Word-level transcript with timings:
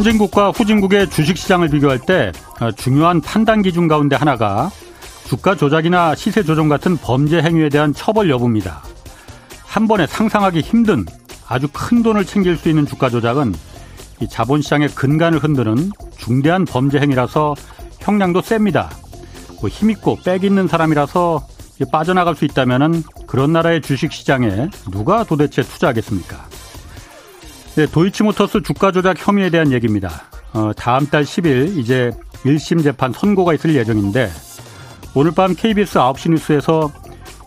선진국과 0.00 0.52
후진국의 0.52 1.10
주식시장을 1.10 1.68
비교할 1.68 1.98
때 1.98 2.32
어, 2.60 2.72
중요한 2.72 3.20
판단 3.20 3.60
기준 3.60 3.86
가운데 3.86 4.16
하나가 4.16 4.70
주가 5.26 5.54
조작이나 5.54 6.14
시세 6.14 6.42
조정 6.42 6.68
같은 6.68 6.96
범죄 6.96 7.42
행위에 7.42 7.68
대한 7.68 7.92
처벌 7.92 8.30
여부입니다. 8.30 8.82
한 9.66 9.86
번에 9.86 10.06
상상하기 10.06 10.60
힘든 10.60 11.04
아주 11.46 11.68
큰 11.72 12.02
돈을 12.02 12.24
챙길 12.24 12.56
수 12.56 12.70
있는 12.70 12.86
주가 12.86 13.10
조작은 13.10 13.54
이 14.20 14.28
자본시장의 14.28 14.88
근간을 14.90 15.38
흔드는 15.38 15.90
중대한 16.16 16.64
범죄 16.64 16.98
행위라서 16.98 17.54
형량도 18.00 18.40
셉니다. 18.40 18.90
뭐 19.60 19.68
힘있고 19.68 20.18
빽 20.24 20.44
있는 20.44 20.66
사람이라서 20.66 21.46
빠져나갈 21.92 22.34
수 22.36 22.46
있다면 22.46 23.02
그런 23.26 23.52
나라의 23.52 23.82
주식시장에 23.82 24.70
누가 24.90 25.24
도대체 25.24 25.62
투자하겠습니까? 25.62 26.49
네, 27.76 27.86
도이치모터스 27.86 28.62
주가 28.62 28.90
조작 28.92 29.16
혐의에 29.18 29.48
대한 29.50 29.72
얘기입니다. 29.72 30.10
어, 30.52 30.72
다음 30.76 31.06
달 31.06 31.22
10일 31.22 31.78
이제 31.78 32.10
1심 32.44 32.82
재판 32.82 33.12
선고가 33.12 33.54
있을 33.54 33.74
예정인데 33.74 34.30
오늘 35.14 35.30
밤 35.32 35.54
KBS 35.54 35.98
9시 35.98 36.30
뉴스에서 36.32 36.92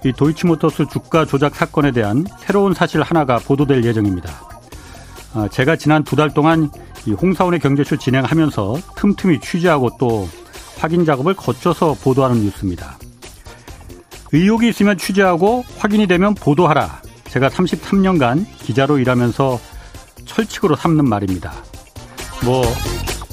이 0.05 0.11
도이치모터스 0.13 0.85
주가 0.91 1.25
조작 1.25 1.55
사건에 1.55 1.91
대한 1.91 2.25
새로운 2.39 2.73
사실 2.73 3.01
하나가 3.01 3.37
보도될 3.37 3.83
예정입니다. 3.83 4.29
어, 5.33 5.47
제가 5.49 5.75
지난 5.75 6.03
두 6.03 6.15
달 6.15 6.33
동안 6.33 6.69
이 7.05 7.11
홍사원의 7.11 7.59
경제쇼 7.59 7.97
진행하면서 7.97 8.77
틈틈이 8.95 9.41
취재하고 9.41 9.97
또 9.99 10.27
확인 10.77 11.03
작업을 11.05 11.33
거쳐서 11.33 11.95
보도하는 12.01 12.41
뉴스입니다. 12.43 12.97
의혹이 14.31 14.69
있으면 14.69 14.97
취재하고 14.97 15.65
확인이 15.77 16.07
되면 16.07 16.33
보도하라. 16.33 17.01
제가 17.25 17.49
33년간 17.49 18.45
기자로 18.59 18.99
일하면서 18.99 19.59
철칙으로 20.25 20.75
삼는 20.75 21.07
말입니다. 21.07 21.53
뭐 22.43 22.63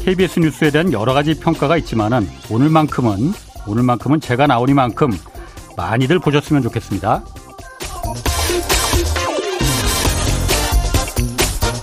KBS 0.03 0.41
뉴스에 0.41 0.71
대한 0.71 0.93
여러 0.93 1.13
가지 1.13 1.39
평가가 1.39 1.77
있지만은 1.79 2.29
오늘만큼은 2.51 3.33
오늘만큼은 3.67 4.21
제가 4.21 4.47
나오니만큼 4.47 5.11
많이들 5.77 6.19
보셨으면 6.19 6.63
좋겠습니다. 6.63 7.23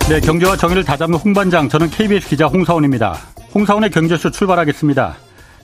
네, 0.09 0.21
경제와 0.21 0.55
정의를 0.55 0.85
다잡는 0.85 1.19
홍반장, 1.19 1.67
저는 1.67 1.89
KBS 1.89 2.29
기자 2.29 2.45
홍사원입니다. 2.45 3.17
홍사원의 3.53 3.89
경제쇼 3.91 4.31
출발하겠습니다. 4.31 5.17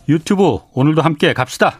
유튜브 0.09 0.59
오늘도 0.73 1.01
함께 1.01 1.33
갑시다. 1.33 1.79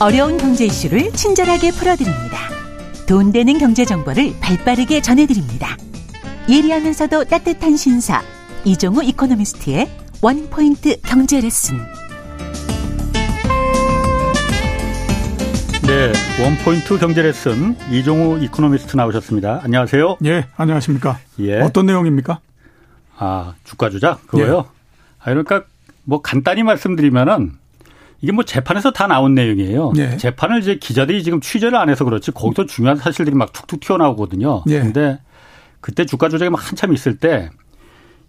어려운 0.00 0.38
경제 0.38 0.64
이슈를 0.64 1.10
친절하게 1.12 1.72
풀어드립니다. 1.72 2.38
돈 3.08 3.32
되는 3.32 3.58
경제 3.58 3.84
정보를 3.84 4.32
발빠르게 4.40 5.02
전해드립니다. 5.02 5.76
예리하면서도 6.48 7.24
따뜻한 7.24 7.76
신사 7.76 8.22
이종우 8.64 9.02
이코노미스트의 9.02 9.90
원포인트 10.22 11.00
경제 11.00 11.40
레슨. 11.40 11.78
네, 15.82 16.12
원포인트 16.44 16.96
경제 17.00 17.22
레슨 17.22 17.76
이종우 17.90 18.38
이코노미스트 18.38 18.96
나오셨습니다. 18.96 19.62
안녕하세요. 19.64 20.18
예, 20.26 20.46
안녕하십니까. 20.56 21.18
예. 21.40 21.60
어떤 21.60 21.86
내용입니까? 21.86 22.38
아, 23.16 23.54
주가 23.64 23.90
조작 23.90 24.24
그거요. 24.28 24.58
예. 24.58 24.78
아, 25.18 25.24
그러니까 25.24 25.64
뭐 26.04 26.22
간단히 26.22 26.62
말씀드리면은 26.62 27.57
이게 28.20 28.32
뭐 28.32 28.44
재판에서 28.44 28.90
다 28.90 29.06
나온 29.06 29.34
내용이에요. 29.34 29.92
예. 29.96 30.16
재판을 30.16 30.60
이제 30.60 30.76
기자들이 30.76 31.22
지금 31.22 31.40
취재를 31.40 31.76
안 31.78 31.88
해서 31.88 32.04
그렇지 32.04 32.32
거기서 32.32 32.66
중요한 32.66 32.96
사실들이 32.96 33.36
막 33.36 33.52
툭툭 33.52 33.80
튀어나오거든요. 33.80 34.64
예. 34.68 34.80
근데 34.80 35.18
그때 35.80 36.04
주가 36.04 36.28
조작이 36.28 36.50
막 36.50 36.58
한참 36.68 36.92
있을 36.92 37.16
때 37.16 37.50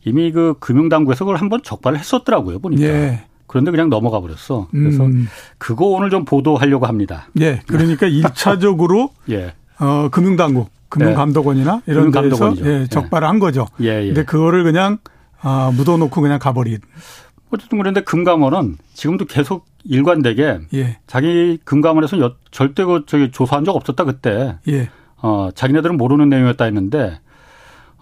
이미 0.06 0.32
그 0.32 0.56
금융당국에서 0.60 1.26
그걸 1.26 1.38
한번 1.38 1.62
적발을 1.64 1.98
했었더라고요. 1.98 2.60
보니까. 2.60 2.84
예. 2.84 3.24
그런데 3.48 3.72
그냥 3.72 3.90
넘어가 3.90 4.20
버렸어. 4.22 4.68
그래서 4.70 5.06
음. 5.06 5.28
그거 5.58 5.88
오늘 5.88 6.12
좀 6.12 6.24
보도하려고 6.24 6.86
합니다. 6.86 7.28
예. 7.40 7.62
그러니까 7.66 8.06
1차적으로 8.08 9.10
예. 9.32 9.54
어, 9.80 10.10
금융당국, 10.12 10.70
금융감독원이나 10.90 11.82
네. 11.86 11.92
이런 11.92 12.12
데서 12.12 12.54
예, 12.64 12.86
적발을 12.88 13.28
한 13.28 13.40
거죠. 13.40 13.66
예, 13.82 14.04
예. 14.04 14.06
근데 14.08 14.24
그거를 14.24 14.64
그냥 14.64 15.00
아, 15.42 15.72
묻어 15.76 15.98
놓고 15.98 16.22
그냥 16.22 16.38
가버린. 16.38 16.78
어쨌든 17.50 17.80
그런데 17.80 18.02
금감원은 18.02 18.78
지금도 18.94 19.26
계속 19.26 19.66
일관되게 19.84 20.60
예. 20.74 20.98
자기 21.08 21.60
금감원에서 21.64 22.20
여, 22.20 22.36
절대 22.52 22.84
그 22.84 23.04
저기 23.08 23.32
조사한 23.32 23.66
적 23.66 23.76
없었다 23.76 24.04
그때. 24.06 24.58
예. 24.68 24.90
어 25.22 25.50
자기네들은 25.54 25.98
모르는 25.98 26.30
내용이었다 26.30 26.66
했는데 26.66 27.20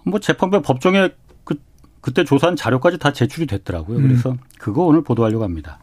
뭐 0.04 0.20
재판부 0.20 0.62
법정에 0.62 1.10
그 1.44 1.56
그때 2.02 2.24
조사한 2.24 2.56
자료까지 2.56 2.98
다 2.98 3.12
제출이 3.12 3.48
됐더라고요. 3.48 4.02
그래서 4.02 4.32
음. 4.32 4.38
그거 4.60 4.84
오늘 4.84 5.02
보도하려고 5.02 5.44
합니다. 5.44 5.80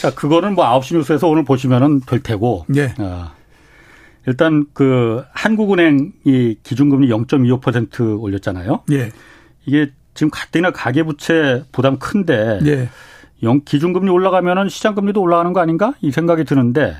자, 0.00 0.14
그거는 0.14 0.54
뭐 0.54 0.64
9시 0.64 0.96
뉴스에서 0.96 1.28
오늘 1.28 1.44
보시면은 1.44 2.00
될 2.00 2.22
테고. 2.22 2.64
예. 2.74 2.94
어, 2.98 3.32
일단 4.26 4.64
그 4.72 5.22
한국은행이 5.32 6.56
기준금리 6.62 7.08
0.25% 7.08 8.20
올렸잖아요. 8.20 8.84
예. 8.92 9.10
이게 9.66 9.92
지금 10.14 10.30
가뜩이나 10.30 10.70
가계부채 10.70 11.64
부담 11.72 11.98
큰데 11.98 12.60
예. 12.64 12.88
영 13.42 13.60
기준금리 13.64 14.10
올라가면은 14.10 14.68
시장금리도 14.68 15.20
올라가는 15.20 15.52
거 15.52 15.60
아닌가 15.60 15.94
이 16.00 16.10
생각이 16.10 16.44
드는데 16.44 16.96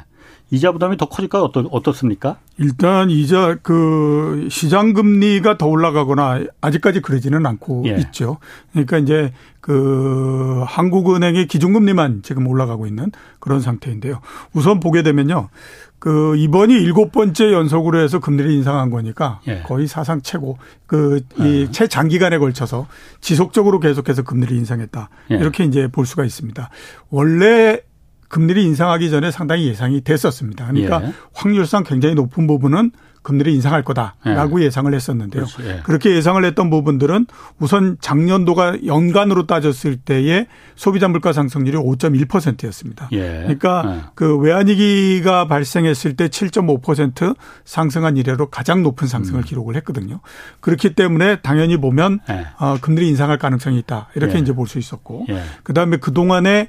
이자 0.53 0.73
부담이 0.73 0.97
더 0.97 1.07
커질까요? 1.07 1.45
어떻, 1.45 1.65
어떻습니까? 1.71 2.39
일단 2.59 3.09
이자 3.09 3.57
그 3.63 4.49
시장 4.51 4.93
금리가 4.93 5.59
더 5.59 5.67
올라가거나 5.67 6.41
아직까지 6.61 7.01
그러지는 7.01 7.47
않고 7.47 7.85
예. 7.87 7.97
있죠. 8.01 8.39
그러니까 8.73 8.99
이제 8.99 9.33
그 9.61 10.65
한국은행의 10.67 11.47
기준금리만 11.47 12.23
지금 12.23 12.49
올라가고 12.49 12.87
있는 12.87 13.13
그런 13.39 13.61
상태인데요. 13.61 14.21
우선 14.53 14.81
보게 14.81 15.03
되면요. 15.03 15.51
그 16.01 16.35
이번이 16.37 16.75
일곱 16.75 17.13
번째 17.13 17.53
연속으로 17.53 18.01
해서 18.01 18.21
금리를 18.21 18.51
인상한 18.51 18.91
거니까 18.91 19.41
예. 19.47 19.61
거의 19.61 19.87
사상 19.87 20.23
최고 20.23 20.59
그이 20.87 21.23
예. 21.41 21.71
최장기간에 21.71 22.39
걸쳐서 22.39 22.89
지속적으로 23.21 23.79
계속해서 23.81 24.23
금리를 24.23 24.57
인상했다. 24.57 25.11
예. 25.33 25.35
이렇게 25.37 25.65
이제 25.65 25.89
볼 25.89 26.07
수가 26.07 26.25
있습니다. 26.25 26.71
원래 27.11 27.81
금리를 28.29 28.63
인상하기 28.63 29.11
전에 29.11 29.31
상당히 29.31 29.69
예상이 29.69 30.01
됐었습니다. 30.01 30.69
그러니까 30.69 31.03
예. 31.05 31.13
확률상 31.35 31.85
굉장히 31.85 32.15
높은 32.15 32.47
부분은 32.47 32.93
금리를 33.23 33.53
인상할 33.53 33.85
거다라고 33.85 34.63
예. 34.63 34.71
상을 34.71 34.93
했었는데요. 34.93 35.45
그렇지, 35.45 35.69
예. 35.69 35.81
그렇게 35.85 36.15
예상을 36.15 36.43
했던 36.43 36.71
부분들은 36.71 37.27
우선 37.59 37.99
작년도가 38.01 38.87
연간으로 38.87 39.47
따졌을 39.47 39.97
때의 39.97 40.47
소비자 40.75 41.07
물가 41.07 41.35
상승률이 41.35 41.77
5.1%였습니다. 41.77 43.09
예. 43.13 43.19
그러니까 43.43 43.83
예. 43.87 44.01
그 44.15 44.39
외환위기가 44.39 45.47
발생했을 45.49 46.17
때 46.17 46.29
7.5% 46.29 47.37
상승한 47.67 48.17
이래로 48.17 48.49
가장 48.49 48.83
높은 48.83 49.07
상승을 49.07 49.41
음. 49.41 49.45
기록을 49.45 49.77
했거든요. 49.77 50.21
그렇기 50.61 50.95
때문에 50.95 51.41
당연히 51.43 51.77
보면 51.77 52.21
예. 52.31 52.47
어, 52.59 52.79
금리를 52.81 53.07
인상할 53.07 53.39
가능성이 53.39 53.79
있다 53.81 54.09
이렇게 54.15 54.37
예. 54.37 54.39
이제 54.39 54.53
볼 54.55 54.71
수 54.71 54.79
있었고 54.79 55.27
그다음에 55.65 55.97
그 55.97 56.13
동안에 56.13 56.69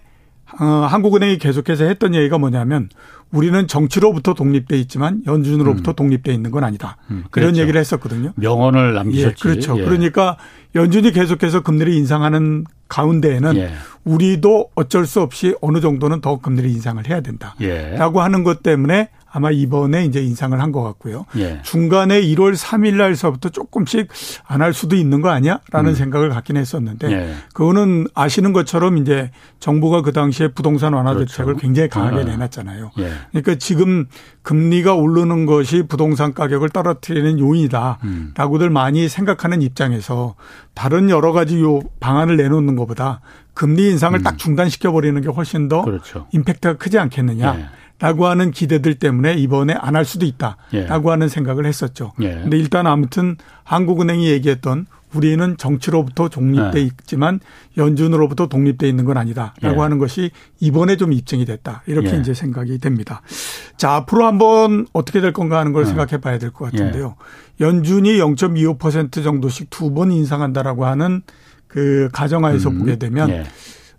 어, 0.59 0.65
한국은행이 0.65 1.37
계속해서 1.37 1.85
했던 1.85 2.15
얘기가 2.15 2.37
뭐냐면 2.37 2.89
우리는 3.31 3.67
정치로부터 3.67 4.33
독립돼 4.33 4.77
있지만 4.79 5.21
연준으로부터 5.25 5.91
음. 5.91 5.95
독립돼 5.95 6.33
있는 6.33 6.51
건 6.51 6.63
아니다. 6.63 6.97
음, 7.09 7.23
그렇죠. 7.31 7.49
이런 7.49 7.57
얘기를 7.61 7.79
했었거든요. 7.79 8.33
명언을 8.35 8.93
남기셨지. 8.93 9.35
예, 9.47 9.49
그렇죠. 9.49 9.79
예. 9.79 9.85
그러니까 9.85 10.37
연준이 10.75 11.11
계속해서 11.11 11.61
금리를 11.61 11.93
인상하는 11.93 12.65
가운데에는 12.87 13.55
예. 13.55 13.71
우리도 14.03 14.69
어쩔 14.75 15.05
수 15.05 15.21
없이 15.21 15.55
어느 15.61 15.79
정도는 15.79 16.21
더 16.21 16.39
금리를 16.39 16.69
인상을 16.69 17.07
해야 17.07 17.21
된다라고 17.21 18.19
예. 18.19 18.21
하는 18.21 18.43
것 18.43 18.63
때문에 18.63 19.09
아마 19.33 19.49
이번에 19.51 20.05
이제 20.05 20.21
인상을 20.21 20.59
한 20.59 20.71
것 20.71 20.83
같고요. 20.83 21.25
예. 21.37 21.59
중간에 21.63 22.21
1월 22.21 22.55
3일 22.55 22.95
날서부터 22.95 23.49
조금씩 23.49 24.07
안 24.45 24.61
할 24.61 24.73
수도 24.73 24.95
있는 24.95 25.21
거 25.21 25.29
아니야 25.29 25.59
라는 25.71 25.91
음. 25.91 25.95
생각을 25.95 26.29
갖긴 26.29 26.55
했었는데 26.57 27.11
예. 27.11 27.33
그거는 27.53 28.07
아시는 28.13 28.53
것처럼 28.53 28.97
이제 28.97 29.31
정부가 29.59 30.01
그 30.01 30.11
당시에 30.13 30.49
부동산 30.49 30.93
완화 30.93 31.13
그렇죠. 31.13 31.31
대책을 31.31 31.55
굉장히 31.55 31.89
강하게 31.89 32.21
아. 32.21 32.23
내놨잖아요. 32.23 32.91
예. 32.99 33.11
그러니까 33.31 33.55
지금 33.55 34.05
금리가 34.43 34.93
오르는 34.95 35.45
것이 35.45 35.83
부동산 35.87 36.33
가격을 36.33 36.69
떨어뜨리는 36.69 37.39
요인이다라고들 37.39 38.67
음. 38.69 38.73
많이 38.73 39.07
생각하는 39.09 39.61
입장에서 39.61 40.35
다른 40.73 41.09
여러 41.09 41.31
가지 41.31 41.59
요 41.61 41.79
방안을 41.99 42.37
내놓는 42.37 42.75
것보다 42.75 43.21
금리 43.53 43.89
인상을 43.89 44.17
음. 44.19 44.23
딱 44.23 44.37
중단시켜 44.37 44.91
버리는 44.91 45.19
게 45.21 45.27
훨씬 45.29 45.67
더 45.67 45.81
그렇죠. 45.83 46.27
임팩트가 46.31 46.77
크지 46.77 46.97
않겠느냐. 46.99 47.69
예. 48.01 48.05
라고 48.07 48.27
하는 48.27 48.51
기대들 48.51 48.95
때문에 48.95 49.35
이번에 49.35 49.73
안 49.73 49.95
할 49.95 50.05
수도 50.05 50.25
있다 50.25 50.57
라고 50.87 51.09
예. 51.09 51.11
하는 51.11 51.27
생각을 51.27 51.65
했었죠. 51.65 52.13
예. 52.21 52.35
근데 52.41 52.57
일단 52.57 52.87
아무튼 52.87 53.35
한국은행이 53.63 54.27
얘기했던 54.29 54.85
우리는 55.13 55.57
정치로부터 55.57 56.29
독립돼 56.29 56.71
네. 56.71 56.81
있지만 56.81 57.41
연준으로부터 57.77 58.47
독립돼 58.47 58.87
있는 58.87 59.03
건 59.03 59.17
아니다라고 59.17 59.75
예. 59.75 59.79
하는 59.81 59.97
것이 59.97 60.31
이번에 60.61 60.95
좀 60.95 61.11
입증이 61.11 61.43
됐다 61.45 61.83
이렇게 61.85 62.13
예. 62.15 62.19
이제 62.19 62.33
생각이 62.33 62.77
됩니다. 62.79 63.21
자 63.75 63.91
앞으로 63.95 64.25
한번 64.25 64.87
어떻게 64.93 65.19
될 65.19 65.33
건가 65.33 65.59
하는 65.59 65.73
걸 65.73 65.83
네. 65.83 65.89
생각해 65.89 66.21
봐야 66.21 66.39
될 66.39 66.51
것 66.51 66.71
같은데요. 66.71 67.15
예. 67.59 67.65
연준이 67.65 68.17
0.25% 68.17 69.21
정도씩 69.23 69.69
두 69.69 69.93
번 69.93 70.11
인상한다라고 70.13 70.85
하는 70.85 71.21
그 71.67 72.07
가정하에서 72.13 72.69
음. 72.69 72.79
보게 72.79 72.95
되면 72.97 73.29
예. 73.29 73.43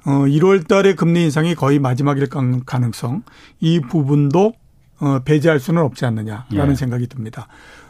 어 0.05 0.25
1월 0.27 0.67
달에 0.67 0.95
금리 0.95 1.23
인상이 1.25 1.55
거의 1.55 1.79
마지막일 1.79 2.29
가능성 2.67 3.23
이 3.61 3.81
부분도 3.81 4.53
어 5.01 5.19
배제할 5.25 5.61
수는 5.61 5.83
없지 5.83 6.05
않느냐라는 6.07 6.71
예. 6.71 6.75
생각이 6.75 7.07
듭니다. 7.09 7.49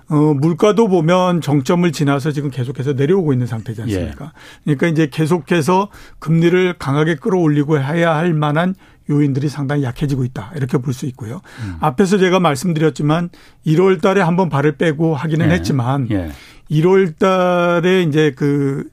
어, 0.09 0.35
물가도 0.35 0.89
보면 0.89 1.41
정점을 1.41 1.91
지나서 1.93 2.33
지금 2.33 2.51
계속해서 2.51 2.93
내려오고 2.95 3.33
있는 3.33 3.47
상태지 3.47 3.81
않습니까? 3.83 4.27
예. 4.27 4.75
그러니까 4.75 4.87
이제 4.89 5.09
계속해서 5.11 5.89
금리를 6.19 6.75
강하게 6.79 7.15
끌어올리고 7.15 7.79
해야 7.79 8.15
할 8.15 8.35
만한 8.35 8.75
요인들이 9.09 9.49
상당히 9.49 9.85
약해지고 9.85 10.25
있다. 10.25 10.53
이렇게 10.55 10.77
볼 10.79 10.93
수 10.93 11.07
있고요. 11.07 11.41
음. 11.65 11.77
앞에서 11.81 12.19
제가 12.19 12.41
말씀드렸지만 12.41 13.31
1월 13.67 14.03
달에 14.03 14.21
한번 14.21 14.49
발을 14.51 14.73
빼고 14.77 15.15
하기는 15.15 15.49
예. 15.49 15.55
했지만 15.55 16.09
예. 16.11 16.31
1월 16.71 17.19
달에 17.19 18.03
이제 18.03 18.33
그 18.37 18.85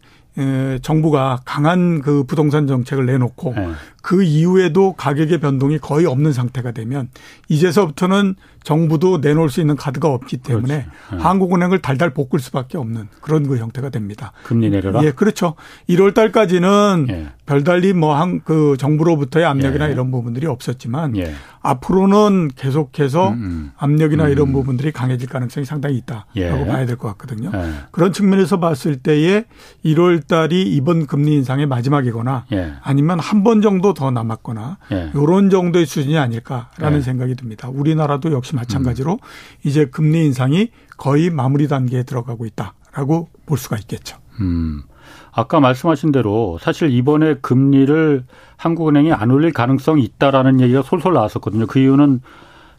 정부가 0.82 1.40
강한 1.46 2.02
그 2.02 2.24
부동산 2.24 2.68
정책을 2.68 3.06
내놓고 3.06 3.54
네. 3.56 3.70
그 4.02 4.24
이후에도 4.24 4.94
가격의 4.94 5.40
변동이 5.40 5.78
거의 5.78 6.06
없는 6.06 6.32
상태가 6.34 6.72
되면 6.72 7.10
이제서부터는 7.50 8.36
정부도 8.64 9.18
내놓을 9.20 9.50
수 9.50 9.62
있는 9.62 9.76
카드가 9.76 10.10
없기 10.10 10.38
때문에 10.38 10.86
네. 11.12 11.18
한국은행을 11.18 11.80
달달 11.82 12.14
볶을 12.14 12.40
수밖에 12.40 12.78
없는 12.78 13.08
그런 13.22 13.48
그 13.48 13.58
형태가 13.58 13.90
됩니다. 13.90 14.32
금리 14.44 14.70
내려라? 14.70 15.04
예, 15.04 15.12
그렇죠. 15.12 15.56
1월 15.90 16.14
달까지는 16.14 17.08
예. 17.10 17.28
별달리 17.46 17.94
뭐 17.94 18.16
한 18.16 18.42
그 18.44 18.76
정부로부터의 18.78 19.46
압력이나 19.46 19.88
예. 19.90 19.92
이런 19.94 20.12
부분들이 20.12 20.46
없었지만 20.46 21.18
예. 21.18 21.34
앞으로는 21.62 22.50
계속해서 22.56 23.30
음, 23.30 23.34
음. 23.34 23.72
압력이나 23.78 24.26
음. 24.26 24.32
이런 24.32 24.52
부분들이 24.54 24.92
강해질 24.92 25.28
가능성이 25.30 25.66
상당히 25.66 25.98
있다라고 25.98 26.26
예. 26.38 26.66
봐야 26.66 26.86
될 26.86 26.96
것 26.98 27.08
같거든요. 27.10 27.52
예. 27.54 27.72
그런 27.92 28.12
측면에서 28.14 28.60
봤을 28.60 28.98
때에 28.98 29.46
1월 29.86 30.28
달이 30.30 30.62
이번 30.76 31.06
금리 31.08 31.34
인상의 31.36 31.66
마지막이거나 31.66 32.46
예. 32.54 32.74
아니면 32.82 33.20
한 33.20 33.44
번 33.44 33.62
정도 33.62 33.94
더 33.94 34.12
남았거나 34.12 34.78
이런 35.14 35.50
정도의 35.50 35.86
수준이 35.86 36.18
아닐까라는 36.18 37.02
생각이 37.02 37.36
듭니다. 37.36 37.68
우리나라도 37.70 38.32
역시 38.32 38.56
마찬가지로 38.56 39.14
음. 39.14 39.18
이제 39.66 39.86
금리 39.86 40.26
인상이 40.26 40.70
거의 40.98 41.30
마무리 41.30 41.68
단계에 41.68 42.04
들어가고 42.04 42.46
있다라고 42.46 43.30
볼 43.46 43.58
수가 43.58 43.78
있겠죠. 43.78 44.18
음. 44.40 44.84
아까 45.32 45.60
말씀하신 45.60 46.12
대로 46.12 46.58
사실 46.62 46.90
이번에 46.92 47.36
금리를 47.42 48.26
한국은행이 48.58 49.12
안 49.14 49.32
올릴 49.32 49.52
가능성이 49.54 50.04
있다라는 50.04 50.60
얘기가 50.62 50.82
솔솔 50.82 51.14
나왔었거든요. 51.14 51.66
그 51.68 51.80
이유는 51.80 52.22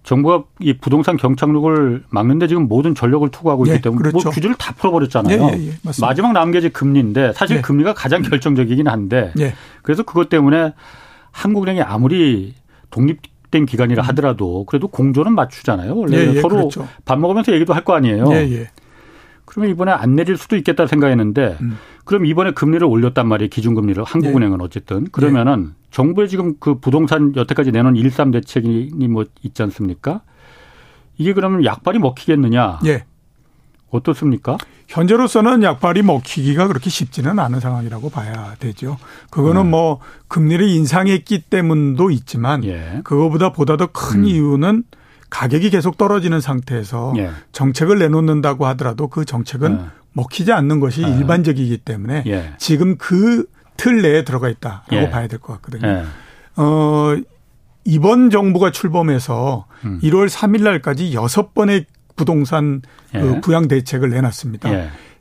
정부가 0.02 0.44
이 0.61 0.73
부동산 0.73 1.17
경착륙을 1.17 2.05
막는데 2.08 2.47
지금 2.47 2.69
모든 2.69 2.94
전력을 2.94 3.29
투구하고 3.31 3.67
있기 3.67 3.76
예, 3.76 3.81
때문에 3.81 4.02
뭐 4.02 4.11
그렇죠. 4.11 4.29
뭐 4.29 4.32
규제를 4.32 4.56
다 4.56 4.75
풀어버렸잖아요. 4.75 5.43
예, 5.52 5.58
예, 5.58 5.67
예 5.69 5.73
마지막 6.00 6.32
남은 6.32 6.58
게 6.58 6.69
금리인데 6.69 7.32
사실 7.35 7.58
예. 7.58 7.61
금리가 7.61 7.94
가장 7.94 8.23
결정적이긴 8.23 8.88
한데 8.88 9.32
그래서 9.82 10.02
그것 10.02 10.29
때문에 10.29 10.73
한국은행이 11.32 11.82
아무리 11.82 12.55
독립 12.91 13.20
된 13.50 13.67
기간이라 13.67 14.02
음. 14.02 14.08
하더라도 14.08 14.64
그래도 14.64 14.87
공조는 14.88 15.35
맞추잖아요. 15.35 15.97
원래 15.97 16.19
예, 16.19 16.35
예, 16.37 16.41
서로 16.41 16.56
그렇죠. 16.56 16.87
밥 17.05 17.19
먹으면서 17.19 17.53
얘기도 17.53 17.75
할 17.75 17.85
거 17.85 17.94
아니에요. 17.94 18.26
그러면 19.50 19.70
이번에 19.73 19.91
안 19.91 20.14
내릴 20.14 20.37
수도 20.37 20.56
있겠다 20.56 20.87
생각했는데 20.87 21.58
음. 21.61 21.76
그럼 22.05 22.25
이번에 22.25 22.52
금리를 22.52 22.87
올렸단 22.87 23.26
말이에요. 23.26 23.49
기준금리를 23.49 24.02
한국은행은 24.05 24.61
예. 24.61 24.64
어쨌든 24.64 25.05
그러면은 25.11 25.75
정부의 25.91 26.29
지금 26.29 26.55
그 26.61 26.79
부동산 26.79 27.35
여태까지 27.35 27.73
내놓은 27.73 27.97
일삼 27.97 28.31
대책이 28.31 28.93
뭐 29.08 29.25
있지 29.43 29.62
않습니까? 29.64 30.23
이게 31.19 31.32
그러면 31.35 31.64
약발이 31.64 31.99
먹히겠느냐? 31.99 32.79
예. 32.87 33.05
어떻습니까? 33.91 34.56
현재로서는 34.87 35.64
약발이 35.64 36.03
먹히기가 36.03 36.69
그렇게 36.69 36.88
쉽지는 36.88 37.41
않은 37.41 37.58
상황이라고 37.58 38.08
봐야 38.11 38.55
되죠. 38.61 38.99
그거는 39.31 39.64
네. 39.64 39.69
뭐 39.70 40.00
금리를 40.29 40.69
인상했기 40.69 41.43
때문도 41.50 42.12
있지만 42.12 42.62
예. 42.64 43.00
그거보다 43.03 43.53
보다 43.53 43.76
더큰 43.76 44.20
음. 44.20 44.25
이유는 44.26 44.85
가격이 45.31 45.71
계속 45.71 45.97
떨어지는 45.97 46.41
상태에서 46.41 47.15
예. 47.17 47.31
정책을 47.53 47.99
내놓는다고 47.99 48.67
하더라도 48.67 49.09
그 49.09 49.25
정책은 49.25 49.79
예. 49.81 49.85
먹히지 50.12 50.53
않는 50.53 50.81
것이 50.81 51.03
예. 51.03 51.09
일반적이기 51.09 51.79
때문에 51.79 52.25
예. 52.27 52.55
지금 52.59 52.97
그 52.99 53.47
틀 53.81 54.03
내에 54.03 54.25
들어가 54.25 54.50
있다라고 54.50 54.85
예. 54.93 55.09
봐야 55.09 55.27
될 55.27 55.38
것 55.38 55.55
같거든요. 55.55 56.05
어, 56.56 57.17
이번 57.87 58.29
정부가 58.29 58.71
출범해서 58.73 59.65
음. 59.87 60.00
1월 60.03 60.29
3일 60.29 60.62
날까지 60.62 61.15
여섯 61.15 61.55
번의 61.55 61.87
부동산 62.15 62.82
그 63.11 63.19
예. 63.19 63.21
그 63.23 63.41
부양 63.41 63.69
대책을 63.69 64.11
내놨습니다. 64.11 64.71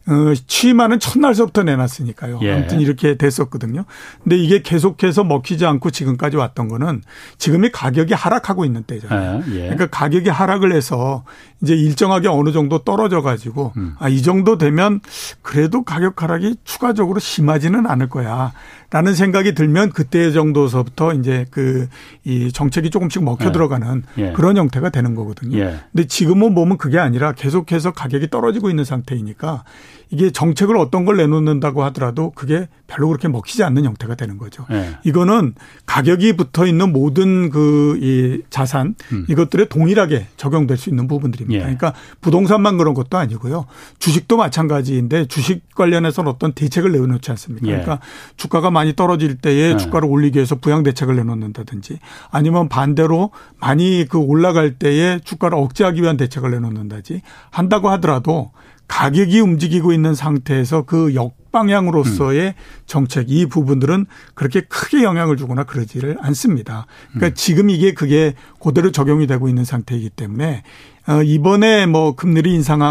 예. 0.08 0.12
어, 0.12 0.34
취임하는 0.48 1.00
첫날서부터 1.00 1.64
내놨으니까요. 1.64 2.40
예. 2.42 2.54
아무튼 2.54 2.82
이렇게 2.82 3.16
됐었거든요. 3.16 3.86
근데 4.24 4.38
이게 4.38 4.62
계속해서 4.62 5.24
먹히지 5.24 5.66
않고 5.66 5.92
지금까지 5.92 6.38
왔던 6.38 6.68
거는 6.68 7.02
지금이 7.38 7.72
가격이 7.72 8.14
하락하고 8.14 8.66
있는 8.66 8.84
때잖아요. 8.84 9.44
예. 9.50 9.56
예. 9.56 9.60
그러니까 9.62 9.88
가격이 9.88 10.30
하락을 10.30 10.74
해서 10.74 11.24
이제 11.62 11.76
일정하게 11.76 12.28
어느 12.28 12.52
정도 12.52 12.80
떨어져 12.80 13.22
가지고 13.22 13.74
음. 13.78 13.96
아, 14.00 14.10
이 14.10 14.22
정도 14.22 14.58
되면 14.58 15.02
그래도 15.42 15.84
가격 15.84 16.24
하락이 16.24 16.56
추가적으로 16.64 17.20
심하지는 17.20 17.86
않을 17.86 18.10
거야. 18.10 18.54
라는 18.92 19.14
생각이 19.14 19.54
들면 19.54 19.92
그때 19.92 20.32
정도서부터 20.32 21.14
이제 21.14 21.46
그 21.52 21.88
이 22.30 22.52
정책이 22.52 22.90
조금씩 22.90 23.24
먹혀 23.24 23.48
예. 23.48 23.52
들어가는 23.52 24.04
예. 24.18 24.34
그런 24.34 24.56
형태가 24.58 24.90
되는 24.90 25.16
거거든요. 25.16 25.58
예. 25.58 25.80
근데 25.92 26.06
지금은 26.08 26.54
보면 26.54 26.78
그게 26.78 27.00
아니라 27.00 27.32
계속해서 27.32 27.92
가격이 27.92 28.30
떨어지고 28.30 28.70
있는 28.70 28.84
상태이니까 28.84 29.64
이게 30.10 30.32
정책을 30.32 30.78
어떤 30.78 31.06
걸 31.06 31.18
내놓는다고 31.18 31.84
하더라도 31.86 32.32
그게 32.32 32.68
별로 32.88 33.08
그렇게 33.10 33.28
먹히지 33.28 33.64
않는 33.64 33.86
형태가 33.86 34.16
되는 34.16 34.38
거죠. 34.38 34.66
네. 34.70 34.98
이거는 35.04 35.54
가격이 35.86 36.36
붙어 36.38 36.66
있는 36.66 36.92
모든 36.92 37.50
그 37.50 38.00
이 38.02 38.42
자산 38.50 38.96
음. 39.12 39.26
이것들에 39.30 39.66
동일하게 39.66 40.28
적용될 40.38 40.78
수 40.78 40.90
있는 40.90 41.08
부분들입니다. 41.08 41.60
예. 41.60 41.64
그러니까 41.64 41.94
부동산만 42.22 42.78
그런 42.78 42.94
것도 42.94 43.18
아니고요. 43.18 43.66
주식도 44.00 44.38
마찬가지인데 44.38 45.26
주식 45.26 45.76
관련해서는 45.76 46.32
어떤 46.32 46.54
대책을 46.54 46.92
내놓지 46.92 47.32
않습니까? 47.32 47.68
예. 47.68 47.72
그러니까 47.72 48.00
주가가 48.38 48.72
많이 48.72 48.96
떨어질 48.96 49.36
때에 49.38 49.74
예. 49.74 49.78
주가를 49.78 50.08
올리기 50.10 50.38
위해서 50.38 50.56
부양 50.56 50.84
대책을 50.84 51.16
내놓는다든지 51.16 52.00
아니면 52.32 52.70
반대로 52.70 53.32
많이 53.60 54.06
그 54.10 54.18
올라갈 54.18 54.76
때에 54.76 55.20
주가를 55.20 55.58
억제하기 55.58 56.02
위한 56.02 56.18
대책을 56.18 56.52
내놓는다지 56.52 57.22
한다고 57.52 57.90
하더라도 57.90 58.52
가격이 58.90 59.40
움직이고 59.40 59.94
있는 59.94 60.16
상태에서 60.16 60.82
그 60.82 61.16
역방향으로서의 61.16 62.48
음. 62.48 62.54
정책 62.88 63.30
이 63.30 63.46
부분들은 63.46 64.08
그렇게 64.34 64.62
크게 64.62 65.04
영향을 65.04 65.38
주거나 65.38 65.64
그러지를 65.64 66.18
않습니다. 66.20 66.88
그러니까 67.12 67.28
음. 67.28 67.32
지금 67.36 67.70
이게 67.70 67.94
그게 67.94 68.34
그대로 68.60 68.92
적용이 68.92 69.28
되고 69.28 69.48
있는 69.48 69.64
상태이기 69.64 70.10
때문에 70.10 70.64
어 71.08 71.24
이번에 71.24 71.86
뭐 71.86 72.16
금리를 72.16 72.52
인상 72.52 72.82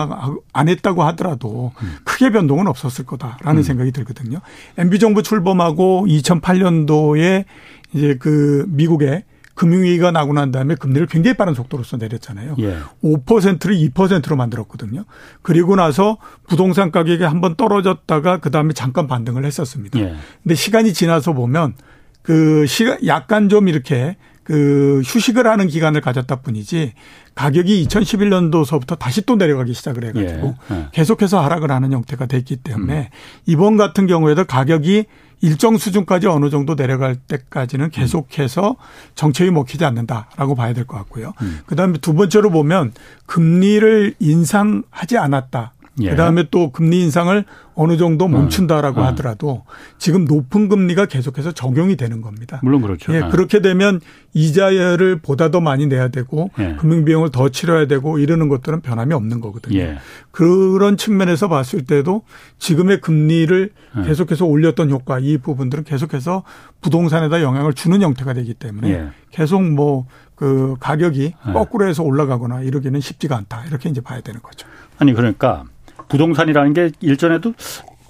안 0.52 0.68
했다고 0.68 1.02
하더라도 1.02 1.72
음. 1.82 1.96
크게 2.04 2.30
변동은 2.30 2.68
없었을 2.68 3.04
거다라는 3.04 3.60
음. 3.60 3.62
생각이 3.62 3.90
들거든요. 3.90 4.38
MB 4.78 5.00
정부 5.00 5.22
출범하고 5.22 6.06
2008년도에 6.08 7.44
이제 7.92 8.16
그 8.18 8.64
미국의 8.68 9.24
금융위기가 9.58 10.12
나고 10.12 10.32
난 10.32 10.52
다음에 10.52 10.76
금리를 10.76 11.08
굉장히 11.08 11.36
빠른 11.36 11.52
속도로서 11.52 11.96
내렸잖아요. 11.96 12.54
예. 12.60 12.78
5%를 13.02 13.74
2%로 13.74 14.36
만들었거든요. 14.36 15.04
그리고 15.42 15.74
나서 15.74 16.18
부동산 16.46 16.92
가격이 16.92 17.24
한번 17.24 17.56
떨어졌다가 17.56 18.38
그 18.38 18.50
다음에 18.52 18.72
잠깐 18.72 19.08
반등을 19.08 19.44
했었습니다. 19.44 19.98
예. 19.98 20.14
근데 20.42 20.54
시간이 20.54 20.92
지나서 20.94 21.32
보면 21.32 21.74
그 22.22 22.66
시간 22.66 22.98
약간 23.06 23.48
좀 23.48 23.68
이렇게 23.68 24.16
그 24.48 25.02
휴식을 25.04 25.46
하는 25.46 25.66
기간을 25.68 26.00
가졌다 26.00 26.34
뿐이지 26.36 26.94
가격이 27.34 27.86
2011년도서부터 27.86 28.98
다시 28.98 29.20
또 29.26 29.36
내려가기 29.36 29.74
시작을 29.74 30.04
해가지고 30.04 30.54
예. 30.70 30.74
예. 30.74 30.86
계속해서 30.92 31.38
하락을 31.44 31.70
하는 31.70 31.92
형태가 31.92 32.24
됐기 32.26 32.56
때문에 32.56 32.98
음. 32.98 33.42
이번 33.44 33.76
같은 33.76 34.06
경우에도 34.06 34.44
가격이 34.46 35.04
일정 35.42 35.76
수준까지 35.76 36.26
어느 36.28 36.48
정도 36.48 36.76
내려갈 36.76 37.14
때까지는 37.14 37.90
계속해서 37.90 38.76
정책이 39.14 39.50
먹히지 39.50 39.84
않는다라고 39.84 40.54
봐야 40.54 40.72
될 40.72 40.86
것 40.86 40.96
같고요. 40.96 41.34
음. 41.42 41.60
그다음에 41.66 41.98
두 41.98 42.14
번째로 42.14 42.48
보면 42.50 42.92
금리를 43.26 44.14
인상하지 44.18 45.18
않았다. 45.18 45.74
예. 46.02 46.10
그다음에 46.10 46.44
또 46.50 46.70
금리 46.70 47.02
인상을 47.02 47.44
어느 47.74 47.96
정도 47.96 48.26
음. 48.26 48.32
멈춘다라고 48.32 49.00
음. 49.00 49.06
하더라도 49.06 49.62
지금 49.98 50.24
높은 50.24 50.68
금리가 50.68 51.06
계속해서 51.06 51.52
적용이 51.52 51.96
되는 51.96 52.20
겁니다. 52.20 52.60
물론 52.62 52.82
그렇죠. 52.82 53.14
예, 53.14 53.20
아. 53.20 53.28
그렇게 53.28 53.60
되면 53.60 54.00
이자를 54.34 55.20
보다 55.20 55.50
더 55.50 55.60
많이 55.60 55.86
내야 55.86 56.08
되고 56.08 56.50
예. 56.58 56.76
금융 56.78 57.04
비용을 57.04 57.30
더 57.30 57.48
치러야 57.48 57.86
되고 57.86 58.18
이러는 58.18 58.48
것들은 58.48 58.80
변함이 58.80 59.14
없는 59.14 59.40
거거든요. 59.40 59.78
예. 59.78 59.98
그런 60.32 60.96
측면에서 60.96 61.48
봤을 61.48 61.84
때도 61.84 62.22
지금의 62.58 63.00
금리를 63.00 63.70
예. 63.98 64.02
계속해서 64.02 64.44
올렸던 64.44 64.90
효과 64.90 65.18
이 65.20 65.38
부분들은 65.38 65.84
계속해서 65.84 66.42
부동산에다 66.80 67.42
영향을 67.42 67.74
주는 67.74 68.02
형태가 68.02 68.34
되기 68.34 68.54
때문에 68.54 68.90
예. 68.90 69.08
계속 69.30 69.62
뭐그 69.62 70.76
가격이 70.80 71.34
예. 71.48 71.52
거꾸로 71.52 71.86
해서 71.86 72.02
올라가거나 72.02 72.62
이러기는 72.62 73.00
쉽지가 73.00 73.36
않다. 73.36 73.66
이렇게 73.66 73.88
이제 73.88 74.00
봐야 74.00 74.20
되는 74.20 74.42
거죠. 74.42 74.66
아니 74.98 75.14
그러니까 75.14 75.64
부동산이라는 76.08 76.72
게 76.72 76.90
일전에도 77.00 77.54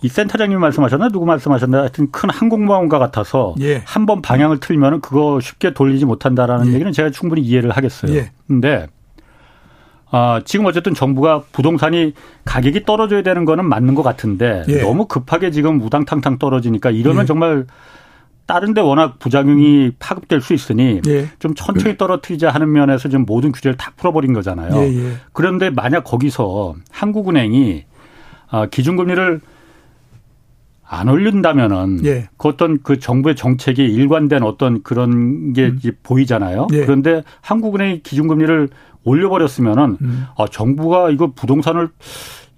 이 0.02 0.08
센터장님 0.08 0.60
말씀하셨나 0.60 1.08
누구 1.08 1.26
말씀하셨나 1.26 1.78
하여튼 1.80 2.10
큰 2.10 2.30
항공모함과 2.30 2.98
같아서 2.98 3.54
예. 3.60 3.82
한번 3.84 4.22
방향을 4.22 4.60
틀면 4.60 5.00
그거 5.00 5.40
쉽게 5.40 5.74
돌리지 5.74 6.04
못한다라는 6.04 6.68
예. 6.68 6.74
얘기는 6.74 6.90
제가 6.92 7.10
충분히 7.10 7.42
이해를 7.42 7.70
하겠어요. 7.72 8.14
예. 8.14 8.30
근데 8.46 8.86
아, 10.10 10.40
지금 10.44 10.66
어쨌든 10.66 10.94
정부가 10.94 11.42
부동산이 11.52 12.14
가격이 12.44 12.84
떨어져야 12.84 13.22
되는 13.22 13.44
거는 13.44 13.68
맞는 13.68 13.94
것 13.94 14.02
같은데 14.02 14.64
예. 14.68 14.82
너무 14.82 15.06
급하게 15.06 15.50
지금 15.50 15.80
우당탕탕 15.82 16.38
떨어지니까 16.38 16.90
이러면 16.90 17.22
예. 17.22 17.26
정말 17.26 17.66
다른 18.46 18.72
데 18.72 18.80
워낙 18.80 19.18
부작용이 19.18 19.90
파급될 19.98 20.40
수 20.40 20.54
있으니 20.54 21.02
예. 21.06 21.28
좀 21.38 21.54
천천히 21.54 21.98
떨어뜨리자 21.98 22.50
하는 22.50 22.72
면에서 22.72 23.10
지금 23.10 23.26
모든 23.26 23.52
규제를 23.52 23.76
다 23.76 23.92
풀어버린 23.96 24.32
거잖아요. 24.32 24.74
예, 24.76 24.86
예. 24.86 25.12
그런데 25.32 25.68
만약 25.68 26.04
거기서 26.04 26.76
한국은행이 26.90 27.84
아, 28.50 28.66
기준금리를 28.66 29.40
안 30.90 31.08
올린다면은 31.08 32.04
예. 32.06 32.28
그 32.38 32.48
어떤 32.48 32.82
그 32.82 32.98
정부의 32.98 33.36
정책이 33.36 33.84
일관된 33.84 34.42
어떤 34.42 34.82
그런 34.82 35.52
게 35.52 35.66
음. 35.66 35.78
보이잖아요. 36.02 36.68
예. 36.72 36.86
그런데 36.86 37.22
한국은행이 37.42 38.02
기준금리를 38.02 38.68
올려버렸으면은 39.04 39.98
음. 40.00 40.24
아, 40.36 40.46
정부가 40.50 41.10
이거 41.10 41.32
부동산을 41.34 41.90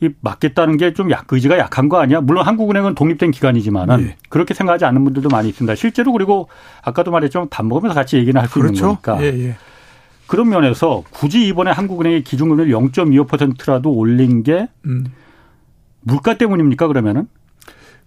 이 0.03 0.09
맞겠다는 0.21 0.77
게 0.79 0.95
좀 0.95 1.11
약, 1.11 1.27
의지가 1.31 1.59
약한 1.59 1.89
거 1.89 1.99
아니야? 2.01 2.21
물론 2.23 2.47
한국은행은 2.47 2.95
독립된 2.95 3.33
기관이지만은 3.33 3.97
네. 3.99 4.17
그렇게 4.31 4.55
생각하지 4.55 4.85
않는 4.87 5.05
분들도 5.05 5.29
많이 5.29 5.49
있습니다. 5.51 5.75
실제로 5.75 6.13
그리고 6.13 6.49
아까도 6.83 7.11
말했지만 7.11 7.49
밥 7.51 7.67
먹으면서 7.67 7.95
같이 7.95 8.17
얘기는 8.17 8.41
할수 8.41 8.55
그렇죠? 8.61 8.73
있는 8.73 8.89
거니까. 9.03 9.23
예, 9.23 9.49
예. 9.49 9.57
그런 10.27 10.49
면에서 10.49 11.03
굳이 11.11 11.47
이번에 11.49 11.73
한국은행이 11.73 12.23
기준금리를 12.23 12.73
0.25%라도 12.73 13.93
올린 13.93 14.43
게 14.45 14.69
음. 14.87 15.05
물가 16.03 16.37
때문입니까 16.39 16.87
그러면은? 16.89 17.27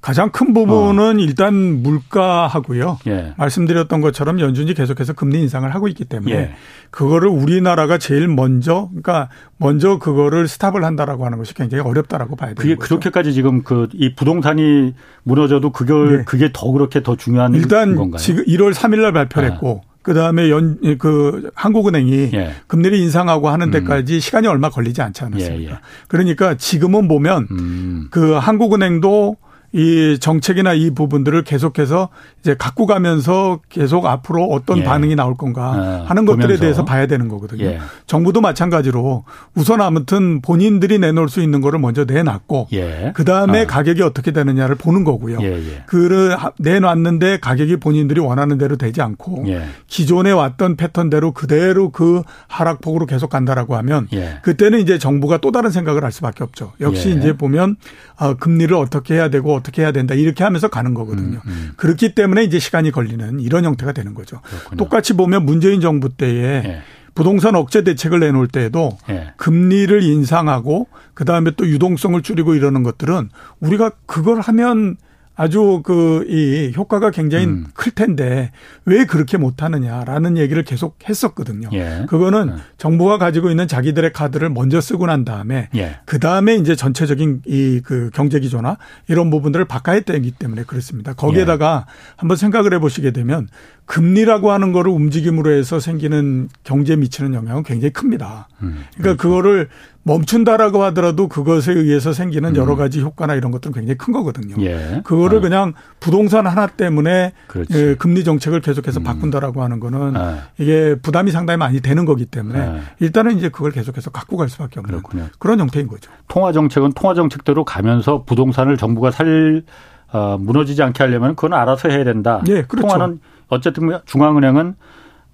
가장 0.02 0.32
큰 0.32 0.54
부분은 0.54 1.16
어. 1.16 1.20
일단 1.20 1.82
물가하고요. 1.82 3.00
예. 3.08 3.34
말씀드렸던 3.38 4.02
것처럼 4.02 4.42
연준이 4.42 4.74
계속해서 4.74 5.14
금리 5.14 5.40
인상을 5.40 5.74
하고 5.74 5.88
있기 5.88 6.04
때문에 6.04 6.36
예. 6.36 6.56
그거를 6.92 7.30
우리나라가 7.30 7.98
제일 7.98 8.28
먼저 8.28 8.90
그러니까 8.90 9.30
먼저 9.56 10.00
그거를 10.00 10.50
스탑을 10.50 10.84
한다라고 10.84 11.26
하는 11.26 11.38
것이 11.38 11.54
굉장히 11.54 11.86
어렵다라고 11.86 12.36
봐야 12.36 12.50
되는 12.50 12.56
그게 12.62 12.76
거죠. 12.76 13.00
그렇게까지 13.00 13.32
지금 13.34 13.64
그 13.64 13.88
이 13.94 14.14
부동산이 14.14 14.94
무너져도 15.24 15.70
그걸 15.72 16.20
예. 16.20 16.24
그게 16.26 16.50
더 16.52 16.70
그렇게 16.72 17.02
더 17.02 17.16
중요한 17.16 17.54
일단 17.54 17.96
건가요? 17.96 18.20
지금 18.20 18.44
1월 18.44 18.74
3일 18.74 19.00
날 19.04 19.14
발표를 19.14 19.50
아. 19.50 19.54
했고 19.54 19.84
그 20.04 20.14
다음에 20.14 20.50
연, 20.50 20.78
그, 21.00 21.50
한국은행이 21.56 22.32
예. 22.34 22.54
금리를 22.68 22.98
인상하고 22.98 23.50
하는 23.50 23.68
음. 23.68 23.72
데까지 23.72 24.16
음. 24.16 24.20
시간이 24.20 24.48
얼마 24.48 24.70
걸리지 24.70 25.02
않지 25.02 25.24
않았습니까? 25.24 25.72
예, 25.72 25.76
예. 25.76 25.80
그러니까 26.08 26.56
지금은 26.56 27.08
보면 27.08 27.48
음. 27.52 28.08
그 28.12 28.34
한국은행도 28.34 29.38
이 29.74 30.18
정책이나 30.20 30.74
이 30.74 30.92
부분들을 30.92 31.44
계속해서 31.44 32.10
이제 32.40 32.56
갖고 32.56 32.86
가면서 32.86 33.60
계속 33.70 34.06
앞으로 34.06 34.46
어떤 34.46 34.78
예. 34.78 34.84
반응이 34.84 35.16
나올 35.16 35.36
건가 35.36 35.72
어, 35.72 36.06
하는 36.08 36.26
것들에 36.26 36.44
보면서. 36.44 36.62
대해서 36.62 36.86
봐야 36.86 37.08
되는 37.08 37.28
거거든요. 37.28 37.66
예. 37.66 37.80
정부도 38.06 38.40
마찬가지로 38.40 39.24
우선 39.56 39.82
아무튼 39.82 40.42
본인들이 40.42 41.00
내놓을 41.00 41.28
수 41.28 41.42
있는 41.42 41.60
거를 41.60 41.80
먼저 41.80 42.06
내놨고 42.06 42.68
예. 42.74 43.14
그 43.16 43.26
다음에 43.26 43.64
어. 43.64 43.66
가격이 43.66 44.04
어떻게 44.04 44.32
되느냐를 44.32 44.76
보는 44.76 45.04
거고요. 45.04 45.40
예, 45.42 45.54
예. 45.54 45.84
그를 45.88 46.38
내놨는데 46.60 47.40
가격이 47.40 47.78
본인들이 47.78 48.20
원하는 48.20 48.60
대로 48.60 48.76
되지 48.76 49.02
않고 49.02 49.46
예. 49.48 49.64
기존에 49.88 50.30
왔던 50.32 50.76
패턴대로 50.76 51.32
그대로 51.32 51.90
그 51.90 52.22
하락폭으로 52.48 53.08
계속 53.08 53.32
간다라고 53.32 53.76
하면 53.78 54.08
그때는 54.44 54.80
이제 54.82 55.00
정부가 55.00 55.38
또 55.38 55.52
다른 55.52 55.72
생각을 55.72 56.04
할 56.04 56.12
수밖에 56.12 56.44
없죠. 56.44 56.74
역시 56.80 57.16
이제 57.18 57.34
보면 57.34 57.78
어, 58.20 58.36
금리를 58.36 58.76
어떻게 58.76 59.16
해야 59.16 59.30
되고 59.30 59.63
어떻게 59.64 59.82
해야 59.82 59.92
된다 59.94 60.14
이렇게 60.14 60.44
하면서 60.44 60.68
가는 60.68 60.94
거거든요. 60.94 61.40
음, 61.46 61.52
음. 61.52 61.72
그렇기 61.78 62.14
때문에 62.14 62.44
이제 62.44 62.60
시간이 62.60 62.92
걸리는 62.92 63.40
이런 63.40 63.64
형태가 63.64 63.94
되는 63.94 64.14
거죠. 64.14 64.42
그렇군요. 64.42 64.78
똑같이 64.78 65.14
보면 65.14 65.46
문재인 65.46 65.80
정부 65.80 66.10
때에 66.10 66.62
네. 66.62 66.82
부동산 67.16 67.56
억제 67.56 67.84
대책을 67.84 68.20
내놓을 68.20 68.48
때에도 68.48 68.98
네. 69.08 69.34
금리를 69.38 70.04
인상하고 70.04 70.88
그다음에 71.14 71.52
또 71.56 71.68
유동성을 71.68 72.22
줄이고 72.22 72.56
이러는 72.56 72.84
것들은 72.84 73.30
우리가 73.62 73.92
그걸 74.06 74.42
하면 74.42 74.98
아주 75.36 75.82
그 75.84 76.26
이 76.28 76.74
효과가 76.76 77.12
굉장히 77.12 77.46
음. 77.46 77.66
클 77.74 77.92
텐데 77.92 78.52
왜 78.86 79.06
그렇게 79.06 79.38
못하느냐라는 79.38 80.38
얘기를 80.38 80.64
계속 80.64 80.98
했었거든요. 81.08 81.70
예. 81.74 82.06
그거는 82.08 82.54
예. 82.58 82.62
정부가 82.78 83.18
가지고 83.18 83.50
있는 83.50 83.68
자기들의 83.68 84.14
카드를 84.14 84.50
먼저 84.50 84.80
쓰고 84.80 85.06
난 85.08 85.26
다음에 85.26 85.70
예. 85.76 85.98
그 86.06 86.20
다음에 86.20 86.56
이제 86.56 86.76
전체적인 86.76 87.42
이 87.48 87.82
그 87.84 88.10
경제 88.14 88.40
기조나 88.40 88.78
이런 89.08 89.30
부분들을 89.30 89.66
바꿔야 89.66 90.00
되기 90.02 90.32
때문에 90.32 90.64
그렇습니다. 90.64 91.14
거기에다가 91.14 91.86
예. 91.88 91.94
한번 92.18 92.38
생각을 92.38 92.74
해보시게 92.76 93.12
되면 93.12 93.48
금리라고 93.86 94.52
하는 94.52 94.72
거를 94.72 94.92
움직임으로 94.92 95.52
해서 95.52 95.80
생기는 95.80 96.48
경제에 96.64 96.96
미치는 96.96 97.34
영향은 97.34 97.64
굉장히 97.64 97.92
큽니다. 97.92 98.48
음, 98.62 98.84
그러니까 98.96 99.02
그렇죠. 99.02 99.18
그거를 99.18 99.70
멈춘다라고 100.04 100.84
하더라도 100.84 101.30
그것에 101.30 101.72
의해서 101.72 102.12
생기는 102.12 102.52
음. 102.52 102.56
여러 102.58 102.76
가지 102.76 103.02
효과나 103.02 103.36
이런 103.36 103.52
것들은 103.52 103.74
굉장히 103.74 103.98
큰 103.98 104.14
거거든요. 104.14 104.56
예. 104.60 105.02
그거를 105.04 105.38
아. 105.38 105.42
그냥 105.42 105.74
부동산 106.00 106.46
하나 106.46 106.68
때문에 106.68 107.32
예, 107.72 107.96
금리 107.96 108.26
정책을 108.26 108.60
계속해서 108.60 109.00
음. 109.00 109.04
바꾼다라고 109.04 109.64
하는 109.64 109.80
거는 109.80 110.16
아. 110.18 110.40
이게 110.58 110.96
부담이 111.02 111.32
상당히 111.32 111.58
많이 111.58 111.80
되는 111.80 112.06
거기 112.06 112.26
때문에 112.26 112.60
아. 112.60 112.80
일단은 113.00 113.38
이제 113.38 113.48
그걸 113.48 113.72
계속해서 113.72 114.12
갖고 114.12 114.36
갈 114.36 114.50
수밖에 114.50 114.82
없는 114.82 114.90
그렇군요. 114.98 115.28
그런 115.40 115.60
형태인 115.60 115.88
거죠. 115.88 116.12
통화 116.28 116.52
정책은 116.52 116.92
통화 116.94 117.14
정책대로 117.14 117.64
가면서 117.64 118.24
부동산을 118.24 118.76
정부가 118.76 119.12
살 119.12 119.64
어, 120.12 120.38
무너지지 120.40 120.84
않게 120.84 121.02
하려면 121.02 121.36
그건 121.36 121.54
알아서 121.54 121.90
해야 121.90 122.04
된다. 122.04 122.42
예, 122.48 122.64
그렇죠. 122.64 122.88
통화는 122.88 123.20
어쨌든 123.48 123.90
중앙은행은 124.06 124.76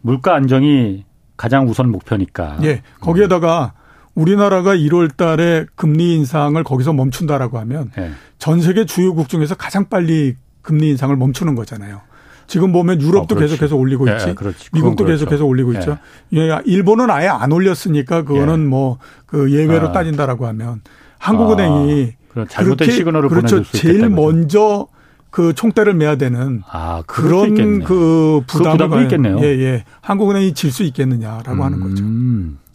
물가 0.01 0.35
안정이 0.35 1.05
가장 1.35 1.67
우선 1.67 1.89
목표니까. 1.89 2.57
예. 2.63 2.81
거기에다가 3.01 3.73
우리나라가 4.19 4.75
1월 4.75 5.15
달에 5.15 5.65
금리 5.75 6.13
인상을 6.15 6.61
거기서 6.63 6.91
멈춘다라고 6.93 7.57
하면 7.59 7.91
예. 7.97 8.11
전 8.37 8.61
세계 8.61 8.85
주요국 8.85 9.29
중에서 9.29 9.55
가장 9.55 9.87
빨리 9.89 10.35
금리 10.61 10.89
인상을 10.89 11.15
멈추는 11.15 11.55
거잖아요. 11.55 12.01
지금 12.45 12.71
보면 12.71 12.99
유럽도 13.01 13.35
어, 13.35 13.37
계속해서 13.37 13.75
올리고 13.75 14.09
예, 14.09 14.13
있지. 14.13 14.29
예, 14.29 14.35
미국도 14.73 15.05
그렇죠. 15.05 15.25
계속해서 15.25 15.45
올리고 15.45 15.73
있죠. 15.73 15.97
예. 16.33 16.39
예, 16.49 16.59
일본은 16.65 17.09
아예 17.09 17.27
안 17.27 17.51
올렸으니까 17.51 18.23
그거는 18.23 18.63
예. 18.63 18.67
뭐그 18.67 19.51
예외로 19.51 19.89
아. 19.89 19.91
따진다라고 19.91 20.47
하면 20.47 20.81
한국은행이 21.19 22.13
아, 22.35 22.45
잘못된 22.49 22.91
시그널을 22.91 23.29
그렇죠. 23.29 23.63
제일 23.63 24.09
먼저 24.09 24.87
그 25.29 25.53
총대를 25.53 25.93
매야 25.93 26.15
되는 26.15 26.63
아, 26.69 27.03
그런 27.05 27.83
그 27.83 28.41
부담을 28.47 28.89
그 28.89 29.01
있겠네요. 29.03 29.39
예, 29.41 29.45
예. 29.45 29.85
한국은행이 30.01 30.53
질 30.53 30.71
수 30.71 30.83
있겠느냐라고 30.83 31.51
음. 31.53 31.61
하는 31.61 31.79
거죠. 31.79 32.03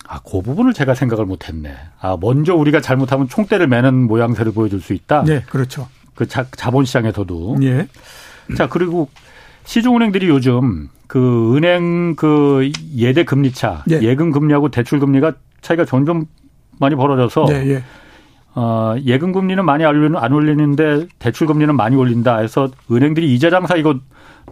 아, 0.06 0.20
그 0.20 0.42
부분을 0.42 0.72
제가 0.72 0.94
생각을 0.94 1.24
못 1.24 1.48
했네. 1.48 1.74
아, 2.00 2.16
먼저 2.20 2.54
우리가 2.54 2.80
잘못하면 2.80 3.28
총대를 3.28 3.66
매는 3.68 4.06
모양새를 4.06 4.52
보여줄 4.52 4.80
수 4.80 4.92
있다? 4.92 5.24
네, 5.24 5.42
그렇죠. 5.48 5.88
그 6.14 6.28
자, 6.28 6.46
자본시장에서도. 6.56 7.56
예. 7.62 7.88
자, 8.56 8.68
그리고 8.68 9.08
시중은행들이 9.64 10.28
요즘 10.28 10.88
그 11.06 11.56
은행 11.56 12.16
그 12.16 12.70
예대 12.96 13.24
금리 13.24 13.52
차, 13.52 13.82
예. 13.90 14.00
예금 14.02 14.30
금리하고 14.30 14.68
대출 14.70 15.00
금리가 15.00 15.32
차이가 15.62 15.84
점점 15.84 16.26
많이 16.78 16.94
벌어져서 16.94 17.46
예, 17.50 17.54
예. 17.70 17.84
어, 18.54 18.94
예금 19.04 19.32
금리는 19.32 19.64
많이 19.64 19.84
안 19.84 20.32
올리는데 20.32 21.06
대출 21.18 21.46
금리는 21.46 21.74
많이 21.74 21.96
올린다 21.96 22.38
해서 22.38 22.68
은행들이 22.90 23.34
이자 23.34 23.50
장사 23.50 23.76
이거 23.76 23.98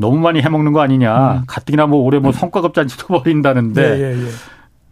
너무 0.00 0.18
많이 0.18 0.40
해먹는 0.40 0.72
거 0.72 0.80
아니냐. 0.80 1.32
음. 1.32 1.42
가뜩이나 1.46 1.86
뭐 1.86 2.00
올해 2.02 2.18
뭐 2.18 2.32
성과급 2.32 2.74
잔치도 2.74 3.06
벌인다는데 3.22 3.82
예, 3.82 4.14
예, 4.14 4.26
예. 4.26 4.28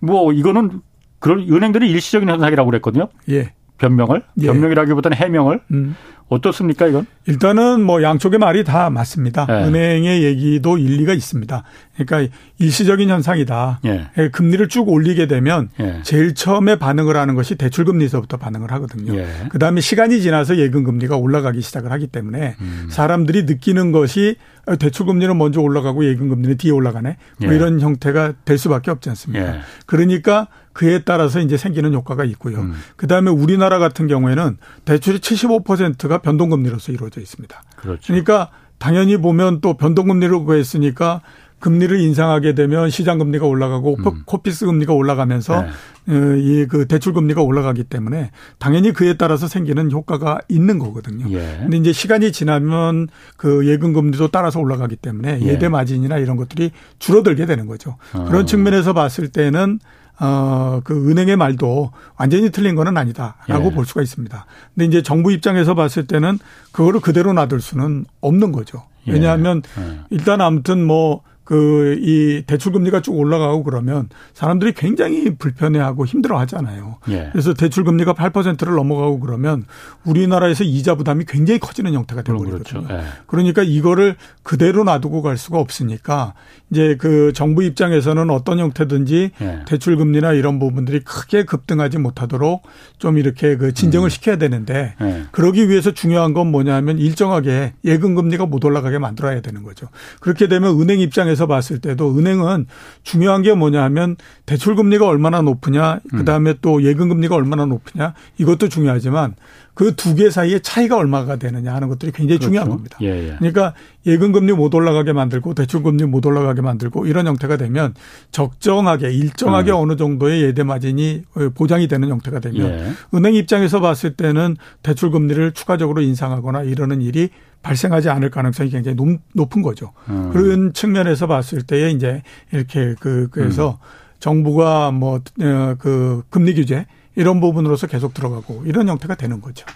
뭐 0.01 0.33
이거는 0.33 0.81
그런 1.19 1.41
은행들이 1.41 1.91
일시적인 1.91 2.29
현상이라고 2.29 2.71
그랬거든요. 2.71 3.09
예. 3.29 3.53
변명을 3.79 4.23
예. 4.43 4.47
변명이라기보다는 4.47 5.17
해명을 5.17 5.61
음. 5.71 5.97
어떻습니까, 6.29 6.87
이건? 6.87 7.07
일단은 7.27 7.83
뭐 7.83 8.05
양쪽의 8.05 8.39
말이 8.39 8.63
다 8.63 8.89
맞습니다. 8.89 9.47
네. 9.47 9.65
은행의 9.65 10.23
얘기도 10.23 10.79
일리가 10.79 11.13
있습니다. 11.13 11.65
그러니까 11.97 12.37
일시적인 12.59 13.11
현상이다. 13.11 13.81
예. 13.87 14.07
예. 14.17 14.29
금리를 14.29 14.69
쭉 14.69 14.89
올리게 14.89 15.27
되면 15.27 15.71
예. 15.81 16.01
제일 16.05 16.35
처음에 16.35 16.77
반응을 16.77 17.17
하는 17.17 17.35
것이 17.35 17.57
대출 17.57 17.85
금리에서부터 17.85 18.37
반응을 18.37 18.71
하거든요. 18.71 19.17
예. 19.17 19.27
그다음에 19.49 19.81
시간이 19.81 20.21
지나서 20.21 20.59
예금 20.59 20.85
금리가 20.85 21.17
올라가기 21.17 21.63
시작을 21.63 21.91
하기 21.91 22.07
때문에 22.07 22.55
음. 22.61 22.87
사람들이 22.91 23.43
느끼는 23.43 23.91
것이 23.91 24.37
대출금리는 24.79 25.37
먼저 25.37 25.61
올라가고 25.61 26.05
예금금리는 26.05 26.57
뒤에 26.57 26.71
올라가네. 26.71 27.17
뭐 27.41 27.53
예. 27.53 27.57
이런 27.57 27.81
형태가 27.81 28.35
될 28.45 28.59
수밖에 28.59 28.91
없지 28.91 29.09
않습니까? 29.11 29.57
예. 29.57 29.61
그러니까 29.87 30.49
그에 30.73 31.03
따라서 31.05 31.41
이제 31.41 31.57
생기는 31.57 31.93
효과가 31.95 32.25
있고요. 32.25 32.61
음. 32.61 32.75
그 32.97 33.07
다음에 33.07 33.31
우리나라 33.31 33.79
같은 33.79 34.07
경우에는 34.07 34.57
대출이 34.85 35.19
75%가 35.19 36.19
변동금리로서 36.19 36.93
이루어져 36.93 37.21
있습니다. 37.21 37.63
그렇죠. 37.77 38.01
그러니까 38.07 38.51
당연히 38.79 39.19
보면 39.19 39.61
또 39.61 39.75
변동금리로 39.77 40.45
구했으니까 40.45 41.21
금리를 41.61 42.01
인상하게 42.01 42.55
되면 42.55 42.91
시장 42.91 43.19
금리가 43.19 43.47
올라가고 43.47 43.97
음. 43.99 44.23
코피스 44.25 44.67
금리가 44.67 44.93
올라가면서 44.93 45.63
네. 45.63 45.69
어, 46.09 46.37
이그 46.37 46.87
대출 46.89 47.13
금리가 47.13 47.43
올라가기 47.43 47.85
때문에 47.85 48.31
당연히 48.59 48.93
그에 48.93 49.15
따라서 49.15 49.47
생기는 49.47 49.91
효과가 49.93 50.41
있는 50.49 50.79
거거든요. 50.79 51.31
예. 51.31 51.59
근데 51.61 51.77
이제 51.77 51.93
시간이 51.93 52.33
지나면 52.33 53.09
그 53.37 53.69
예금 53.69 53.93
금리도 53.93 54.29
따라서 54.29 54.59
올라가기 54.59 54.97
때문에 54.97 55.41
예. 55.43 55.47
예대 55.47 55.69
마진이나 55.69 56.19
이런 56.19 56.37
것들이 56.37 56.73
줄어들게 56.99 57.47
되는 57.47 57.67
거죠. 57.67 57.97
어. 58.15 58.25
그런 58.25 58.47
측면에서 58.47 58.93
봤을 58.93 59.29
때는 59.29 59.79
어, 60.19 60.81
그 60.85 61.11
은행의 61.11 61.37
말도 61.37 61.93
완전히 62.17 62.51
틀린 62.51 62.75
거는 62.75 62.97
아니다라고 62.97 63.67
예. 63.67 63.75
볼 63.75 63.87
수가 63.87 64.03
있습니다. 64.03 64.47
근데 64.75 64.87
이제 64.87 65.03
정부 65.03 65.33
입장에서 65.33 65.75
봤을 65.75 66.07
때는 66.07 66.39
그거를 66.73 67.01
그대로 67.01 67.33
놔둘 67.33 67.61
수는 67.61 68.05
없는 68.21 68.53
거죠. 68.53 68.83
예. 69.07 69.13
왜냐하면 69.13 69.63
예. 69.79 70.01
일단 70.11 70.41
아무튼 70.41 70.87
뭐 70.87 71.23
그 71.51 71.81
이 72.01 72.43
대출 72.47 72.73
금리가 72.73 73.01
쭉 73.01 73.17
올라가고 73.17 73.63
그러면 73.63 74.09
사람들이 74.35 74.73
굉장히 74.73 75.35
불편해하고 75.35 76.07
힘들어 76.07 76.39
하잖아요. 76.41 76.99
예. 77.11 77.29
그래서 77.33 77.55
대출 77.55 77.85
금리가 77.85 78.15
8%를 78.15 78.75
넘어가고 78.75 79.21
그러면 79.21 79.65
우리나라에서 80.05 80.65
이자 80.65 80.95
부담이 80.95 81.25
굉장히 81.27 81.59
커지는 81.59 81.93
형태가 81.93 82.23
되버리거든요. 82.23 82.83
그렇죠. 82.85 82.95
예. 82.95 83.05
그러니까 83.27 83.63
이거를 83.63 84.17
그대로 84.43 84.85
놔두고 84.85 85.23
갈 85.23 85.37
수가 85.37 85.59
없으니까 85.59 86.35
이제 86.71 86.97
그 86.99 87.33
정부 87.35 87.63
입장에서는 87.63 88.31
어떤 88.31 88.59
형태든지 88.59 89.31
예. 89.41 89.59
대출 89.67 89.97
금리나 89.97 90.33
이런 90.33 90.59
부분들이 90.59 91.01
크게 91.01 91.45
급등하지 91.45 91.99
못하도록 91.99 92.63
좀 92.99 93.19
이렇게 93.19 93.57
그 93.57 93.75
진정을 93.75 94.07
음. 94.07 94.11
시켜야 94.11 94.37
되는데 94.37 94.95
예. 95.01 95.25
그러기 95.33 95.69
위해서 95.69 95.93
중요한 95.93 96.33
건 96.33 96.51
뭐냐면 96.51 96.99
일정하게 96.99 97.75
예금 97.85 98.15
금리가 98.15 98.47
못 98.47 98.65
올라가게 98.65 98.99
만들어야 98.99 99.41
되는 99.41 99.63
거죠. 99.63 99.89
그렇게 100.21 100.49
되면 100.49 100.81
은행 100.81 101.01
입장에서 101.01 101.40
관점에서 101.41 101.47
봤을 101.47 101.79
때도 101.81 102.17
은행은 102.17 102.67
중요한 103.03 103.43
게 103.43 103.55
뭐냐 103.55 103.83
하면 103.85 104.17
대출 104.45 104.77
금리가 104.77 105.07
얼마나 105.07 105.41
높으냐, 105.41 106.01
그 106.11 106.25
다음에 106.25 106.55
또 106.61 106.83
예금 106.83 107.09
금리가 107.09 107.35
얼마나 107.35 107.65
높으냐 107.65 108.15
이것도 108.39 108.69
중요하지만 108.69 109.35
그 109.81 109.97
두 109.97 110.15
개 110.15 110.29
사이의 110.29 110.61
차이가 110.61 110.99
얼마가 110.99 111.37
되느냐 111.37 111.75
하는 111.75 111.89
것들이 111.89 112.13
굉장히 112.13 112.37
그렇죠. 112.39 112.49
중요한 112.49 112.69
겁니다. 112.69 112.99
예, 113.01 113.31
예. 113.31 113.37
그러니까 113.39 113.73
예금 114.05 114.31
금리 114.33 114.53
못 114.53 114.75
올라가게 114.75 115.15
만들고 115.15 115.55
대출 115.55 115.83
금리 115.83 116.05
못 116.05 116.27
올라가게 116.27 116.61
만들고 116.61 117.07
이런 117.07 117.27
형태가 117.27 117.57
되면 117.57 117.95
적정하게 118.31 119.11
일정하게 119.11 119.71
음. 119.71 119.77
어느 119.77 119.97
정도의 119.97 120.43
예대 120.43 120.65
마진이 120.65 121.23
보장이 121.55 121.89
되는 121.89 122.11
형태가 122.11 122.41
되면 122.41 122.61
예. 122.61 122.93
은행 123.15 123.35
입장에서 123.35 123.81
봤을 123.81 124.13
때는 124.17 124.59
대출 124.83 125.11
금리를 125.11 125.53
추가적으로 125.53 126.03
인상하거나 126.03 126.65
이러는 126.65 127.01
일이 127.01 127.31
발생하지 127.63 128.11
않을 128.11 128.31
가능성이 128.31 128.69
굉장히 128.69 128.97
높, 129.35 129.57
은 129.57 129.63
거죠. 129.63 129.93
음. 130.11 130.29
그런 130.31 130.75
측면에서 130.75 131.27
봤을 131.27 131.63
때에 131.63 131.91
이제 131.91 132.23
이렇게 132.53 132.95
그 133.01 133.29
그래서 133.31 133.79
음. 133.81 134.19
정부가 134.19 134.91
뭐그 134.91 135.23
어, 135.41 136.23
금리 136.29 136.55
규제 136.55 136.85
이런 137.21 137.39
부분으로서 137.39 137.87
계속 137.87 138.15
들어가고 138.15 138.63
이런 138.65 138.89
형태가 138.89 139.15
되는 139.15 139.43
거죠. 139.43 139.67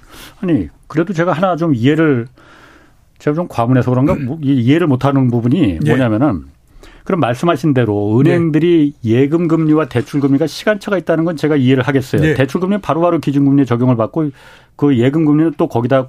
아니 0.41 0.69
그래도 0.87 1.13
제가 1.13 1.33
하나 1.33 1.57
좀 1.57 1.75
이해를 1.75 2.27
제가 3.19 3.35
좀 3.35 3.49
과문해서 3.49 3.91
그런가 3.91 4.15
음. 4.15 4.39
이해를 4.43 4.87
못하는 4.87 5.31
부분이 5.31 5.79
예. 5.85 5.89
뭐냐면은 5.91 6.45
그럼 7.05 7.21
말씀하신 7.21 7.75
대로 7.75 8.19
은행들이 8.19 8.95
네. 9.03 9.11
예금 9.11 9.47
금리와 9.47 9.91
대출 9.91 10.21
금리가 10.21 10.47
시간차가 10.47 10.97
있다는 10.97 11.27
건 11.27 11.37
제가 11.37 11.57
이해를 11.57 11.83
하겠어요. 11.83 12.23
네. 12.23 12.35
대출 12.35 12.63
금리 12.63 12.79
바로바로 12.79 13.19
기준 13.19 13.45
금리 13.45 13.67
적용을 13.67 13.95
받고 13.97 14.31
그 14.77 14.97
예금 14.97 15.27
금리는 15.27 15.53
또 15.59 15.69
거기다 15.69 16.09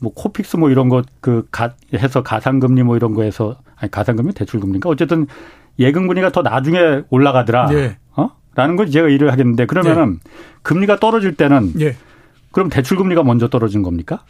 뭐 0.00 0.12
코픽스 0.12 0.56
뭐 0.56 0.68
이런 0.68 0.88
것그 0.88 1.46
해서 1.94 2.24
가산 2.24 2.58
금리 2.58 2.82
뭐 2.82 2.96
이런 2.96 3.14
거에서 3.14 3.56
아니 3.76 3.88
가산 3.88 4.16
금리 4.16 4.32
대출 4.32 4.58
금리인가 4.58 4.88
어쨌든 4.88 5.28
예금 5.78 6.08
금리가 6.08 6.32
더 6.32 6.42
나중에 6.42 7.02
올라가더라. 7.08 7.68
예. 7.72 7.98
어? 8.52 8.54
라는 8.54 8.76
걸 8.76 8.90
제가 8.90 9.08
일을 9.08 9.32
하겠는데 9.32 9.66
그러면은 9.66 10.18
예. 10.24 10.30
금리가 10.62 10.98
떨어질 11.00 11.34
때는 11.34 11.72
예. 11.80 11.96
그럼 12.52 12.68
대출 12.68 12.96
금리가 12.96 13.22
먼저 13.22 13.48
떨어진 13.48 13.82
겁니까? 13.82 14.22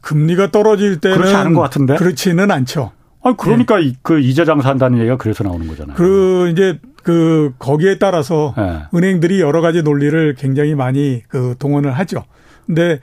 금리가 0.00 0.50
떨어질 0.52 1.00
때는 1.00 1.16
그렇지 1.16 1.34
않은 1.34 1.54
것 1.54 1.60
같은데 1.62 1.96
그렇지는 1.96 2.50
않죠. 2.50 2.92
아 3.22 3.34
그러니까 3.36 3.82
예. 3.82 3.92
그 4.02 4.20
이자 4.20 4.44
장사한다는 4.44 4.98
얘기가 4.98 5.16
그래서 5.16 5.42
나오는 5.42 5.66
거잖아요. 5.66 5.96
그 5.96 6.48
이제 6.52 6.78
그 7.02 7.52
거기에 7.58 7.98
따라서 7.98 8.54
예. 8.58 8.82
은행들이 8.96 9.40
여러 9.40 9.60
가지 9.60 9.82
논리를 9.82 10.34
굉장히 10.38 10.74
많이 10.74 11.22
그 11.28 11.56
동원을 11.58 11.90
하죠. 11.92 12.24
근데 12.66 13.00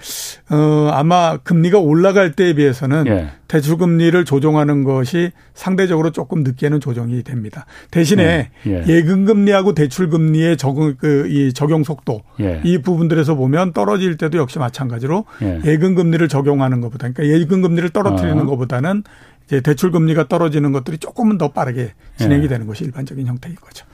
어 0.50 0.90
아마 0.92 1.38
금리가 1.38 1.80
올라갈 1.80 2.34
때에 2.34 2.54
비해서는 2.54 3.08
예. 3.08 3.30
대출 3.48 3.78
금리를 3.78 4.26
조정하는 4.26 4.84
것이 4.84 5.32
상대적으로 5.54 6.12
조금 6.12 6.44
늦게는 6.44 6.82
조정이 6.82 7.24
됩니다. 7.24 7.66
대신에 7.90 8.52
예. 8.68 8.84
예. 8.88 9.04
금 9.04 9.26
금리하고 9.26 9.74
대출 9.74 10.10
금리의 10.10 10.58
적응 10.58 10.96
그이 10.98 11.54
적용 11.54 11.84
속도 11.84 12.24
예. 12.42 12.62
이 12.64 12.82
부분들에서 12.82 13.36
보면 13.36 13.72
떨어질 13.74 14.18
때도 14.18 14.38
역시 14.38 14.60
마찬가지로 14.60 15.26
예. 15.42 15.78
금 15.78 15.96
금리를 15.96 16.28
적용하는 16.28 16.82
것보다 16.82 17.10
그러니까 17.10 17.38
예금 17.38 17.62
금리를 17.62 17.90
떨어뜨리는 17.90 18.40
어. 18.40 18.46
것보다는 18.46 19.04
이제 19.46 19.62
대출 19.62 19.92
금리가 19.92 20.28
떨어지는 20.28 20.72
것들이 20.72 20.98
조금은 20.98 21.38
더 21.38 21.50
빠르게 21.50 21.94
진행이 22.18 22.46
예. 22.46 22.48
되는 22.48 22.68
것이 22.68 22.84
일반적인 22.84 23.28
형태인 23.28 23.56
거죠. 23.56 23.86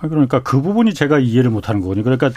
아, 0.00 0.08
그러니까 0.08 0.42
그 0.42 0.62
부분이 0.62 0.94
제가 0.94 1.18
이해를 1.18 1.50
못하는 1.50 1.80
거거든요. 1.80 2.04
그러니까 2.04 2.30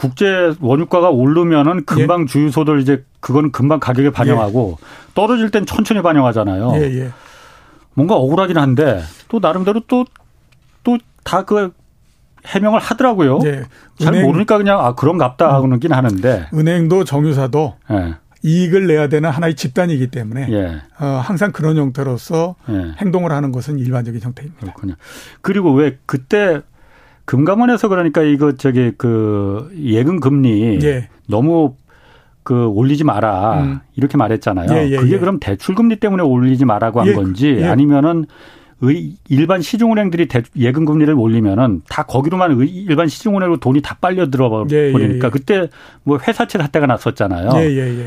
국제 0.00 0.54
원유가가 0.60 1.10
오르면은 1.10 1.84
금방 1.84 2.22
예. 2.22 2.26
주유소들 2.26 2.80
이제 2.80 3.04
그거는 3.20 3.52
금방 3.52 3.80
가격에 3.80 4.10
반영하고 4.10 4.78
예. 4.80 4.84
떨어질 5.14 5.50
땐 5.50 5.66
천천히 5.66 6.02
반영하잖아요. 6.02 6.72
예, 6.76 6.80
예. 6.80 7.10
뭔가 7.94 8.14
억울하긴 8.16 8.56
한데 8.56 9.02
또 9.28 9.38
나름대로 9.38 9.80
또 9.86 10.04
또 10.82 10.98
다그 11.24 11.72
해명을 12.46 12.80
하더라고요. 12.80 13.40
예. 13.44 13.64
잘 13.98 14.14
은행, 14.14 14.26
모르니까 14.26 14.56
그냥 14.56 14.80
아 14.80 14.94
그런갑다 14.94 15.52
하고는 15.52 15.78
하는데 15.90 16.46
은행도 16.54 17.04
정유사도 17.04 17.76
예. 17.90 18.14
이익을 18.42 18.86
내야 18.86 19.08
되는 19.08 19.28
하나의 19.28 19.54
집단이기 19.54 20.06
때문에 20.06 20.46
예. 20.50 20.82
어, 20.98 21.20
항상 21.22 21.52
그런 21.52 21.76
형태로서 21.76 22.54
예. 22.70 22.94
행동을 22.98 23.32
하는 23.32 23.52
것은 23.52 23.78
일반적인 23.78 24.22
형태입니다. 24.22 24.60
그렇군요. 24.60 24.94
그리고 25.42 25.72
왜 25.74 25.98
그때 26.06 26.62
금감원에서 27.30 27.86
그러니까 27.86 28.22
이거 28.22 28.56
저기 28.56 28.90
그 28.98 29.70
예금 29.78 30.18
금리 30.18 30.80
예. 30.82 31.08
너무 31.28 31.76
그 32.42 32.66
올리지 32.66 33.04
마라 33.04 33.60
음. 33.62 33.78
이렇게 33.94 34.16
말했잖아요. 34.16 34.66
예, 34.72 34.90
예, 34.90 34.96
그게 34.96 35.12
예. 35.14 35.18
그럼 35.18 35.38
대출 35.38 35.76
금리 35.76 35.94
때문에 35.94 36.24
올리지 36.24 36.64
마라고 36.64 37.00
한 37.00 37.06
예, 37.06 37.12
건지 37.12 37.54
예. 37.56 37.66
아니면은 37.66 38.26
일반 39.28 39.62
시중은행들이 39.62 40.26
예금 40.56 40.84
금리를 40.84 41.14
올리면은 41.14 41.82
다 41.88 42.02
거기로만 42.02 42.66
일반 42.66 43.06
시중은행으로 43.06 43.58
돈이 43.58 43.80
다 43.80 43.96
빨려 44.00 44.28
들어 44.28 44.48
버리니까 44.48 45.30
그때 45.30 45.68
뭐 46.02 46.18
회사채 46.18 46.58
사태가 46.58 46.86
났었잖아요. 46.86 47.50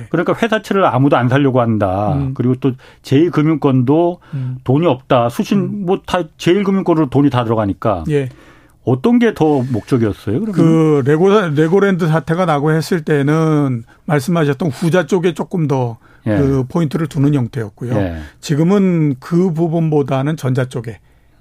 그러니까 0.09 0.33
회사채를 0.33 0.83
아무도 0.83 1.15
안 1.15 1.29
살려고 1.29 1.61
한다. 1.61 2.15
음. 2.15 2.33
그리고 2.33 2.55
또 2.55 2.73
제1금융권도 3.03 4.17
음. 4.33 4.57
돈이 4.65 4.85
없다. 4.85 5.29
수신 5.29 5.59
음. 5.59 5.85
뭐다 5.85 6.23
제1금융권으로 6.37 7.09
돈이 7.09 7.29
다 7.29 7.45
들어가니까. 7.45 8.03
어떤 8.85 9.17
게 9.19 9.33
더 9.33 9.61
목적이었어요? 9.71 10.39
그러면? 10.41 10.53
그 10.53 11.01
레고 11.05 11.29
레고랜드 11.49 12.07
사태가 12.07 12.45
나고 12.45 12.71
했을 12.71 13.01
때는 13.03 13.83
말씀하셨던 14.05 14.69
후자 14.69 15.05
쪽에 15.05 15.33
조금 15.33 15.67
더그 15.67 15.97
예. 16.27 16.63
포인트를 16.67 17.07
두는 17.07 17.33
형태였고요. 17.33 17.93
예. 17.95 18.17
지금은 18.41 19.15
그 19.19 19.53
부분보다는 19.53 20.35
전자 20.37 20.65
쪽에 20.65 20.99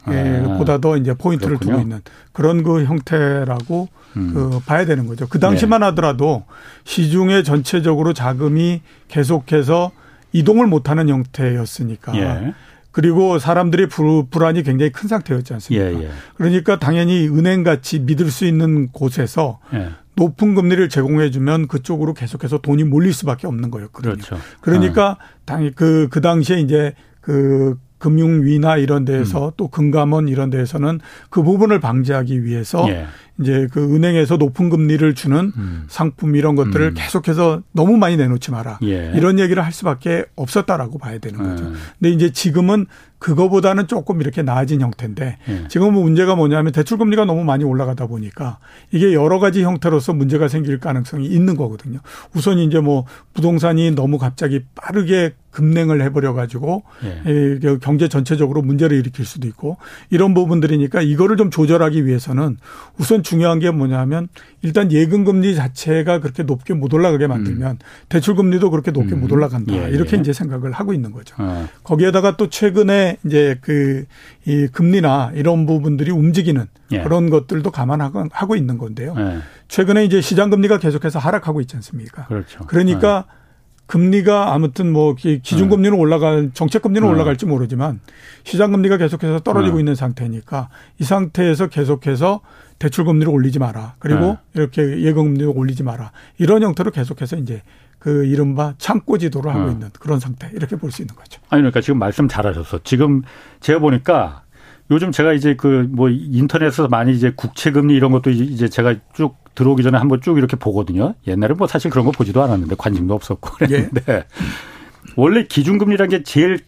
예, 0.09 0.43
아, 0.45 0.57
보다 0.59 0.79
더 0.79 0.97
이제 0.97 1.15
포인트를 1.15 1.59
그렇군요. 1.59 1.71
두고 1.73 1.83
있는 1.83 2.01
그런 2.33 2.63
그 2.63 2.85
형태라고 2.85 3.89
음. 4.17 4.31
그 4.35 4.61
봐야 4.67 4.85
되는 4.85 5.07
거죠. 5.07 5.27
그 5.29 5.39
당시만 5.39 5.83
예. 5.83 5.87
하더라도 5.87 6.45
시중에 6.85 7.43
전체적으로 7.43 8.13
자금이 8.13 8.83
계속해서 9.09 9.91
이동을 10.33 10.67
못하는 10.67 11.09
형태였으니까 11.09 12.17
예. 12.17 12.55
그리고 12.93 13.39
사람들의 13.39 13.89
불 13.89 14.45
안이 14.45 14.63
굉장히 14.63 14.93
큰 14.93 15.09
상태였지 15.09 15.55
않습니까? 15.55 15.87
예, 15.87 16.05
예. 16.05 16.11
그러니까 16.37 16.79
당연히 16.79 17.27
은행같이 17.27 18.01
믿을 18.01 18.31
수 18.31 18.45
있는 18.45 18.93
곳에서 18.93 19.59
예. 19.73 19.89
높은 20.15 20.55
금리를 20.55 20.89
제공해 20.91 21.31
주면 21.31 21.69
그쪽으로 21.69 22.13
계속해서 22.15 22.59
돈이 22.59 22.85
몰릴 22.85 23.15
수밖에 23.15 23.47
없는 23.47 23.71
거였거든요. 23.71 24.13
그렇죠. 24.15 24.37
그러니까 24.61 25.17
당이 25.47 25.73
그, 25.75 26.09
그 26.11 26.21
당시에 26.21 26.61
이제 26.61 26.95
그 27.21 27.79
금융위나 27.99 28.77
이런 28.77 29.05
데에서 29.05 29.47
음. 29.47 29.53
또 29.57 29.69
금감원 29.69 30.29
이런 30.29 30.51
데에서는 30.51 31.01
그 31.31 31.43
부분을 31.43 31.81
방지하기 31.81 32.45
위해서 32.45 32.85
예. 32.89 33.07
이제 33.41 33.67
그 33.73 33.95
은행에서 33.95 34.37
높은 34.37 34.69
금리를 34.69 35.15
주는 35.15 35.53
음. 35.57 35.85
상품 35.89 36.37
이런 36.37 36.55
것들을 36.55 36.89
음. 36.89 36.95
계속해서 36.95 37.63
너무 37.73 37.97
많이 37.97 38.17
내놓지 38.17 38.51
마라. 38.51 38.79
예. 38.83 39.13
이런 39.15 39.39
얘기를 39.39 39.65
할 39.65 39.73
수밖에 39.73 40.25
없었다라고 40.37 40.99
봐야 40.99 41.19
되는 41.19 41.43
거죠. 41.43 41.65
음. 41.65 41.75
근데 41.99 42.11
이제 42.11 42.31
지금은 42.31 42.87
그거보다는 43.23 43.87
조금 43.87 44.21
이렇게 44.21 44.43
나아진 44.43 44.81
형태인데 44.81 45.39
예. 45.49 45.69
지금은 45.69 45.95
문제가 45.95 46.35
뭐냐면 46.35 46.73
대출 46.73 46.99
금리가 46.99 47.25
너무 47.25 47.45
많이 47.45 47.65
올라가다 47.65 48.09
보니까 48.09 48.59
이게 48.91 49.15
여러 49.15 49.39
가지 49.39 49.63
형태로서 49.63 50.13
문제가 50.13 50.49
생길 50.49 50.79
가능성이 50.79 51.27
있는 51.27 51.57
거거든요. 51.57 52.01
우선 52.35 52.59
이제 52.59 52.81
뭐 52.81 53.07
부동산이 53.33 53.93
너무 53.93 54.19
갑자기 54.19 54.65
빠르게 54.75 55.35
급냉을 55.53 56.03
해버려 56.03 56.33
가지고 56.33 56.83
예. 57.05 57.21
그 57.25 57.79
경제 57.81 58.09
전체적으로 58.09 58.63
문제를 58.63 58.97
일으킬 58.97 59.25
수도 59.25 59.47
있고 59.47 59.77
이런 60.11 60.35
부분들이니까 60.35 61.03
이거를 61.03 61.37
좀 61.37 61.51
조절하기 61.51 62.07
위해서는 62.07 62.57
우선 62.99 63.22
중요한 63.23 63.59
게 63.59 63.71
뭐냐면 63.71 64.29
일단 64.63 64.93
예금 64.93 65.25
금리 65.25 65.55
자체가 65.55 66.21
그렇게 66.21 66.43
높게 66.43 66.75
못 66.75 66.93
올라가게 66.93 67.27
만들면 67.27 67.71
음. 67.73 67.79
대출 68.09 68.35
금리도 68.35 68.71
그렇게 68.71 68.91
높게 68.91 69.15
음. 69.15 69.21
못 69.21 69.33
올라간다 69.33 69.75
예. 69.75 69.91
이렇게 69.91 70.17
예. 70.17 70.21
이제 70.21 70.33
생각을 70.33 70.73
하고 70.73 70.93
있는 70.93 71.13
거죠. 71.13 71.35
어. 71.39 71.67
거기에다가 71.85 72.37
또 72.37 72.49
최근에 72.49 73.19
이제 73.25 73.57
그 73.61 74.05
이 74.45 74.67
금리나 74.67 75.33
이런 75.35 75.67
부분들이 75.67 76.11
움직이는 76.11 76.67
예. 76.91 77.03
그런 77.03 77.31
것들도 77.31 77.71
감안하고 77.71 78.57
있는 78.57 78.77
건데요. 78.77 79.15
예. 79.17 79.39
최근에 79.69 80.05
이제 80.05 80.21
시장 80.21 80.51
금리가 80.51 80.79
계속해서 80.79 81.21
하락하고 81.21 81.61
있지 81.61 81.77
않습니까? 81.77 82.27
그렇죠. 82.27 82.65
그러니까 82.67 83.27
예. 83.29 83.43
금리가 83.87 84.53
아무튼 84.55 84.91
뭐 84.93 85.15
기준 85.15 85.69
금리는 85.69 85.97
네. 85.97 86.01
올라갈 86.01 86.51
정책 86.55 86.83
금리는 86.83 87.07
네. 87.07 87.13
올라갈지 87.13 87.47
모르지만 87.47 88.01
시장 88.43 88.73
금리가 88.73 88.97
계속해서 88.97 89.41
떨어지고 89.41 89.77
네. 89.77 89.83
있는 89.83 89.95
상태니까 89.95 90.71
이 90.99 91.05
상태에서 91.05 91.69
계속해서 91.69 92.41
대출 92.83 93.05
금리를 93.05 93.33
올리지 93.33 93.61
마라. 93.61 93.95
그리고 94.01 94.37
이렇게 94.55 94.83
예금금리를 95.03 95.53
올리지 95.55 95.85
마라. 95.85 96.11
이런 96.39 96.63
형태로 96.65 96.91
계속해서 96.91 97.37
이제 97.37 97.63
그 98.01 98.25
이른바 98.25 98.75
창고 98.79 99.19
지도를 99.19 99.55
하고 99.55 99.71
있는 99.71 99.91
그런 100.01 100.19
상태 100.19 100.51
이렇게 100.53 100.75
볼 100.75 100.91
수 100.91 101.03
있는 101.03 101.15
거죠. 101.15 101.41
아니 101.49 101.61
그러니까 101.63 101.81
지금 101.81 102.01
말씀 102.01 102.27
잘하셨어. 102.27 102.81
지금 102.83 103.23
제가 103.61 103.79
보니까 103.79 104.43
요즘 104.91 105.13
제가 105.13 105.33
이제 105.33 105.55
그 105.55 105.87
뭐 105.89 106.09
인터넷에서 106.11 106.89
많이 106.89 107.13
이제 107.13 107.33
국채 107.37 107.71
금리 107.71 107.95
이런 107.95 108.11
것도 108.11 108.31
이제 108.31 108.69
제가 108.69 108.97
쭉 109.15 109.37
들어오기 109.55 109.85
전에 109.85 109.97
한번 109.99 110.21
쭉 110.21 110.37
이렇게 110.39 110.57
보거든요. 110.57 111.15
옛날에 111.29 111.55
뭐 111.55 111.69
사실 111.69 111.89
그런 111.91 112.05
거 112.05 112.11
보지도 112.11 112.43
않았는데 112.43 112.75
관심도 112.77 113.15
없었고 113.15 113.51
그랬는데 113.59 114.03
예. 114.09 114.25
원래 115.15 115.45
기준금리라는 115.45 116.11
게 116.11 116.23
제일 116.25 116.59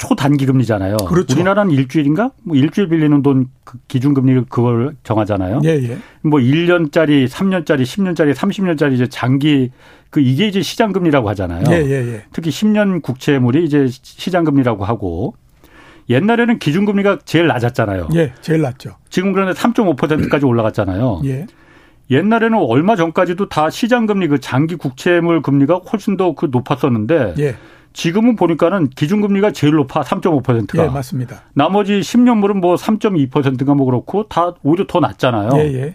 초단기 0.00 0.46
금리잖아요. 0.46 0.96
그렇죠. 0.96 1.34
우리나라는 1.34 1.72
일주일인가? 1.72 2.30
뭐 2.42 2.56
일주일 2.56 2.88
빌리는 2.88 3.22
돈그 3.22 3.78
기준 3.86 4.14
금리 4.14 4.42
그걸 4.48 4.96
정하잖아요. 5.02 5.60
예, 5.64 5.68
예. 5.68 5.98
뭐 6.22 6.40
1년짜리, 6.40 7.28
3년짜리, 7.28 7.82
10년짜리, 7.82 8.34
30년짜리 8.34 8.94
이제 8.94 9.06
장기 9.08 9.70
그 10.08 10.20
이게 10.20 10.48
이제 10.48 10.62
시장 10.62 10.92
금리라고 10.92 11.28
하잖아요. 11.28 11.64
예, 11.70 11.84
예, 11.84 12.14
예. 12.14 12.22
특히 12.32 12.50
10년 12.50 13.02
국채물이 13.02 13.62
이제 13.62 13.88
시장 13.90 14.44
금리라고 14.44 14.86
하고 14.86 15.34
옛날에는 16.08 16.58
기준 16.58 16.86
금리가 16.86 17.18
제일 17.26 17.46
낮았잖아요. 17.46 18.08
예, 18.14 18.32
제일 18.40 18.62
낮죠. 18.62 18.96
지금 19.10 19.32
그런데 19.34 19.52
3.5%까지 19.52 20.46
올라갔잖아요. 20.46 21.20
예. 21.26 21.46
옛날에는 22.10 22.56
얼마 22.58 22.96
전까지도 22.96 23.50
다 23.50 23.68
시장 23.68 24.06
금리 24.06 24.28
그 24.28 24.40
장기 24.40 24.76
국채물 24.76 25.42
금리가 25.42 25.82
훨씬 25.92 26.16
더 26.16 26.34
그 26.34 26.48
높았었는데 26.50 27.34
예. 27.38 27.56
지금은 27.92 28.36
보니까는 28.36 28.88
기준 28.90 29.20
금리가 29.20 29.52
제일 29.52 29.74
높아 29.74 30.02
3.5%가. 30.02 30.84
예, 30.84 30.88
맞습니다. 30.88 31.42
나머지 31.54 32.00
10년물은 32.00 32.54
뭐 32.54 32.76
3.2%가 32.76 33.74
뭐 33.74 33.86
그렇고 33.86 34.28
다 34.28 34.54
오히려 34.62 34.86
더 34.86 35.00
낮잖아요. 35.00 35.50
예, 35.56 35.74
예. 35.74 35.94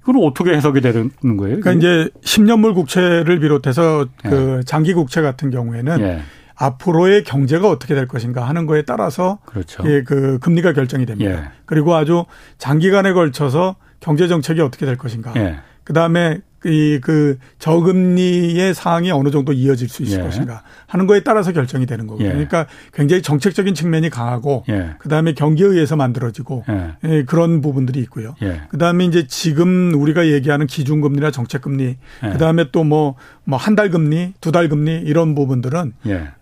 그걸 0.00 0.16
어떻게 0.22 0.52
해석이 0.52 0.80
되는 0.80 1.10
거예요? 1.22 1.60
그러니까 1.60 1.72
이제 1.72 2.10
10년물 2.22 2.74
국채를 2.74 3.38
비롯해서 3.40 4.06
예. 4.26 4.28
그 4.28 4.60
장기 4.66 4.92
국채 4.92 5.22
같은 5.22 5.50
경우에는 5.50 6.00
예. 6.00 6.20
앞으로의 6.56 7.24
경제가 7.24 7.68
어떻게 7.68 7.94
될 7.94 8.06
것인가 8.06 8.46
하는 8.48 8.66
거에 8.66 8.82
따라서 8.82 9.38
그렇죠. 9.44 9.82
예, 9.86 10.02
그 10.02 10.38
금리가 10.40 10.72
결정이 10.72 11.06
됩니다. 11.06 11.30
예. 11.30 11.44
그리고 11.64 11.94
아주 11.94 12.26
장기간에 12.58 13.12
걸쳐서 13.12 13.76
경제 14.00 14.28
정책이 14.28 14.60
어떻게 14.60 14.84
될 14.84 14.98
것인가. 14.98 15.32
예. 15.84 15.92
그다음에 15.92 16.40
이 16.66 16.98
그 17.02 17.36
저금리의 17.58 18.72
상황이 18.72 19.10
어느 19.10 19.30
정도 19.30 19.52
이어질 19.52 19.86
수 19.90 20.02
있을 20.02 20.20
예. 20.20 20.22
것인가 20.22 20.62
하는 20.86 21.06
거에 21.06 21.20
따라서 21.20 21.52
결정이 21.52 21.84
되는 21.84 22.06
거거든요. 22.06 22.28
예. 22.28 22.32
그러니까 22.32 22.66
굉장히 22.94 23.20
정책적인 23.20 23.74
측면이 23.74 24.08
강하고 24.08 24.64
예. 24.70 24.94
그다음에 24.98 25.34
경기에 25.34 25.66
의해서 25.66 25.94
만들어지고 25.96 26.64
예. 26.70 26.94
예 27.04 27.22
그런 27.24 27.60
부분들이 27.60 28.00
있고요. 28.00 28.34
예. 28.40 28.62
그다음에 28.70 29.04
이제 29.04 29.26
지금 29.26 29.92
우리가 29.94 30.26
얘기하는 30.28 30.66
기준 30.66 31.02
금리나 31.02 31.30
정책 31.30 31.60
금리 31.60 31.98
그다음에 32.22 32.70
또 32.70 32.82
뭐 32.82 33.16
뭐 33.44 33.58
한 33.58 33.76
달 33.76 33.90
금리, 33.90 34.32
두 34.40 34.50
달 34.50 34.70
금리 34.70 35.02
이런 35.04 35.34
부분들은 35.34 35.92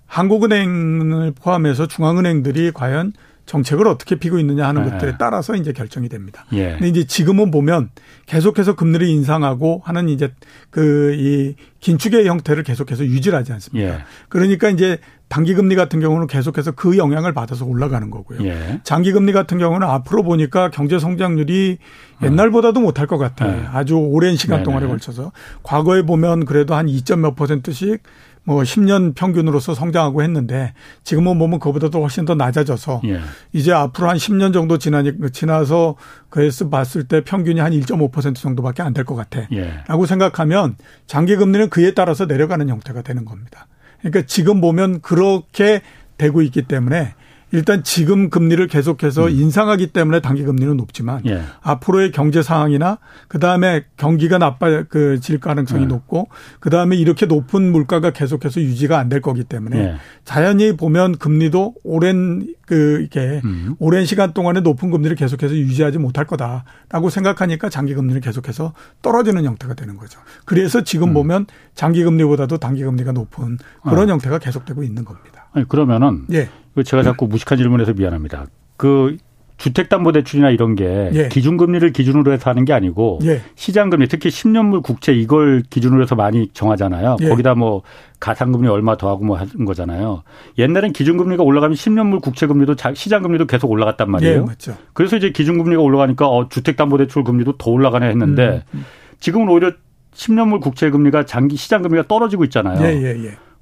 한국은행을 0.07 1.33
포함해서 1.33 1.87
중앙은행들이 1.87 2.71
과연 2.73 3.13
정책을 3.53 3.87
어떻게 3.87 4.15
피고 4.17 4.39
있느냐 4.39 4.67
하는 4.67 4.85
네. 4.85 4.91
것들에 4.91 5.17
따라서 5.19 5.55
이제 5.55 5.73
결정이 5.73 6.09
됩니다. 6.09 6.47
예. 6.55 6.73
근데 6.73 6.89
이제 6.89 7.05
지금은 7.05 7.51
보면 7.51 7.91
계속해서 8.25 8.77
금리를 8.77 9.07
인상하고 9.07 9.83
하는 9.85 10.09
이제 10.09 10.33
그 10.71 11.13
이 11.13 11.55
긴축의 11.81 12.27
형태를 12.27 12.63
계속해서 12.63 13.05
유지를 13.05 13.39
하지 13.39 13.53
않습니까? 13.53 13.89
예. 13.89 13.99
그러니까 14.29 14.71
이제 14.71 14.99
단기 15.29 15.55
금리 15.55 15.75
같은 15.75 15.99
경우는 16.01 16.27
계속해서 16.29 16.73
그 16.73 16.97
영향을 16.97 17.33
받아서 17.33 17.65
올라가는 17.65 18.09
거고요. 18.11 18.45
예. 18.45 18.81
장기 18.85 19.13
금리 19.13 19.33
같은 19.33 19.59
경우는 19.59 19.87
앞으로 19.87 20.23
보니까 20.23 20.71
경제 20.71 20.99
성장률이 20.99 21.79
옛날보다도 22.23 22.81
못할 22.81 23.07
것 23.07 23.19
같아요. 23.19 23.61
네. 23.61 23.67
아주 23.73 23.97
오랜 23.97 24.37
시간 24.37 24.59
네네. 24.59 24.65
동안에 24.65 24.87
걸쳐서 24.87 25.33
과거에 25.63 26.03
보면 26.03 26.45
그래도 26.45 26.75
한 26.75 26.87
2점 26.87 27.21
몇 27.21 27.35
퍼센트씩 27.35 28.03
뭐 28.45 28.63
10년 28.63 29.15
평균으로서 29.15 29.75
성장하고 29.75 30.23
했는데 30.23 30.75
지금은 31.05 31.39
보면 31.39 31.61
그보다도 31.61 32.01
훨씬 32.01 32.25
더 32.25 32.35
낮아져서 32.35 33.03
예. 33.05 33.21
이제 33.53 33.73
앞으로 33.73 34.09
한 34.09 34.17
10년 34.17 34.53
정도 34.53 34.79
지나니 34.79 35.13
지나서 35.33 35.95
그에서 36.29 36.69
봤을 36.69 37.05
때 37.05 37.23
평균이 37.23 37.61
한 37.61 37.73
1.5% 37.73 38.35
정도밖에 38.37 38.83
안 38.83 38.93
될 38.95 39.05
것 39.05 39.15
같아. 39.15 39.47
예. 39.53 39.83
라고 39.87 40.07
생각하면 40.07 40.77
장기 41.07 41.37
금리는 41.37 41.71
그에 41.71 41.95
따라서 41.95 42.27
내려가는 42.27 42.69
형태가 42.69 43.03
되는 43.03 43.25
겁니다. 43.25 43.67
그러니까 44.01 44.23
지금 44.27 44.61
보면 44.61 45.01
그렇게 45.03 45.81
되고 46.19 46.43
있기 46.43 46.63
때문에 46.63 47.15
일단 47.53 47.85
지금 47.85 48.31
금리를 48.31 48.67
계속해서 48.67 49.27
음. 49.27 49.31
인상하기 49.31 49.89
때문에 49.89 50.21
단기 50.21 50.43
금리는 50.43 50.77
높지만 50.77 51.23
예. 51.27 51.43
앞으로의 51.61 52.11
경제 52.11 52.43
상황이나 52.43 52.99
그다음에 53.29 53.85
경기가 53.97 54.39
나빠질 54.39 55.39
가능성이 55.41 55.83
예. 55.83 55.87
높고 55.87 56.29
그다음에 56.61 56.97
이렇게 56.97 57.27
높은 57.27 57.71
물가가 57.71 58.11
계속해서 58.11 58.61
유지가 58.61 58.99
안 58.99 59.13
될 59.13 59.21
거기 59.21 59.45
때문에 59.45 59.79
예. 59.79 59.95
자연히 60.25 60.75
보면 60.75 61.19
금리도 61.19 61.75
오랜 61.85 62.55
그 62.65 63.03
이게 63.03 63.43
음. 63.45 63.75
오랜 63.79 64.07
시간 64.07 64.33
동안에 64.33 64.61
높은 64.61 64.91
금리를 64.91 65.15
계속해서 65.17 65.55
유지하지 65.55 65.99
못할 65.99 66.25
거다라고 66.27 67.11
생각하니까 67.11 67.69
장기 67.69 67.93
금리를 67.93 68.23
계속해서 68.23 68.73
떨어지는 69.03 69.45
형태가 69.45 69.75
되는 69.75 69.99
거죠. 69.99 70.19
그래서 70.47 70.83
지금 70.83 71.09
음. 71.09 71.15
보면 71.15 71.47
장기 71.75 72.03
금리보다도 72.05 72.57
단기 72.57 72.83
금리가 72.85 73.13
높은 73.13 73.59
그런 73.83 74.09
어. 74.09 74.13
형태가 74.13 74.39
계속되고 74.39 74.83
있는 74.83 75.05
겁니다. 75.05 75.42
아니 75.53 75.69
그러면은 75.69 76.25
예. 76.33 76.49
그 76.75 76.85
제가 76.85 77.03
자꾸 77.03 77.27
무식한 77.27 77.59
질문해서 77.59 77.93
미안합니다. 77.93 78.47
그 78.77 79.17
주택담보대출이나 79.59 80.51
이런 80.51 80.75
게 80.75 81.11
예. 81.13 81.29
기준금리를 81.29 81.93
기준으로 81.93 82.33
해서 82.33 82.51
하는 82.51 82.65
게 82.65 82.73
아니고 82.73 83.21
예. 83.25 83.43
시장금리 83.55 84.09
특히 84.09 84.29
10년물 84.29 84.83
국채 84.83 85.13
이걸 85.13 85.63
기준으로 85.69 86.03
해서 86.03 86.17
많이 86.17 86.49
정하잖아요. 86.53 87.19
예. 87.21 87.29
거기다 87.29 87.55
뭐 87.55 87.83
가상금리 88.19 88.69
얼마 88.69 88.97
더하고 88.97 89.25
뭐 89.25 89.37
하는 89.37 89.65
거잖아요. 89.65 90.25
옛날엔 90.59 90.93
기준금리가 90.93 91.45
올라가면 91.45 91.77
10년물 91.77 92.23
국채금리도 92.23 92.75
시장금리도 92.95 93.47
계속 93.47 93.71
올라갔단 93.71 94.11
말이에요. 94.11 94.35
예, 94.35 94.41
맞죠. 94.41 94.77
그래서 94.95 95.17
이제 95.17 95.31
기준금리가 95.31 95.81
올라가니까 95.81 96.29
어, 96.29 96.49
주택담보대출 96.49 97.23
금리도 97.23 97.59
더 97.59 97.71
올라가네 97.71 98.09
했는데 98.09 98.65
음, 98.75 98.79
음. 98.79 98.85
지금은 99.21 99.49
오히려 99.49 99.73
10년물 100.15 100.61
국채금리가 100.61 101.25
장기 101.25 101.57
시장금리가 101.57 102.09
떨어지고 102.09 102.45
있잖아요. 102.45 102.81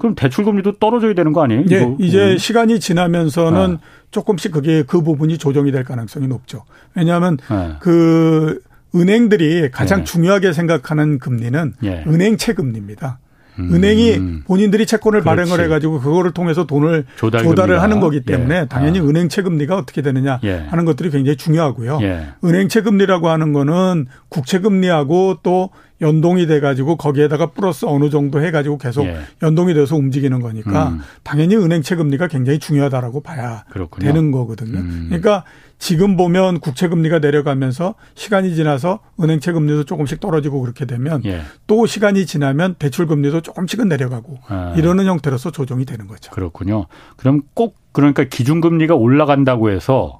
그럼 0.01 0.15
대출 0.15 0.45
금리도 0.45 0.79
떨어져야 0.79 1.15
되는 1.15 1.33
거 1.33 1.45
아니에요? 1.45 1.65
예, 1.71 1.95
이제 2.01 2.33
음. 2.33 2.39
시간이 2.39 2.81
지나면서는 2.81 3.75
아. 3.75 3.79
조금씩 4.11 4.51
그게 4.51 4.83
그 4.83 5.03
부분이 5.03 5.39
조정이 5.39 5.71
될 5.71 5.85
가능성이 5.85 6.27
높죠. 6.27 6.65
왜냐하면 6.97 7.37
아. 7.49 7.77
그 7.81 8.61
은행들이 8.95 9.71
가장 9.71 10.01
예. 10.01 10.05
중요하게 10.05 10.53
생각하는 10.53 11.19
금리는 11.19 11.75
예. 11.85 12.05
은행채 12.07 12.55
금리입니다. 12.55 13.19
음. 13.59 13.75
은행이 13.75 14.43
본인들이 14.47 14.87
채권을 14.87 15.21
그렇지. 15.21 15.25
발행을 15.25 15.65
해가지고 15.65 16.01
그거를 16.01 16.31
통해서 16.33 16.65
돈을 16.67 17.05
조달 17.17 17.43
조달을 17.43 17.83
하는 17.83 18.01
거기 18.01 18.23
때문에 18.23 18.61
예. 18.61 18.67
당연히 18.69 19.01
아. 19.01 19.03
은행채 19.03 19.43
금리가 19.43 19.77
어떻게 19.77 20.01
되느냐 20.03 20.41
예. 20.45 20.65
하는 20.71 20.87
것들이 20.87 21.11
굉장히 21.11 21.37
중요하고요. 21.37 21.99
예. 22.03 22.29
은행채 22.43 22.81
금리라고 22.83 23.29
하는 23.29 23.53
거는 23.53 24.07
국채 24.31 24.61
금리하고 24.61 25.39
또 25.43 25.71
연동이 26.01 26.47
돼가지고 26.47 26.97
거기에다가 26.97 27.47
플러스 27.47 27.85
어느 27.85 28.11
정도 28.11 28.43
해가지고 28.43 28.79
계속 28.79 29.07
예. 29.07 29.19
연동이 29.43 29.75
돼서 29.75 29.97
움직이는 29.97 30.41
거니까 30.41 30.89
음. 30.89 31.01
당연히 31.23 31.57
은행채 31.57 31.97
금리가 31.97 32.29
굉장히 32.29 32.59
중요하다고 32.59 33.23
봐야 33.23 33.65
그렇군요. 33.71 34.07
되는 34.07 34.31
거거든요. 34.31 34.79
음. 34.79 35.07
그러니까 35.09 35.45
지금 35.79 36.17
보면 36.17 36.61
국채 36.61 36.89
금리가 36.89 37.21
내려가면서 37.21 37.95
시간이 38.15 38.55
지나서 38.55 39.01
은행채 39.21 39.53
금리도 39.53 39.85
조금씩 39.85 40.21
떨어지고 40.21 40.61
그렇게 40.61 40.85
되면 40.85 41.23
예. 41.25 41.43
또 41.67 41.87
시간이 41.87 42.27
지나면 42.27 42.75
대출 42.79 43.07
금리도 43.07 43.41
조금씩은 43.41 43.89
내려가고 43.89 44.39
아. 44.49 44.75
이러는 44.77 45.07
형태로서 45.07 45.51
조정이 45.51 45.85
되는 45.87 46.07
거죠. 46.07 46.31
그렇군요. 46.33 46.87
그럼 47.17 47.43
꼭 47.55 47.77
그러니까 47.93 48.25
기준금리가 48.25 48.95
올라간다고 48.95 49.71
해서 49.71 50.20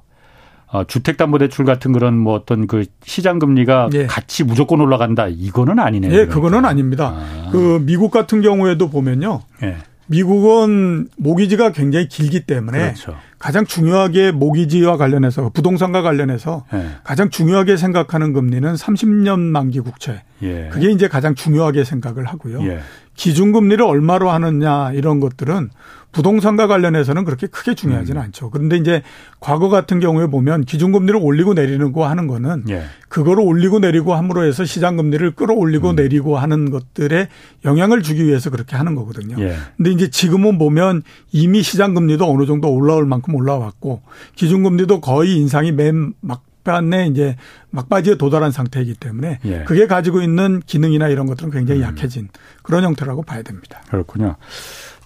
주택담보대출 0.87 1.65
같은 1.65 1.91
그런 1.91 2.17
뭐 2.17 2.33
어떤 2.33 2.67
그 2.67 2.85
시장 3.03 3.39
금리가 3.39 3.89
예. 3.93 4.05
같이 4.05 4.43
무조건 4.43 4.79
올라간다 4.81 5.27
이거는 5.27 5.79
아니네요. 5.79 6.11
예, 6.11 6.15
그러니까. 6.15 6.35
그거는 6.35 6.65
아닙니다. 6.65 7.13
아. 7.15 7.49
그 7.51 7.81
미국 7.85 8.11
같은 8.11 8.41
경우에도 8.41 8.89
보면요. 8.89 9.41
예. 9.63 9.77
미국은 10.07 11.07
모기지가 11.17 11.71
굉장히 11.71 12.09
길기 12.09 12.41
때문에 12.41 12.79
그렇죠. 12.79 13.15
가장 13.39 13.65
중요하게 13.65 14.31
모기지와 14.31 14.97
관련해서 14.97 15.49
부동산과 15.49 16.01
관련해서 16.01 16.65
예. 16.73 16.85
가장 17.03 17.29
중요하게 17.29 17.77
생각하는 17.77 18.33
금리는 18.33 18.73
30년 18.73 19.39
만기 19.39 19.79
국채. 19.79 20.21
예. 20.43 20.69
그게 20.71 20.91
이제 20.91 21.07
가장 21.07 21.33
중요하게 21.33 21.85
생각을 21.85 22.25
하고요. 22.25 22.61
예. 22.63 22.79
기준금리를 23.15 23.83
얼마로 23.83 24.29
하느냐 24.29 24.91
이런 24.93 25.19
것들은 25.19 25.69
부동산과 26.11 26.67
관련해서는 26.67 27.23
그렇게 27.23 27.47
크게 27.47 27.73
중요하지는 27.73 28.21
음. 28.21 28.25
않죠. 28.25 28.49
그런데 28.49 28.77
이제 28.77 29.01
과거 29.39 29.69
같은 29.69 29.99
경우에 29.99 30.27
보면 30.27 30.65
기준금리를 30.65 31.17
올리고 31.21 31.53
내리는 31.53 31.91
거 31.91 32.07
하는 32.07 32.27
거는 32.27 32.65
예. 32.69 32.83
그거를 33.07 33.43
올리고 33.43 33.79
내리고 33.79 34.13
함으로 34.13 34.45
해서 34.45 34.65
시장금리를 34.65 35.31
끌어올리고 35.31 35.91
음. 35.91 35.95
내리고 35.95 36.37
하는 36.37 36.69
것들에 36.69 37.29
영향을 37.65 38.03
주기 38.03 38.25
위해서 38.25 38.49
그렇게 38.49 38.75
하는 38.75 38.95
거거든요. 38.95 39.37
예. 39.39 39.55
근데 39.77 39.91
이제 39.91 40.09
지금은 40.09 40.57
보면 40.57 41.03
이미 41.31 41.61
시장금리도 41.61 42.29
어느 42.29 42.45
정도 42.45 42.71
올라올 42.73 43.05
만큼 43.05 43.35
올라왔고 43.35 44.01
기준금리도 44.35 45.01
거의 45.01 45.37
인상이 45.37 45.71
맨 45.71 46.13
막판에 46.21 47.07
이제 47.07 47.37
막바지에 47.69 48.15
도달한 48.15 48.51
상태이기 48.51 48.95
때문에 48.95 49.39
예. 49.45 49.63
그게 49.63 49.87
가지고 49.87 50.21
있는 50.21 50.61
기능이나 50.65 51.07
이런 51.07 51.25
것들은 51.25 51.51
굉장히 51.51 51.81
음. 51.81 51.85
약해진 51.85 52.27
그런 52.63 52.83
형태라고 52.83 53.23
봐야 53.23 53.41
됩니다. 53.43 53.81
그렇군요. 53.89 54.35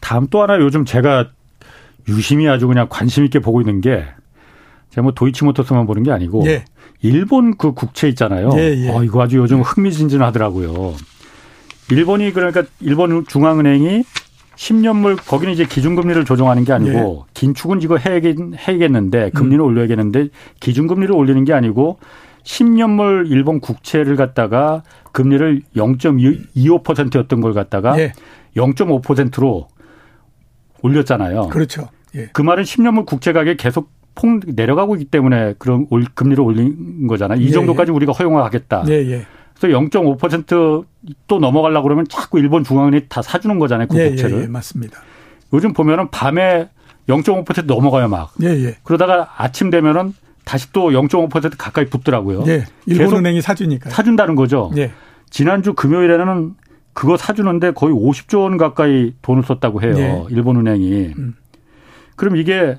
다음 0.05 0.27
또 0.27 0.43
하나 0.43 0.59
요즘 0.59 0.85
제가 0.85 1.29
유심히 2.07 2.47
아주 2.47 2.67
그냥 2.67 2.85
관심 2.87 3.25
있게 3.25 3.39
보고 3.39 3.59
있는 3.59 3.81
게 3.81 4.05
제가 4.91 5.01
뭐 5.01 5.13
도이치모터스만 5.13 5.87
보는 5.87 6.03
게 6.03 6.11
아니고 6.11 6.43
예. 6.45 6.63
일본 7.01 7.57
그 7.57 7.71
국채 7.73 8.07
있잖아요. 8.09 8.51
예, 8.53 8.85
예. 8.85 8.89
어, 8.89 9.03
이거 9.03 9.23
아주 9.23 9.37
요즘 9.37 9.61
흥미진진하더라고요. 9.61 10.93
일본이 11.89 12.31
그러니까 12.33 12.61
일본 12.81 13.25
중앙은행이 13.25 14.03
10년물 14.55 15.17
거기는 15.25 15.51
이제 15.51 15.65
기준금리를 15.65 16.23
조정하는 16.23 16.65
게 16.65 16.73
아니고 16.73 17.25
예. 17.27 17.31
긴축은 17.33 17.81
이거 17.81 17.97
해야겠는데 17.97 19.31
금리를 19.31 19.59
음. 19.59 19.65
올려야겠는데 19.65 20.27
기준금리를 20.59 21.15
올리는 21.15 21.43
게 21.45 21.53
아니고 21.53 21.97
10년물 22.43 23.31
일본 23.31 23.59
국채를 23.59 24.17
갖다가 24.17 24.83
금리를 25.13 25.63
0.25%였던 25.75 27.41
걸 27.41 27.53
갖다가 27.53 27.99
예. 27.99 28.13
0.5%로 28.55 29.67
올렸잖아요. 30.81 31.47
그렇죠. 31.49 31.89
예. 32.15 32.29
그 32.33 32.41
말은 32.41 32.63
10년물 32.63 33.05
국채 33.05 33.33
가격이 33.33 33.57
계속 33.57 33.89
폭 34.15 34.39
내려가고 34.45 34.95
있기 34.95 35.05
때문에 35.05 35.55
그런 35.59 35.87
금리를 36.13 36.41
올린 36.41 37.07
거잖아요. 37.07 37.41
이 37.41 37.47
예, 37.47 37.51
정도까지 37.51 37.91
예. 37.91 37.95
우리가 37.95 38.13
허용하겠다. 38.13 38.85
예, 38.87 38.93
예. 38.93 39.25
그래서 39.59 39.77
0.5%또 39.77 41.39
넘어가려고 41.39 41.83
그러면 41.83 42.05
자꾸 42.09 42.39
일본 42.39 42.63
중앙은행이 42.63 43.05
다 43.09 43.21
사주는 43.21 43.57
거잖아요. 43.59 43.87
그 43.87 43.97
예, 43.99 44.09
국채를. 44.09 44.43
예, 44.43 44.47
맞습니다. 44.47 44.99
요즘 45.53 45.73
보면은 45.73 46.09
밤에 46.11 46.69
0.5% 47.09 47.65
넘어가요 47.65 48.07
막. 48.07 48.33
예, 48.41 48.47
예. 48.47 48.75
그러다가 48.83 49.33
아침 49.37 49.69
되면은 49.69 50.13
다시 50.43 50.71
또 50.71 50.89
0.5% 50.91 51.53
가까이 51.57 51.85
붙더라고요. 51.85 52.43
예. 52.47 52.65
일본은행이 52.85 53.41
사주니까. 53.41 53.89
사준다는 53.89 54.35
거죠. 54.35 54.71
예. 54.77 54.91
지난주 55.29 55.73
금요일에는 55.73 56.53
그거 56.95 57.17
사주는데 57.17 57.71
거의 57.71 57.93
50조 57.93 58.43
원 58.43 58.57
가까이 58.57 59.13
돈을 59.21 59.43
썼다고 59.43 59.81
해요. 59.81 59.93
네. 59.93 60.25
일본은행이. 60.29 61.13
음. 61.17 61.35
그럼 62.15 62.37
이게 62.37 62.77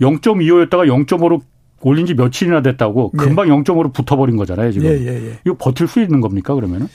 0.25였다가 0.00 0.86
0.5로 0.86 1.42
올린 1.82 2.06
지 2.06 2.14
며칠이나 2.14 2.62
됐다고 2.62 3.12
네. 3.14 3.24
금방 3.24 3.48
0.5로 3.48 3.92
붙어버린 3.92 4.36
거잖아요, 4.38 4.72
지금. 4.72 4.88
예, 4.88 4.98
예, 4.98 5.30
예. 5.30 5.38
이거 5.44 5.56
버틸 5.58 5.86
수 5.86 6.00
있는 6.00 6.22
겁니까, 6.22 6.54
그러면은? 6.54 6.88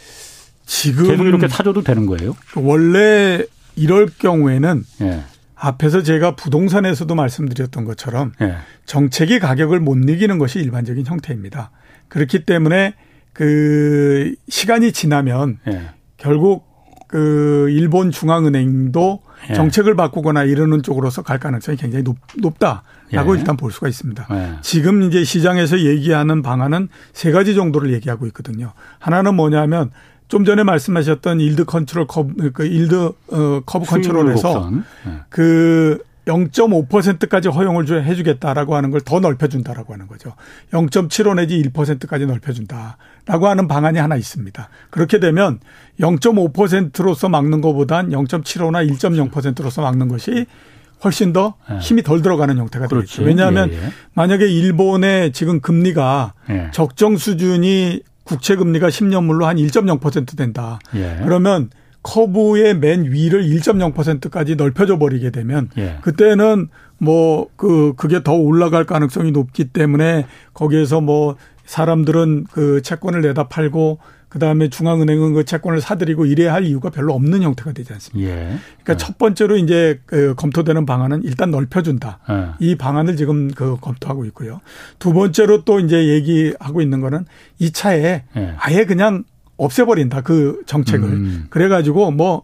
지금. 0.65 1.05
계속 1.05 1.25
이렇게 1.25 1.47
사줘도 1.47 1.83
되는 1.83 2.07
거예요? 2.07 2.35
원래 2.55 3.43
이럴 3.75 4.07
경우에는 4.07 4.83
예. 5.01 5.23
앞에서 5.53 6.01
제가 6.01 6.35
부동산에서도 6.35 7.13
말씀드렸던 7.13 7.85
것처럼 7.85 8.33
예. 8.41 8.55
정책이 8.85 9.37
가격을 9.37 9.79
못 9.79 9.97
이기는 10.09 10.39
것이 10.39 10.59
일반적인 10.59 11.05
형태입니다. 11.05 11.69
그렇기 12.07 12.45
때문에 12.45 12.95
그 13.33 14.33
시간이 14.49 14.93
지나면 14.93 15.59
예. 15.67 15.91
결국 16.23 16.65
그 17.07 17.67
일본 17.69 18.11
중앙은행도 18.11 19.21
예. 19.49 19.53
정책을 19.53 19.95
바꾸거나 19.95 20.45
이러는 20.45 20.81
쪽으로서 20.81 21.21
갈 21.21 21.37
가능성이 21.37 21.77
굉장히 21.77 22.03
높, 22.03 22.57
다라고 22.59 23.35
예. 23.35 23.39
일단 23.39 23.57
볼 23.57 23.71
수가 23.71 23.89
있습니다. 23.89 24.27
예. 24.31 24.53
지금 24.61 25.03
이제 25.03 25.23
시장에서 25.25 25.79
얘기하는 25.81 26.41
방안은 26.41 26.87
세 27.11 27.31
가지 27.31 27.55
정도를 27.55 27.93
얘기하고 27.93 28.25
있거든요. 28.27 28.71
하나는 28.99 29.35
뭐냐면 29.35 29.91
좀 30.29 30.45
전에 30.45 30.63
말씀하셨던 30.63 31.41
yield 31.41 31.65
control 31.65 32.07
curve, 32.07 32.51
그 32.53 32.65
yield 32.65 32.95
어, 32.95 33.61
curve 33.65 33.85
control에서 33.85 34.71
예. 35.07 35.11
그 35.29 35.99
0.5%까지 36.25 37.49
허용을 37.49 37.85
해주겠다라고 38.05 38.75
하는 38.75 38.91
걸 38.91 39.01
더 39.01 39.19
넓혀준다라고 39.19 39.93
하는 39.93 40.07
거죠. 40.07 40.33
0.75 40.71 41.35
내지 41.35 41.61
1%까지 41.61 42.25
넓혀준다 42.25 42.97
라고 43.25 43.47
하는 43.47 43.67
방안이 43.67 43.99
하나 43.99 44.15
있습니다. 44.15 44.69
그렇게 44.89 45.19
되면 45.19 45.59
0.5%로서 45.99 47.29
막는 47.29 47.61
것보단 47.61 48.09
0.75나 48.09 48.87
1.0%로서 48.89 49.81
막는 49.81 50.09
것이 50.09 50.45
훨씬 51.03 51.33
더 51.33 51.55
예. 51.71 51.77
힘이 51.77 52.03
덜 52.03 52.21
들어가는 52.21 52.57
형태가 52.57 52.87
되겠죠. 52.87 53.23
왜냐하면 53.23 53.71
예, 53.71 53.75
예. 53.75 53.79
만약에 54.13 54.47
일본의 54.47 55.31
지금 55.31 55.59
금리가 55.59 56.33
예. 56.49 56.69
적정 56.73 57.17
수준이 57.17 58.01
국채 58.23 58.55
금리가 58.55 58.87
10년물로 58.87 59.43
한 59.43 59.57
1.0% 59.57 60.37
된다. 60.37 60.79
예. 60.95 61.19
그러면 61.23 61.69
커브의 62.03 62.77
맨 62.79 63.05
위를 63.05 63.43
1.0%까지 63.43 64.55
넓혀져 64.55 64.97
버리게 64.97 65.29
되면 65.29 65.69
예. 65.77 65.97
그때는 66.01 66.67
뭐 66.97 67.47
그 67.55 67.93
그게 67.95 68.23
더 68.23 68.33
올라갈 68.33 68.85
가능성이 68.85 69.31
높기 69.31 69.65
때문에 69.65 70.25
거기에서 70.53 71.01
뭐 71.01 71.35
사람들은 71.65 72.45
그 72.51 72.81
채권을 72.81 73.21
내다 73.21 73.47
팔고 73.47 73.99
그다음에 74.33 74.69
중앙은행은 74.69 75.33
그 75.33 75.45
채권을 75.45 75.79
사들이고 75.79 76.25
이래야 76.25 76.53
할 76.53 76.65
이유가 76.65 76.89
별로 76.89 77.13
없는 77.13 77.43
형태가 77.43 77.73
되지 77.73 77.93
않습니까? 77.93 78.31
예. 78.31 78.35
그러니까 78.35 78.93
예. 78.93 78.97
첫 78.97 79.19
번째로 79.19 79.57
이제 79.57 80.01
그 80.07 80.33
검토되는 80.35 80.87
방안은 80.87 81.21
일단 81.23 81.51
넓혀준다. 81.51 82.19
예. 82.31 82.47
이 82.59 82.75
방안을 82.75 83.15
지금 83.15 83.51
그 83.51 83.77
검토하고 83.79 84.25
있고요. 84.25 84.59
두 84.97 85.13
번째로 85.13 85.63
또 85.65 85.79
이제 85.79 86.07
얘기하고 86.07 86.81
있는 86.81 86.99
거는 86.99 87.25
이 87.59 87.71
차에 87.71 88.23
예. 88.35 88.55
아예 88.57 88.85
그냥 88.85 89.23
없애버린다 89.57 90.21
그 90.21 90.63
정책을. 90.65 91.07
음. 91.07 91.45
그래가지고 91.51 92.09
뭐 92.09 92.43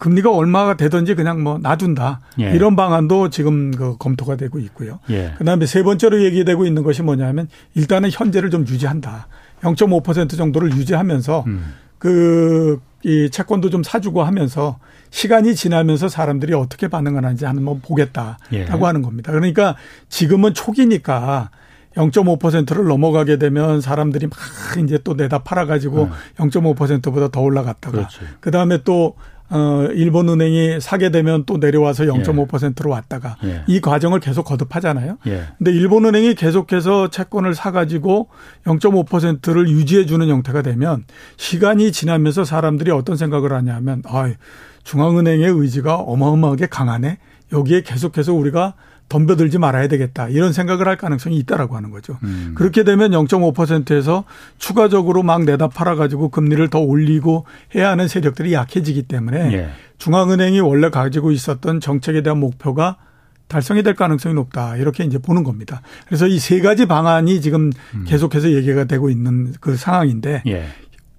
금리가 0.00 0.34
얼마가 0.34 0.76
되든지 0.76 1.14
그냥 1.14 1.42
뭐 1.42 1.58
놔둔다 1.58 2.20
예. 2.40 2.52
이런 2.52 2.74
방안도 2.74 3.28
지금 3.28 3.70
그 3.70 3.96
검토가 3.98 4.36
되고 4.36 4.58
있고요. 4.58 4.98
예. 5.10 5.34
그다음에 5.36 5.66
세 5.66 5.82
번째로 5.82 6.24
얘기되고 6.24 6.64
있는 6.64 6.82
것이 6.82 7.02
뭐냐면 7.02 7.48
일단은 7.74 8.10
현재를 8.10 8.50
좀 8.50 8.62
유지한다. 8.66 9.28
0.5% 9.60 10.36
정도를 10.38 10.72
유지하면서 10.72 11.44
음. 11.46 11.74
그이 11.98 13.30
채권도 13.30 13.68
좀 13.68 13.82
사주고 13.82 14.22
하면서 14.22 14.78
시간이 15.10 15.54
지나면서 15.54 16.08
사람들이 16.08 16.54
어떻게 16.54 16.88
반응하는지 16.88 17.44
한번 17.44 17.82
보겠다라고 17.82 18.38
예. 18.54 18.64
하는 18.64 19.02
겁니다. 19.02 19.32
그러니까 19.32 19.76
지금은 20.08 20.54
초기니까 20.54 21.50
0.5%를 21.96 22.84
넘어가게 22.84 23.36
되면 23.36 23.80
사람들이 23.80 24.28
막 24.28 24.38
이제 24.82 24.98
또 25.04 25.12
내다 25.12 25.40
팔아가지고 25.42 26.04
음. 26.04 26.10
0.5%보다 26.36 27.28
더 27.28 27.40
올라갔다가 27.42 28.08
그 28.40 28.50
다음에 28.50 28.78
또 28.84 29.16
어, 29.50 29.88
일본 29.92 30.28
은행이 30.28 30.80
사게 30.80 31.10
되면 31.10 31.44
또 31.44 31.56
내려와서 31.58 32.04
0.5%로 32.04 32.90
예. 32.90 32.94
왔다가 32.94 33.36
예. 33.44 33.62
이 33.66 33.80
과정을 33.80 34.20
계속 34.20 34.44
거듭하잖아요. 34.44 35.18
예. 35.26 35.42
근데 35.58 35.72
일본 35.72 36.06
은행이 36.06 36.34
계속해서 36.36 37.08
채권을 37.08 37.54
사가지고 37.54 38.28
0.5%를 38.64 39.68
유지해 39.68 40.06
주는 40.06 40.28
형태가 40.28 40.62
되면 40.62 41.04
시간이 41.36 41.90
지나면서 41.90 42.44
사람들이 42.44 42.92
어떤 42.92 43.16
생각을 43.16 43.52
하냐면 43.52 44.02
아, 44.06 44.32
중앙은행의 44.84 45.48
의지가 45.48 45.96
어마어마하게 45.96 46.66
강하네. 46.66 47.18
여기에 47.52 47.82
계속해서 47.82 48.32
우리가 48.32 48.74
덤벼들지 49.10 49.58
말아야 49.58 49.88
되겠다 49.88 50.28
이런 50.28 50.54
생각을 50.54 50.88
할 50.88 50.96
가능성이 50.96 51.36
있다라고 51.38 51.76
하는 51.76 51.90
거죠. 51.90 52.16
음. 52.22 52.52
그렇게 52.54 52.84
되면 52.84 53.10
0.5%에서 53.10 54.24
추가적으로 54.56 55.22
막 55.22 55.44
내다 55.44 55.68
팔아 55.68 55.96
가지고 55.96 56.30
금리를 56.30 56.66
더 56.70 56.78
올리고 56.78 57.44
해야 57.74 57.90
하는 57.90 58.08
세력들이 58.08 58.54
약해지기 58.54 59.02
때문에 59.02 59.52
예. 59.52 59.68
중앙은행이 59.98 60.60
원래 60.60 60.88
가지고 60.88 61.32
있었던 61.32 61.80
정책에 61.80 62.22
대한 62.22 62.38
목표가 62.38 62.96
달성이 63.48 63.82
될 63.82 63.94
가능성이 63.94 64.34
높다. 64.36 64.76
이렇게 64.76 65.02
이제 65.04 65.18
보는 65.18 65.42
겁니다. 65.42 65.82
그래서 66.06 66.28
이 66.28 66.38
세 66.38 66.60
가지 66.60 66.86
방안이 66.86 67.40
지금 67.40 67.72
음. 67.94 68.04
계속해서 68.06 68.52
얘기가 68.52 68.84
되고 68.84 69.10
있는 69.10 69.52
그 69.60 69.76
상황인데 69.76 70.44
예. 70.46 70.66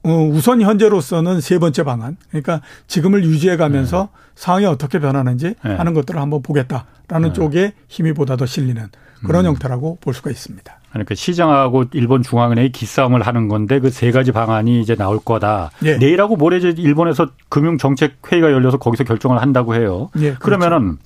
어, 0.03 0.09
우선 0.31 0.61
현재로서는 0.61 1.41
세 1.41 1.59
번째 1.59 1.83
방안. 1.83 2.17
그러니까 2.29 2.61
지금을 2.87 3.23
유지해 3.23 3.55
가면서 3.57 4.09
네. 4.11 4.31
상황이 4.35 4.65
어떻게 4.65 4.99
변하는지 4.99 5.55
네. 5.63 5.75
하는 5.75 5.93
것들을 5.93 6.19
한번 6.19 6.41
보겠다라는 6.41 7.29
네. 7.29 7.33
쪽에 7.33 7.73
힘이 7.87 8.13
보다 8.13 8.35
더 8.35 8.45
실리는 8.45 8.87
그런 9.25 9.45
음. 9.45 9.49
형태라고 9.51 9.99
볼 10.01 10.13
수가 10.13 10.31
있습니다. 10.31 10.79
그러니까 10.89 11.15
시장하고 11.15 11.85
일본 11.93 12.21
중앙은행이 12.23 12.71
기싸움을 12.71 13.21
하는 13.21 13.47
건데 13.47 13.79
그 13.79 13.89
세 13.91 14.11
가지 14.11 14.31
방안이 14.31 14.81
이제 14.81 14.95
나올 14.95 15.19
거다. 15.19 15.69
예. 15.85 15.97
내일하고 15.97 16.35
모레 16.35 16.57
이제 16.57 16.73
일본에서 16.75 17.27
금융 17.47 17.77
정책 17.77 18.17
회의가 18.31 18.51
열려서 18.51 18.77
거기서 18.77 19.03
결정을 19.03 19.41
한다고 19.41 19.75
해요. 19.75 20.09
예, 20.17 20.33
그렇죠. 20.33 20.39
그러면은 20.39 20.97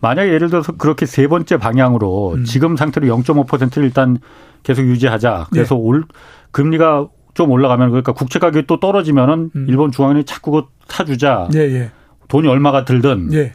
만약에 0.00 0.28
예를 0.30 0.50
들어서 0.50 0.72
그렇게 0.72 1.06
세 1.06 1.26
번째 1.26 1.56
방향으로 1.56 2.34
음. 2.34 2.44
지금 2.44 2.76
상태로 2.76 3.06
0.5%를 3.08 3.84
일단 3.84 4.18
계속 4.62 4.82
유지하자. 4.82 5.46
그래서 5.50 5.74
예. 5.74 5.80
올 5.80 6.04
금리가 6.52 7.08
좀 7.36 7.50
올라가면 7.50 7.90
그러니까 7.90 8.12
국채 8.12 8.38
가격이 8.38 8.66
또 8.66 8.80
떨어지면은 8.80 9.50
음. 9.54 9.66
일본 9.68 9.92
중앙은행이 9.92 10.24
자꾸 10.24 10.50
그 10.52 10.62
타주자. 10.88 11.48
예, 11.54 11.58
예. 11.60 11.90
돈이 12.28 12.48
얼마가 12.48 12.86
들든. 12.86 13.30
예. 13.34 13.52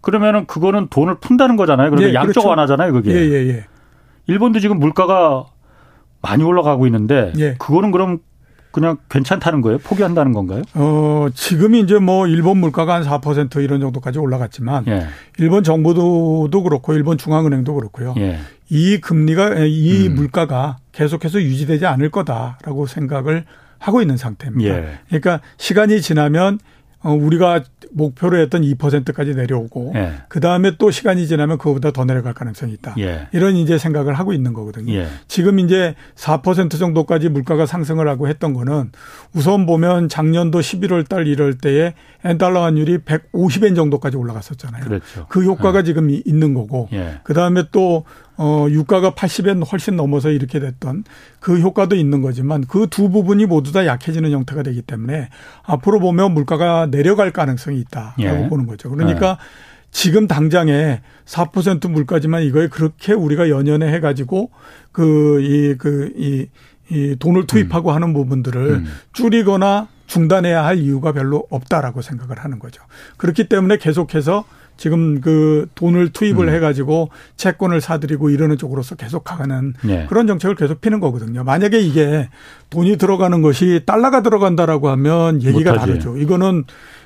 그러면은 0.00 0.46
그거는 0.46 0.88
돈을 0.88 1.16
푼다는 1.20 1.56
거잖아요. 1.56 1.90
그러니까 1.90 2.10
예, 2.10 2.14
양적 2.14 2.32
그렇죠. 2.32 2.48
완화잖아요, 2.48 2.94
그게. 2.94 3.12
예, 3.12 3.16
예, 3.16 3.48
예. 3.48 3.66
일본도 4.26 4.60
지금 4.60 4.78
물가가 4.78 5.44
많이 6.22 6.42
올라가고 6.42 6.86
있는데 6.86 7.32
예. 7.38 7.56
그거는 7.58 7.90
그럼 7.90 8.20
그냥 8.72 8.96
괜찮다는 9.10 9.60
거예요? 9.60 9.78
포기한다는 9.78 10.32
건가요? 10.32 10.62
어, 10.72 11.26
지금이 11.34 11.80
이제 11.80 11.98
뭐 11.98 12.26
일본 12.26 12.56
물가가 12.56 12.94
한 12.94 13.02
4% 13.02 13.62
이런 13.62 13.80
정도까지 13.80 14.18
올라갔지만 14.18 14.84
예. 14.86 15.08
일본 15.38 15.62
정부도 15.62 16.62
그렇고 16.62 16.94
일본 16.94 17.18
중앙은행도 17.18 17.74
그렇고요. 17.74 18.14
예. 18.16 18.38
이 18.70 18.98
금리가 18.98 19.56
이 19.66 20.08
음. 20.08 20.14
물가가 20.14 20.78
계속해서 20.92 21.40
유지되지 21.40 21.86
않을 21.86 22.10
거다라고 22.10 22.86
생각을 22.86 23.44
하고 23.78 24.02
있는 24.02 24.16
상태입니다. 24.16 24.74
예. 24.76 24.98
그러니까 25.08 25.40
시간이 25.56 26.02
지나면 26.02 26.58
어, 27.02 27.12
우리가 27.12 27.62
목표로 27.92 28.38
했던 28.38 28.62
2%까지 28.62 29.34
내려오고 29.34 29.92
예. 29.96 30.12
그 30.28 30.38
다음에 30.38 30.76
또 30.78 30.90
시간이 30.90 31.26
지나면 31.26 31.56
그거보다 31.56 31.92
더 31.92 32.04
내려갈 32.04 32.34
가능성이 32.34 32.74
있다. 32.74 32.94
예. 32.98 33.28
이런 33.32 33.56
이제 33.56 33.78
생각을 33.78 34.14
하고 34.14 34.32
있는 34.34 34.52
거거든요. 34.52 34.92
예. 34.92 35.06
지금 35.26 35.58
이제 35.58 35.94
4% 36.14 36.78
정도까지 36.78 37.30
물가가 37.30 37.64
상승을 37.64 38.06
하고 38.06 38.28
했던 38.28 38.52
거는 38.52 38.92
우선 39.34 39.64
보면 39.64 40.08
작년도 40.08 40.60
11월 40.60 41.08
달 41.08 41.26
이럴 41.26 41.56
때에 41.56 41.94
엔달러 42.22 42.62
환율이 42.64 42.98
150엔 42.98 43.74
정도까지 43.74 44.18
올라갔었잖아요. 44.18 44.84
그렇죠. 44.84 45.26
그 45.30 45.42
효과가 45.42 45.78
예. 45.80 45.84
지금 45.84 46.10
있는 46.10 46.52
거고 46.52 46.88
예. 46.92 47.20
그 47.22 47.32
다음에 47.32 47.64
또 47.72 48.04
어, 48.42 48.66
유가가 48.70 49.10
80엔 49.10 49.70
훨씬 49.70 49.96
넘어서 49.96 50.30
이렇게 50.30 50.60
됐던 50.60 51.04
그 51.40 51.60
효과도 51.60 51.94
있는 51.94 52.22
거지만 52.22 52.66
그 52.66 52.86
두 52.86 53.10
부분이 53.10 53.44
모두 53.44 53.70
다 53.70 53.84
약해지는 53.84 54.30
형태가 54.30 54.62
되기 54.62 54.80
때문에 54.80 55.28
앞으로 55.62 56.00
보면 56.00 56.32
물가가 56.32 56.86
내려갈 56.90 57.32
가능성이 57.32 57.78
있다라고 57.80 58.44
예. 58.44 58.48
보는 58.48 58.66
거죠. 58.66 58.88
그러니까 58.88 59.32
예. 59.32 59.36
지금 59.90 60.26
당장에 60.26 61.02
4% 61.26 61.90
물가지만 61.90 62.42
이거에 62.42 62.68
그렇게 62.68 63.12
우리가 63.12 63.50
연연해 63.50 63.92
해가지고 63.92 64.50
그, 64.90 65.40
이, 65.42 65.76
그, 65.76 66.10
이, 66.16 66.48
이 66.90 67.16
돈을 67.18 67.46
투입하고 67.46 67.90
음. 67.90 67.94
하는 67.94 68.14
부분들을 68.14 68.70
음. 68.70 68.86
줄이거나 69.12 69.88
중단해야 70.06 70.64
할 70.64 70.78
이유가 70.78 71.12
별로 71.12 71.46
없다라고 71.50 72.00
생각을 72.00 72.38
하는 72.38 72.58
거죠. 72.58 72.82
그렇기 73.18 73.48
때문에 73.48 73.76
계속해서 73.76 74.44
지금 74.80 75.20
그 75.20 75.66
돈을 75.74 76.08
투입을 76.08 76.48
음. 76.48 76.54
해가지고 76.54 77.10
채권을 77.36 77.82
사들이고 77.82 78.30
이러는 78.30 78.56
쪽으로서 78.56 78.94
계속 78.94 79.24
가는 79.24 79.74
네. 79.84 80.06
그런 80.08 80.26
정책을 80.26 80.56
계속 80.56 80.80
피는 80.80 81.00
거거든요. 81.00 81.44
만약에 81.44 81.78
이게 81.78 82.30
돈이 82.70 82.96
들어가는 82.96 83.42
것이 83.42 83.82
달러가 83.84 84.22
들어간다라고 84.22 84.88
하면 84.88 85.42
얘기가 85.42 85.72
못하지. 85.72 85.90
다르죠. 85.92 86.16
이거는 86.16 86.64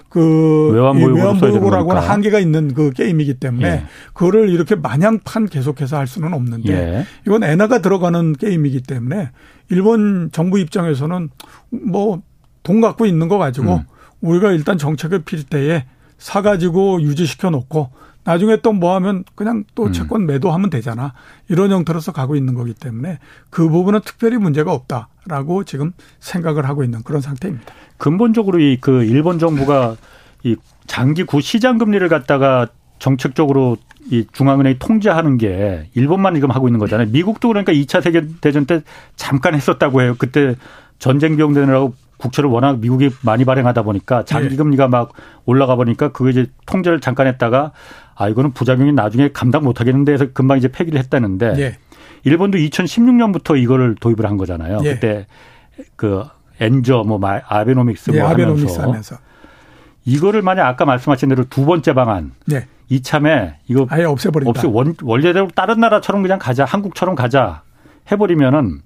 그 0.09 0.71
외환보유고라고는 0.73 2.01
한계가 2.01 2.39
있는 2.39 2.73
그 2.73 2.93
게임이기 2.93 3.35
때문에 3.35 3.69
예. 3.69 3.85
그거를 4.13 4.51
이렇게 4.51 4.77
마냥판 4.77 5.47
계속해서 5.47 5.97
할 5.97 6.07
수는 6.07 6.33
없는데 6.33 6.73
예. 6.73 7.07
이건 7.27 7.43
엔화가 7.43 7.81
들어가는 7.81 8.35
게임이기 8.35 8.83
때문에 8.83 9.31
일본 9.71 10.31
정부 10.33 10.61
입장에서는 10.61 11.31
뭐 11.71 12.23
돈 12.65 12.81
갖고 12.81 13.07
있는 13.07 13.29
거 13.29 13.39
가지고 13.39 13.75
음. 13.75 13.85
우리가 14.21 14.51
일단 14.51 14.77
정책을 14.77 15.21
필 15.21 15.45
때에 15.45 15.85
사가지고 16.19 17.03
유지시켜 17.03 17.51
놓고 17.51 17.91
나중에 18.25 18.57
또 18.57 18.73
뭐 18.73 18.95
하면 18.95 19.25
그냥 19.35 19.65
또 19.75 19.85
음. 19.85 19.93
채권 19.93 20.27
매도하면 20.27 20.71
되잖아. 20.71 21.13
이런 21.49 21.71
형태로서 21.71 22.13
가고 22.13 22.37
있는 22.37 22.55
거기 22.55 22.73
때문에 22.73 23.19
그 23.51 23.69
부분은 23.69 24.01
특별히 24.05 24.39
문제가 24.39 24.73
없다라고 24.73 25.65
지금 25.65 25.93
생각을 26.21 26.67
하고 26.67 26.83
있는 26.85 27.03
그런 27.03 27.21
상태입니다. 27.21 27.73
근본적으로 27.99 28.61
이 28.61 28.79
그 28.81 29.05
일본 29.05 29.39
정부가 29.39 29.97
이 30.43 30.57
장기 30.87 31.25
구 31.25 31.41
시장 31.41 31.79
금리를 31.79 32.07
갖다가 32.09 32.67
정책적으로 32.99 33.77
이 34.11 34.27
중앙은행이 34.33 34.79
통제하는 34.79 35.37
게 35.39 35.89
일본만 35.95 36.35
지금 36.35 36.51
하고 36.51 36.69
있는 36.69 36.79
거잖아요. 36.81 37.09
미국도 37.11 37.49
그러니까 37.49 37.73
2차 37.73 38.03
세계 38.03 38.27
대전 38.41 38.65
때 38.67 38.83
잠깐 39.17 39.55
했었다고 39.55 40.01
해요. 40.03 40.15
그때 40.19 40.55
전쟁 40.99 41.37
비용 41.37 41.53
되느라고 41.55 41.95
국채를 42.19 42.51
워낙 42.51 42.79
미국이 42.79 43.11
많이 43.23 43.45
발행하다 43.45 43.83
보니까 43.83 44.25
장기 44.25 44.51
네. 44.51 44.57
금리가 44.57 44.89
막 44.89 45.13
올라가 45.45 45.77
보니까 45.77 46.09
그거 46.13 46.31
이제 46.31 46.47
통제를 46.67 47.01
잠깐 47.01 47.27
했다가 47.27 47.73
아 48.15 48.29
이거는 48.29 48.53
부작용이 48.53 48.93
나중에 48.93 49.31
감당 49.33 49.65
못 49.65 49.81
하겠는데 49.81 50.13
해서 50.13 50.27
금방 50.33 50.59
이제 50.59 50.69
폐기를 50.69 50.99
했다는데 50.99 51.53
네. 51.55 51.79
일본도 52.25 52.59
2016년부터 52.59 53.61
이거를 53.61 53.97
도입을 53.97 54.27
한 54.27 54.37
거잖아요. 54.37 54.81
네. 54.81 54.95
그때 54.95 55.27
그 55.97 56.25
엔저 56.61 57.05
뭐 57.07 57.21
아베노믹스 57.23 58.13
뭐 58.13 58.29
하면서, 58.29 58.83
하면서 58.83 59.19
이거를 60.05 60.43
만약 60.43 60.69
아까 60.69 60.85
말씀하신 60.85 61.31
대로 61.31 61.45
두 61.45 61.65
번째 61.67 61.95
방안 61.95 62.33
네. 62.47 62.67
이참에 62.89 63.57
이거 63.67 63.87
아예 63.91 64.05
없애버린다. 64.05 64.51
없애 64.51 64.69
원, 64.69 64.95
원래대로 65.03 65.49
다른 65.55 65.81
나라처럼 65.81 66.23
그냥 66.23 66.39
가자 66.39 66.65
한국처럼 66.65 67.15
가자 67.15 67.63
해버리면은 68.11 68.81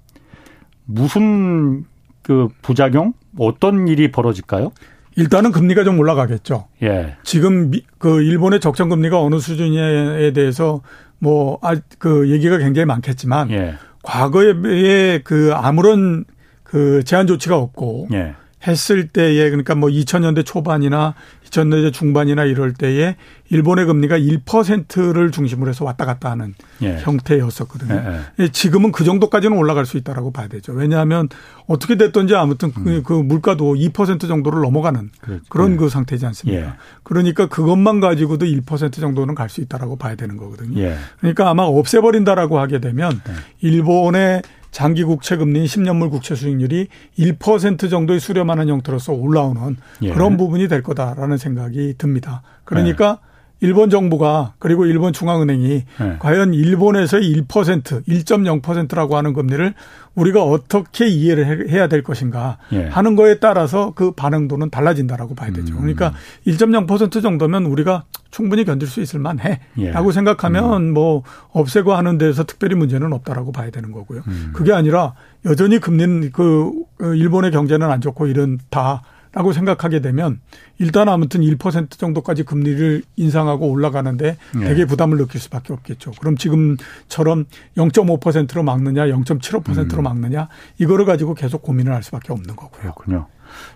무슨 0.85 1.85
그 2.29 2.47
부작용 2.61 3.13
어떤 3.39 3.87
일이 3.87 4.11
벌어질까요? 4.11 4.71
일단은 5.15 5.51
금리가 5.51 5.83
좀 5.83 5.97
올라가겠죠. 5.97 6.67
예. 6.83 7.15
지금 7.23 7.71
그 7.97 8.21
일본의 8.21 8.59
적정 8.59 8.87
금리가 8.89 9.19
어느 9.19 9.39
수준에 9.39 10.31
대해서 10.33 10.81
뭐아그 11.17 12.29
얘기가 12.29 12.59
굉장히 12.59 12.85
많겠지만 12.85 13.49
예. 13.49 13.73
과거에 14.03 15.21
그 15.23 15.53
아무런 15.55 16.23
그 16.61 17.03
제한 17.03 17.25
조치가 17.25 17.57
없고 17.57 18.09
예. 18.13 18.35
했을 18.67 19.07
때에 19.07 19.49
그러니까 19.49 19.75
뭐 19.75 19.89
2000년대 19.89 20.45
초반이나 20.45 21.15
2000년대 21.45 21.93
중반이나 21.93 22.43
이럴 22.43 22.73
때에 22.73 23.15
일본의 23.49 23.85
금리가 23.85 24.19
1%를 24.19 25.31
중심으로 25.31 25.69
해서 25.69 25.83
왔다 25.85 26.05
갔다 26.05 26.29
하는 26.29 26.53
예. 26.81 26.97
형태였었거든요. 26.99 27.95
예, 27.95 28.43
예. 28.43 28.47
지금은 28.49 28.91
그 28.91 29.03
정도까지는 29.03 29.57
올라갈 29.57 29.85
수 29.85 29.97
있다라고 29.97 30.31
봐야 30.31 30.47
되죠. 30.47 30.73
왜냐하면 30.73 31.29
어떻게 31.67 31.97
됐든지 31.97 32.35
아무튼 32.35 32.71
그, 32.71 32.81
음. 32.81 33.03
그 33.03 33.13
물가도 33.13 33.73
2% 33.75 34.27
정도를 34.27 34.61
넘어가는 34.61 35.09
그렇죠. 35.21 35.43
그런 35.49 35.73
예. 35.73 35.75
그 35.77 35.89
상태지 35.89 36.25
않습니까? 36.27 36.61
예. 36.61 36.73
그러니까 37.03 37.47
그것만 37.47 37.99
가지고도 38.01 38.45
1% 38.45 38.93
정도는 38.99 39.35
갈 39.35 39.49
수 39.49 39.61
있다라고 39.61 39.95
봐야 39.95 40.13
되는 40.13 40.37
거거든요. 40.37 40.79
예. 40.79 40.95
그러니까 41.19 41.49
아마 41.49 41.63
없애버린다라고 41.63 42.59
하게 42.59 42.79
되면 42.79 43.19
일본의 43.61 44.43
장기 44.71 45.03
국채 45.03 45.35
금리인 45.35 45.65
10년물 45.65 46.09
국채 46.11 46.35
수익률이 46.35 46.87
1% 47.17 47.89
정도의 47.89 48.19
수렴하는 48.19 48.69
형태로서 48.69 49.13
올라오는 49.13 49.77
예. 50.03 50.11
그런 50.11 50.37
부분이 50.37 50.67
될 50.67 50.83
거다라는 50.83 51.37
생각이 51.37 51.95
듭니다. 51.97 52.41
그러니까 52.65 53.19
예. 53.23 53.28
일본 53.61 53.89
정부가 53.89 54.53
그리고 54.59 54.85
일본 54.85 55.11
중앙은행이 55.11 55.67
네. 55.99 56.15
과연 56.19 56.53
일본에서의 56.53 57.23
1% 57.47 58.05
1.0%라고 58.05 59.17
하는 59.17 59.33
금리를 59.33 59.73
우리가 60.15 60.43
어떻게 60.43 61.07
이해를 61.07 61.69
해야 61.69 61.87
될 61.87 62.03
것인가 62.03 62.57
예. 62.71 62.87
하는 62.87 63.15
거에 63.15 63.39
따라서 63.39 63.93
그 63.95 64.11
반응도는 64.11 64.69
달라진다라고 64.69 65.35
봐야 65.35 65.51
되죠. 65.51 65.75
음. 65.75 65.79
그러니까 65.79 66.13
1.0% 66.45 67.21
정도면 67.21 67.65
우리가 67.65 68.03
충분히 68.31 68.65
견딜 68.65 68.87
수 68.87 69.01
있을 69.01 69.19
만해라고 69.19 70.09
예. 70.09 70.11
생각하면 70.11 70.89
음. 70.89 70.93
뭐 70.93 71.23
없애고 71.51 71.93
하는 71.93 72.17
데서 72.17 72.43
특별히 72.43 72.75
문제는 72.75 73.13
없다라고 73.13 73.51
봐야 73.51 73.69
되는 73.69 73.91
거고요. 73.91 74.23
음. 74.27 74.51
그게 74.53 74.73
아니라 74.73 75.13
여전히 75.45 75.79
금리는 75.79 76.31
그 76.31 76.71
일본의 76.99 77.51
경제는 77.51 77.89
안 77.89 78.01
좋고 78.01 78.27
이런 78.27 78.59
다 78.69 79.01
라고 79.31 79.53
생각하게 79.53 80.01
되면 80.01 80.39
일단 80.79 81.07
아무튼 81.07 81.41
1% 81.41 81.91
정도까지 81.91 82.43
금리를 82.43 83.03
인상하고 83.15 83.69
올라가는데 83.69 84.37
네. 84.55 84.67
되게 84.67 84.85
부담을 84.85 85.17
느낄 85.17 85.39
수밖에 85.39 85.71
없겠죠. 85.71 86.11
그럼 86.19 86.35
지금처럼 86.35 87.45
0.5%로 87.77 88.63
막느냐, 88.63 89.05
0.75%로 89.05 90.01
음. 90.01 90.03
막느냐 90.03 90.47
이거를 90.79 91.05
가지고 91.05 91.35
계속 91.35 91.61
고민을 91.61 91.93
할 91.93 92.01
수밖에 92.01 92.33
없는 92.33 92.55
거고요. 92.55 92.81
그렇군요. 92.81 93.27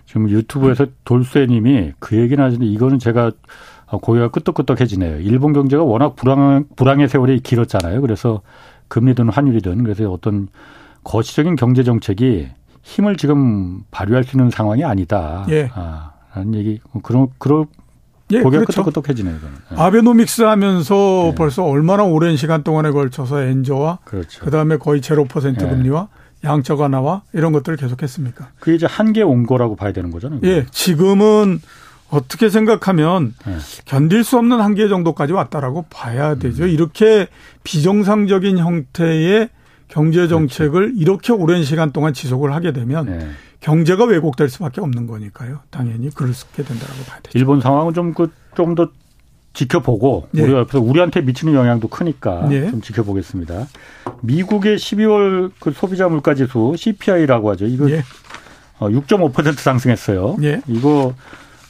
지금 0.06 0.28
유튜브에서 0.28 0.86
돌쇠님이 1.04 1.92
그 2.00 2.16
얘기는 2.16 2.42
하시는데 2.42 2.66
이거는 2.72 2.98
제가 2.98 3.30
고개가 3.86 4.30
끄떡끄떡해지네요. 4.30 5.20
일본 5.20 5.52
경제가 5.52 5.84
워낙 5.84 6.16
불황, 6.16 6.64
불황의 6.74 7.08
세월이 7.08 7.40
길었잖아요. 7.40 8.00
그래서 8.00 8.42
금리든 8.88 9.28
환율이든 9.28 9.84
그래서 9.84 10.10
어떤 10.10 10.48
거시적인 11.04 11.56
경제 11.56 11.82
정책이 11.82 12.48
힘을 12.84 13.16
지금 13.16 13.82
발휘할 13.90 14.24
수 14.24 14.36
있는 14.36 14.50
상황이 14.50 14.84
아니다. 14.84 15.44
예. 15.48 15.70
아, 15.74 16.12
라는 16.34 16.54
얘기 16.54 16.80
그런 17.02 17.28
그런 17.38 17.66
예, 18.30 18.40
고개가 18.40 18.64
그렇죠. 18.64 18.84
끄떡끄떡해지네요. 18.84 19.34
예. 19.34 19.76
아베노믹스 19.76 20.42
하면서 20.42 21.30
예. 21.32 21.34
벌써 21.34 21.64
얼마나 21.64 22.04
오랜 22.04 22.36
시간 22.36 22.62
동안에 22.62 22.90
걸쳐서 22.90 23.42
엔저와 23.42 23.98
그렇죠. 24.04 24.44
그다음에 24.44 24.76
거의 24.76 25.00
제로 25.00 25.24
퍼센트 25.24 25.64
예. 25.64 25.68
금리와 25.68 26.08
양적 26.44 26.80
완화와 26.80 27.22
이런 27.32 27.52
것들을 27.52 27.76
계속했습니까? 27.78 28.48
그게 28.60 28.76
이제 28.76 28.86
한계 28.86 29.22
온 29.22 29.46
거라고 29.46 29.76
봐야 29.76 29.92
되는 29.92 30.10
거잖아요. 30.10 30.40
예, 30.44 30.66
지금은 30.70 31.60
어떻게 32.10 32.50
생각하면 32.50 33.34
네. 33.46 33.56
견딜 33.86 34.24
수 34.24 34.36
없는 34.36 34.60
한계 34.60 34.88
정도까지 34.88 35.32
왔다라고 35.32 35.86
봐야 35.88 36.34
되죠. 36.34 36.64
음. 36.64 36.68
이렇게 36.68 37.28
비정상적인 37.64 38.58
형태의 38.58 39.48
경제 39.94 40.26
정책을 40.26 40.72
그렇죠. 40.72 41.00
이렇게 41.00 41.32
오랜 41.32 41.62
시간 41.62 41.92
동안 41.92 42.12
지속을 42.12 42.52
하게 42.52 42.72
되면 42.72 43.06
네. 43.06 43.28
경제가 43.60 44.06
왜곡될 44.06 44.48
수밖에 44.48 44.80
없는 44.80 45.06
거니까요. 45.06 45.60
당연히 45.70 46.10
그렇게 46.10 46.64
된다라고 46.64 47.04
봐야 47.06 47.20
되죠. 47.20 47.38
일본 47.38 47.60
상황은 47.60 47.94
좀그좀더 47.94 48.88
지켜보고 49.52 50.26
네. 50.32 50.42
우리 50.42 50.52
옆에서 50.52 50.80
우리한테 50.80 51.20
미치는 51.20 51.54
영향도 51.54 51.86
크니까 51.86 52.48
네. 52.48 52.68
좀 52.72 52.80
지켜보겠습니다. 52.80 53.68
미국의 54.22 54.78
12월 54.78 55.52
그 55.60 55.70
소비자 55.70 56.08
물가 56.08 56.34
지수 56.34 56.74
CPI라고 56.76 57.52
하죠. 57.52 57.66
이거 57.66 57.86
네. 57.86 58.02
6.5% 58.80 59.48
어, 59.48 59.52
상승했어요. 59.52 60.36
네. 60.40 60.60
이거 60.66 61.14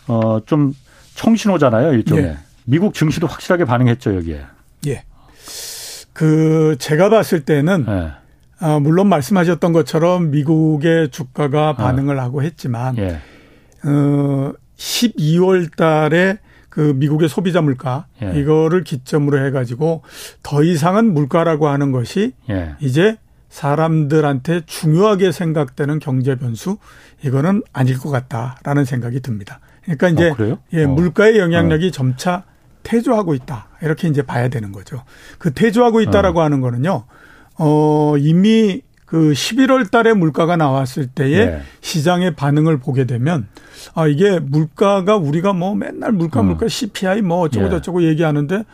어좀 0.06 0.72
청신호잖아요, 1.14 1.92
일종의. 1.92 2.24
네. 2.24 2.38
미국 2.64 2.94
증시도 2.94 3.26
확실하게 3.26 3.66
반응했죠, 3.66 4.16
여기에. 4.16 4.46
예. 4.86 5.04
그 6.14 6.76
제가 6.78 7.10
봤을 7.10 7.44
때는 7.44 7.84
네. 7.86 8.10
아, 8.60 8.78
물론 8.78 9.08
말씀하셨던 9.08 9.72
것처럼 9.74 10.30
미국의 10.30 11.10
주가가 11.10 11.70
아. 11.70 11.74
반응을 11.74 12.18
어. 12.18 12.22
하고 12.22 12.42
했지만 12.42 12.96
예. 12.96 13.20
어 13.84 14.52
12월 14.76 15.76
달에 15.76 16.38
그 16.70 16.94
미국의 16.96 17.28
소비자 17.28 17.60
물가 17.60 18.06
예. 18.22 18.32
이거를 18.40 18.84
기점으로 18.84 19.44
해 19.44 19.50
가지고 19.50 20.02
더 20.42 20.62
이상은 20.62 21.12
물가라고 21.12 21.68
하는 21.68 21.92
것이 21.92 22.32
예. 22.48 22.76
이제 22.80 23.18
사람들한테 23.50 24.62
중요하게 24.66 25.30
생각되는 25.30 25.98
경제 25.98 26.34
변수 26.36 26.78
이거는 27.22 27.62
아닐 27.72 27.98
것 27.98 28.10
같다라는 28.10 28.84
생각이 28.84 29.20
듭니다. 29.20 29.60
그러니까 29.82 30.08
이제 30.08 30.30
어, 30.30 30.58
예, 30.72 30.84
어. 30.84 30.88
물가의 30.88 31.38
영향력이 31.38 31.88
어. 31.88 31.90
점차 31.90 32.44
퇴조하고 32.82 33.34
있다. 33.34 33.68
이렇게 33.84 34.08
이제 34.08 34.22
봐야 34.22 34.48
되는 34.48 34.72
거죠. 34.72 35.02
그 35.38 35.52
퇴조하고 35.52 36.00
있다라고 36.00 36.40
어. 36.40 36.42
하는 36.42 36.60
거는요. 36.60 37.04
어, 37.58 38.14
이미 38.18 38.82
그 39.06 39.32
11월 39.32 39.90
달에 39.90 40.12
물가가 40.12 40.56
나왔을 40.56 41.06
때에 41.06 41.46
네. 41.46 41.62
시장의 41.82 42.34
반응을 42.34 42.78
보게 42.78 43.04
되면 43.04 43.46
아, 43.94 44.06
이게 44.06 44.40
물가가 44.40 45.16
우리가 45.16 45.52
뭐 45.52 45.74
맨날 45.74 46.12
물가, 46.12 46.40
어. 46.40 46.42
물가, 46.42 46.66
CPI 46.66 47.22
뭐 47.22 47.40
어쩌고 47.40 47.68
저쩌고 47.70 48.02
예. 48.02 48.08
얘기하는데 48.08 48.56
어, 48.56 48.64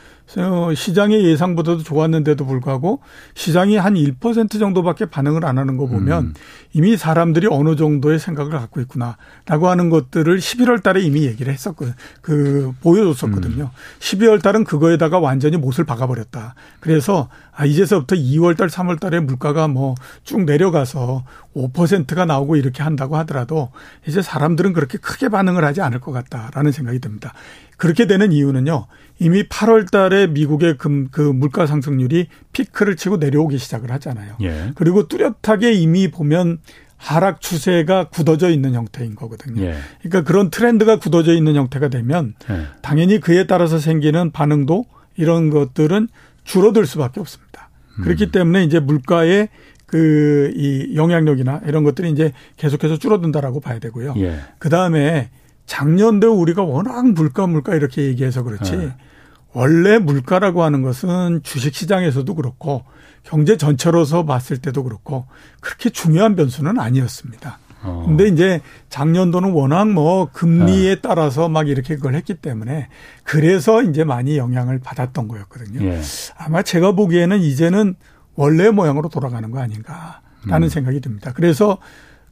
시장의 0.74 1.24
예상보다도 1.24 1.82
좋았는데도 1.82 2.46
불구하고 2.46 3.00
시장이 3.34 3.76
한 3.76 3.94
1% 3.94 4.58
정도밖에 4.58 5.06
반응을 5.06 5.44
안 5.44 5.58
하는 5.58 5.76
거 5.76 5.86
보면 5.86 6.24
음. 6.24 6.34
이미 6.72 6.96
사람들이 6.96 7.48
어느 7.50 7.74
정도의 7.76 8.18
생각을 8.18 8.52
갖고 8.52 8.80
있구나라고 8.80 9.68
하는 9.68 9.90
것들을 9.90 10.38
11월 10.38 10.82
달에 10.82 11.00
이미 11.00 11.24
얘기를 11.24 11.52
했었거든. 11.52 11.94
그 12.20 12.72
보여줬었거든요. 12.80 13.64
음. 13.64 13.98
12월 13.98 14.42
달은 14.42 14.64
그거에다가 14.64 15.18
완전히 15.18 15.56
못을 15.56 15.84
박아버렸다. 15.84 16.54
그래서 16.78 17.28
아 17.52 17.64
이제서부터 17.66 18.14
2월 18.16 18.56
달, 18.56 18.68
3월 18.68 19.00
달에 19.00 19.20
물가가 19.20 19.68
뭐 19.68 19.94
쭉 20.24 20.44
내려가서 20.44 21.24
5%가 21.56 22.24
나오고 22.24 22.56
이렇게 22.56 22.82
한다고 22.82 23.16
하더라도 23.18 23.70
이제 24.06 24.22
사람들은 24.22 24.72
그렇게 24.72 24.98
크게 24.98 25.28
반응을 25.28 25.64
하지 25.64 25.80
않을 25.80 26.00
것 26.00 26.12
같다라는 26.12 26.72
생각이 26.72 26.98
듭니다. 27.00 27.32
그렇게 27.80 28.06
되는 28.06 28.30
이유는요. 28.30 28.86
이미 29.18 29.42
8월 29.42 29.90
달에 29.90 30.26
미국의 30.26 30.76
금, 30.76 31.08
그 31.10 31.20
물가 31.20 31.66
상승률이 31.66 32.28
피크를 32.52 32.96
치고 32.96 33.16
내려오기 33.16 33.58
시작을 33.58 33.90
하잖아요. 33.92 34.36
예. 34.42 34.72
그리고 34.74 35.08
뚜렷하게 35.08 35.72
이미 35.72 36.10
보면 36.10 36.58
하락 36.96 37.40
추세가 37.40 38.04
굳어져 38.04 38.50
있는 38.50 38.74
형태인 38.74 39.14
거거든요. 39.14 39.62
예. 39.62 39.74
그러니까 40.02 40.22
그런 40.24 40.50
트렌드가 40.50 40.98
굳어져 40.98 41.32
있는 41.32 41.54
형태가 41.56 41.88
되면 41.88 42.34
예. 42.50 42.66
당연히 42.82 43.18
그에 43.18 43.46
따라서 43.46 43.78
생기는 43.78 44.30
반응도 44.30 44.84
이런 45.16 45.48
것들은 45.48 46.08
줄어들 46.44 46.84
수밖에 46.84 47.20
없습니다. 47.20 47.70
음. 47.98 48.04
그렇기 48.04 48.30
때문에 48.30 48.64
이제 48.64 48.78
물가의 48.78 49.48
그 49.86 50.52
이 50.54 50.94
영향력이나 50.94 51.62
이런 51.66 51.82
것들이 51.82 52.10
이제 52.10 52.32
계속해서 52.56 52.98
줄어든다라고 52.98 53.60
봐야 53.60 53.78
되고요. 53.78 54.14
예. 54.18 54.40
그 54.58 54.68
다음에 54.68 55.30
작년도 55.70 56.34
우리가 56.34 56.64
워낙 56.64 57.12
물가 57.12 57.46
물가 57.46 57.76
이렇게 57.76 58.02
얘기해서 58.02 58.42
그렇지 58.42 58.76
네. 58.76 58.96
원래 59.52 60.00
물가라고 60.00 60.64
하는 60.64 60.82
것은 60.82 61.42
주식 61.44 61.76
시장에서도 61.76 62.34
그렇고 62.34 62.82
경제 63.22 63.56
전체로서 63.56 64.24
봤을 64.24 64.58
때도 64.58 64.82
그렇고 64.82 65.26
그렇게 65.60 65.90
중요한 65.90 66.34
변수는 66.34 66.80
아니었습니다. 66.80 67.60
어. 67.84 68.02
근데 68.04 68.26
이제 68.26 68.60
작년도는 68.88 69.52
워낙 69.52 69.88
뭐 69.88 70.28
금리에 70.32 70.96
네. 70.96 71.00
따라서 71.00 71.48
막 71.48 71.68
이렇게 71.68 71.94
그걸 71.94 72.16
했기 72.16 72.34
때문에 72.34 72.88
그래서 73.22 73.80
이제 73.80 74.02
많이 74.02 74.38
영향을 74.38 74.80
받았던 74.80 75.28
거였거든요. 75.28 75.86
예. 75.86 76.00
아마 76.36 76.62
제가 76.62 76.92
보기에는 76.96 77.38
이제는 77.38 77.94
원래 78.34 78.70
모양으로 78.70 79.08
돌아가는 79.08 79.48
거 79.52 79.60
아닌가라는 79.60 80.64
음. 80.64 80.68
생각이 80.68 81.00
듭니다. 81.00 81.32
그래서 81.32 81.78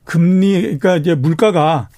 금리 0.02 0.60
그러니까 0.60 0.96
이제 0.96 1.14
물가가 1.14 1.88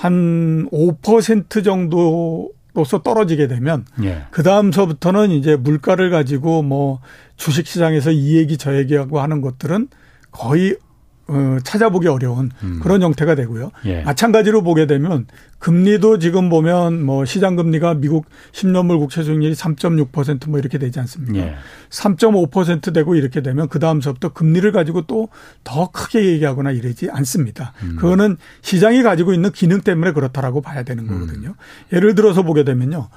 한 0.00 0.66
5% 0.70 1.62
정도로서 1.62 3.02
떨어지게 3.04 3.48
되면 3.48 3.84
예. 4.02 4.22
그 4.30 4.42
다음서부터는 4.42 5.30
이제 5.30 5.56
물가를 5.56 6.08
가지고 6.08 6.62
뭐 6.62 7.00
주식 7.36 7.66
시장에서 7.66 8.10
이 8.10 8.38
얘기 8.38 8.56
저 8.56 8.78
얘기하고 8.78 9.20
하는 9.20 9.42
것들은 9.42 9.88
거의 10.30 10.72
어, 10.72 10.89
찾아보기 11.64 12.08
어려운 12.08 12.50
음. 12.62 12.80
그런 12.82 13.02
형태가 13.02 13.34
되고요. 13.34 13.70
예. 13.86 14.02
마찬가지로 14.02 14.62
보게 14.62 14.86
되면 14.86 15.26
금리도 15.58 16.18
지금 16.18 16.48
보면 16.48 17.04
뭐 17.04 17.24
시장 17.24 17.56
금리가 17.56 17.94
미국 17.94 18.26
10년물 18.52 18.98
국채 18.98 19.22
수익률이 19.22 19.54
3.6%뭐 19.54 20.58
이렇게 20.58 20.78
되지 20.78 20.98
않습니까? 21.00 21.38
예. 21.38 21.54
3.5% 21.90 22.94
되고 22.94 23.14
이렇게 23.14 23.42
되면 23.42 23.68
그 23.68 23.78
다음서부터 23.78 24.30
금리를 24.32 24.70
가지고 24.72 25.02
또 25.02 25.28
더 25.64 25.90
크게 25.90 26.24
얘기하거나 26.24 26.70
이러지 26.70 27.10
않습니다. 27.10 27.72
음. 27.82 27.96
그거는 27.96 28.36
시장이 28.62 29.02
가지고 29.02 29.32
있는 29.32 29.50
기능 29.52 29.80
때문에 29.80 30.12
그렇다라고 30.12 30.60
봐야 30.62 30.82
되는 30.82 31.04
음. 31.04 31.08
거거든요. 31.08 31.48
음. 31.50 31.94
예를 31.96 32.14
들어서 32.14 32.42
보게 32.42 32.64
되면요. 32.64 33.08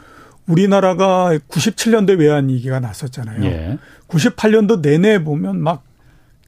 우리나라가 0.46 1.32
97년도에 1.50 2.20
외환위기가 2.20 2.80
났었잖아요. 2.80 3.44
예. 3.46 3.78
98년도 4.08 4.82
내내 4.82 5.24
보면 5.24 5.62
막 5.62 5.84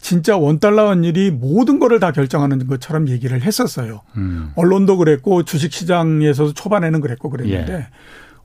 진짜 0.06 0.38
원달러 0.38 0.90
환율이 0.90 1.32
모든 1.32 1.80
거를 1.80 2.00
다 2.00 2.12
결정하는 2.12 2.68
것처럼 2.68 3.10
얘기를 3.10 3.42
했었어요. 3.42 4.02
음. 4.18 4.52
언론도 4.54 4.98
그랬고 4.98 5.42
주식시장에서도 5.42 6.54
초반에는 6.54 7.02
그랬고 7.02 7.32
그랬는데 7.32 7.74
예. 7.74 7.88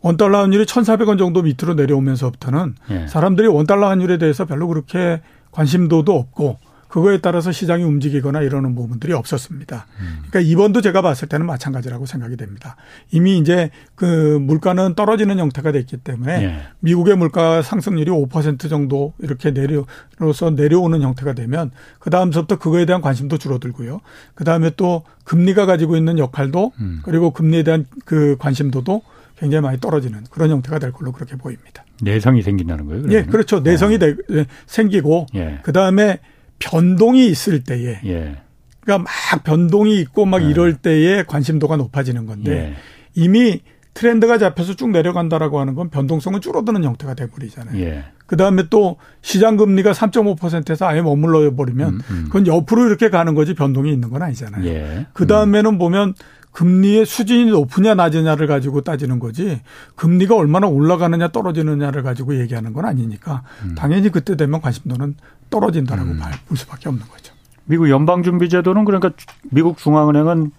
원달러 0.00 0.40
환율이 0.40 0.64
1,400원 0.64 1.18
정도 1.18 1.42
밑으로 1.42 1.74
내려오면서부터는 1.74 2.76
예. 2.92 3.06
사람들이 3.08 3.46
원달러 3.48 3.90
환율에 3.90 4.16
대해서 4.16 4.46
별로 4.46 4.68
그렇게 4.68 5.20
관심도도 5.50 6.14
없고 6.14 6.60
그거에 6.90 7.18
따라서 7.18 7.52
시장이 7.52 7.84
움직이거나 7.84 8.42
이러는 8.42 8.74
부분들이 8.74 9.12
없었습니다. 9.12 9.86
음. 10.00 10.22
그러니까 10.28 10.40
이번도 10.40 10.80
제가 10.80 11.02
봤을 11.02 11.28
때는 11.28 11.46
마찬가지라고 11.46 12.04
생각이 12.04 12.36
됩니다. 12.36 12.74
이미 13.12 13.38
이제 13.38 13.70
그 13.94 14.38
물가는 14.40 14.94
떨어지는 14.94 15.38
형태가 15.38 15.70
됐기 15.70 15.98
때문에 15.98 16.42
예. 16.42 16.62
미국의 16.80 17.16
물가 17.16 17.62
상승률이 17.62 18.10
5% 18.10 18.68
정도 18.68 19.14
이렇게 19.20 19.52
내려서 19.52 20.50
내려오는 20.50 21.00
형태가 21.00 21.34
되면 21.34 21.70
그 22.00 22.10
다음부터 22.10 22.58
그거에 22.58 22.86
대한 22.86 23.00
관심도 23.00 23.38
줄어들고요. 23.38 24.00
그 24.34 24.42
다음에 24.42 24.72
또 24.76 25.04
금리가 25.22 25.66
가지고 25.66 25.96
있는 25.96 26.18
역할도 26.18 26.72
음. 26.80 27.00
그리고 27.04 27.30
금리에 27.30 27.62
대한 27.62 27.86
그 28.04 28.36
관심도도 28.40 29.02
굉장히 29.38 29.62
많이 29.62 29.78
떨어지는 29.78 30.24
그런 30.28 30.50
형태가 30.50 30.80
될 30.80 30.90
걸로 30.90 31.12
그렇게 31.12 31.36
보입니다. 31.36 31.84
내성이 32.02 32.42
생긴다는 32.42 32.86
거예요? 32.86 33.02
그러면? 33.02 33.16
예, 33.16 33.24
그렇죠. 33.24 33.60
내성이 33.60 33.94
어. 33.94 34.44
생기고 34.66 35.26
예. 35.36 35.60
그 35.62 35.72
다음에 35.72 36.18
변동이 36.60 37.26
있을 37.26 37.64
때에 37.64 38.00
예. 38.04 38.36
그러니까 38.80 39.10
막 39.10 39.44
변동이 39.44 39.98
있고 40.00 40.26
막 40.26 40.38
네. 40.38 40.50
이럴 40.50 40.76
때에 40.76 41.24
관심도가 41.24 41.76
높아지는 41.76 42.26
건데 42.26 42.52
예. 42.52 42.74
이미 43.14 43.60
트렌드가 43.94 44.38
잡혀서 44.38 44.74
쭉 44.74 44.90
내려간다라고 44.90 45.58
하는 45.58 45.74
건 45.74 45.90
변동성은 45.90 46.40
줄어드는 46.40 46.84
형태가 46.84 47.14
돼버리잖아요. 47.14 47.80
예. 47.80 48.04
그 48.26 48.36
다음에 48.36 48.64
또 48.70 48.96
시장 49.22 49.56
금리가 49.56 49.90
3.5%에서 49.90 50.86
아예 50.86 51.02
머물러 51.02 51.54
버리면 51.56 51.88
음, 51.88 52.00
음. 52.10 52.24
그건 52.26 52.46
옆으로 52.46 52.86
이렇게 52.86 53.10
가는 53.10 53.34
거지 53.34 53.54
변동이 53.54 53.92
있는 53.92 54.10
건 54.10 54.22
아니잖아요. 54.22 54.64
예. 54.66 55.06
그 55.12 55.26
다음에는 55.26 55.72
음. 55.72 55.78
보면 55.78 56.14
금리의 56.52 57.06
수준이 57.06 57.46
높으냐 57.46 57.94
낮으냐를 57.94 58.46
가지고 58.46 58.80
따지는 58.80 59.18
거지 59.18 59.60
금리가 59.94 60.34
얼마나 60.34 60.66
올라가느냐 60.66 61.28
떨어지느냐를 61.28 62.02
가지고 62.02 62.38
얘기하는 62.40 62.72
건 62.72 62.86
아니니까 62.86 63.42
음. 63.62 63.74
당연히 63.76 64.10
그때 64.10 64.36
되면 64.36 64.60
관심도는 64.60 65.14
떨어진다라고 65.48 66.10
음. 66.10 66.20
볼 66.48 66.56
수밖에 66.56 66.88
없는 66.88 67.06
거죠. 67.06 67.34
미국 67.64 67.88
연방준비제도는 67.88 68.84
그러니까 68.84 69.10
미국 69.50 69.78
중앙은행은 69.78 70.50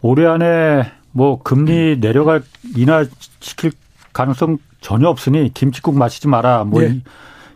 올해 0.00 0.26
안에 0.26 0.92
뭐 1.12 1.42
금리 1.42 1.94
음. 1.94 2.00
내려갈 2.00 2.42
인하 2.76 3.04
시킬 3.40 3.72
가능성 4.12 4.58
전혀 4.80 5.08
없으니 5.08 5.52
김치국 5.52 5.96
마시지 5.96 6.28
마라. 6.28 6.64
뭐 6.64 6.82
예. 6.82 7.02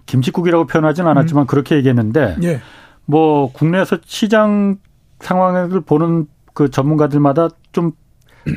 김치국이라고 0.06 0.66
표현하지는 0.66 1.08
않았지만 1.10 1.44
음. 1.44 1.46
그렇게 1.46 1.76
얘기했는데 1.76 2.36
예. 2.42 2.60
뭐 3.06 3.50
국내에서 3.52 3.98
시장 4.04 4.76
상황을 5.20 5.80
보는 5.82 6.26
그 6.52 6.70
전문가들마다 6.70 7.48
좀 7.72 7.92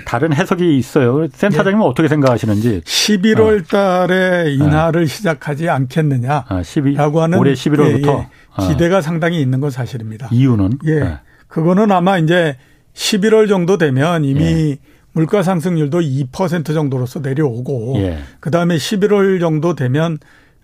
다른 0.05 0.33
해석이 0.33 0.77
있어요. 0.77 1.27
센터장님은 1.31 1.85
예. 1.85 1.87
어떻게 1.87 2.07
생각하시는지. 2.07 2.81
11월 2.81 3.61
어. 3.61 4.07
달에 4.07 4.53
인하를 4.53 5.03
어. 5.03 5.05
시작하지 5.05 5.69
않겠느냐라고 5.69 6.55
아, 6.55 6.63
12, 6.63 6.95
하는 6.95 7.37
올해 7.37 7.53
11월부터 7.53 8.07
예, 8.07 8.27
예. 8.61 8.67
기대가 8.67 8.97
어. 8.97 9.01
상당히 9.01 9.41
있는 9.41 9.59
건 9.59 9.69
사실입니다. 9.69 10.29
이유는 10.31 10.79
예. 10.85 10.99
네. 10.99 11.19
그거는 11.47 11.91
아마 11.91 12.17
이제 12.17 12.57
11월 12.93 13.47
정도 13.47 13.77
되면 13.77 14.23
이미 14.25 14.43
예. 14.43 14.77
물가 15.11 15.43
상승률도 15.43 16.01
2% 16.01 16.73
정도로서 16.73 17.19
내려오고 17.19 17.93
예. 17.97 18.19
그다음에 18.39 18.75
11월 18.75 19.39
정도 19.39 19.75
되면 19.75 20.17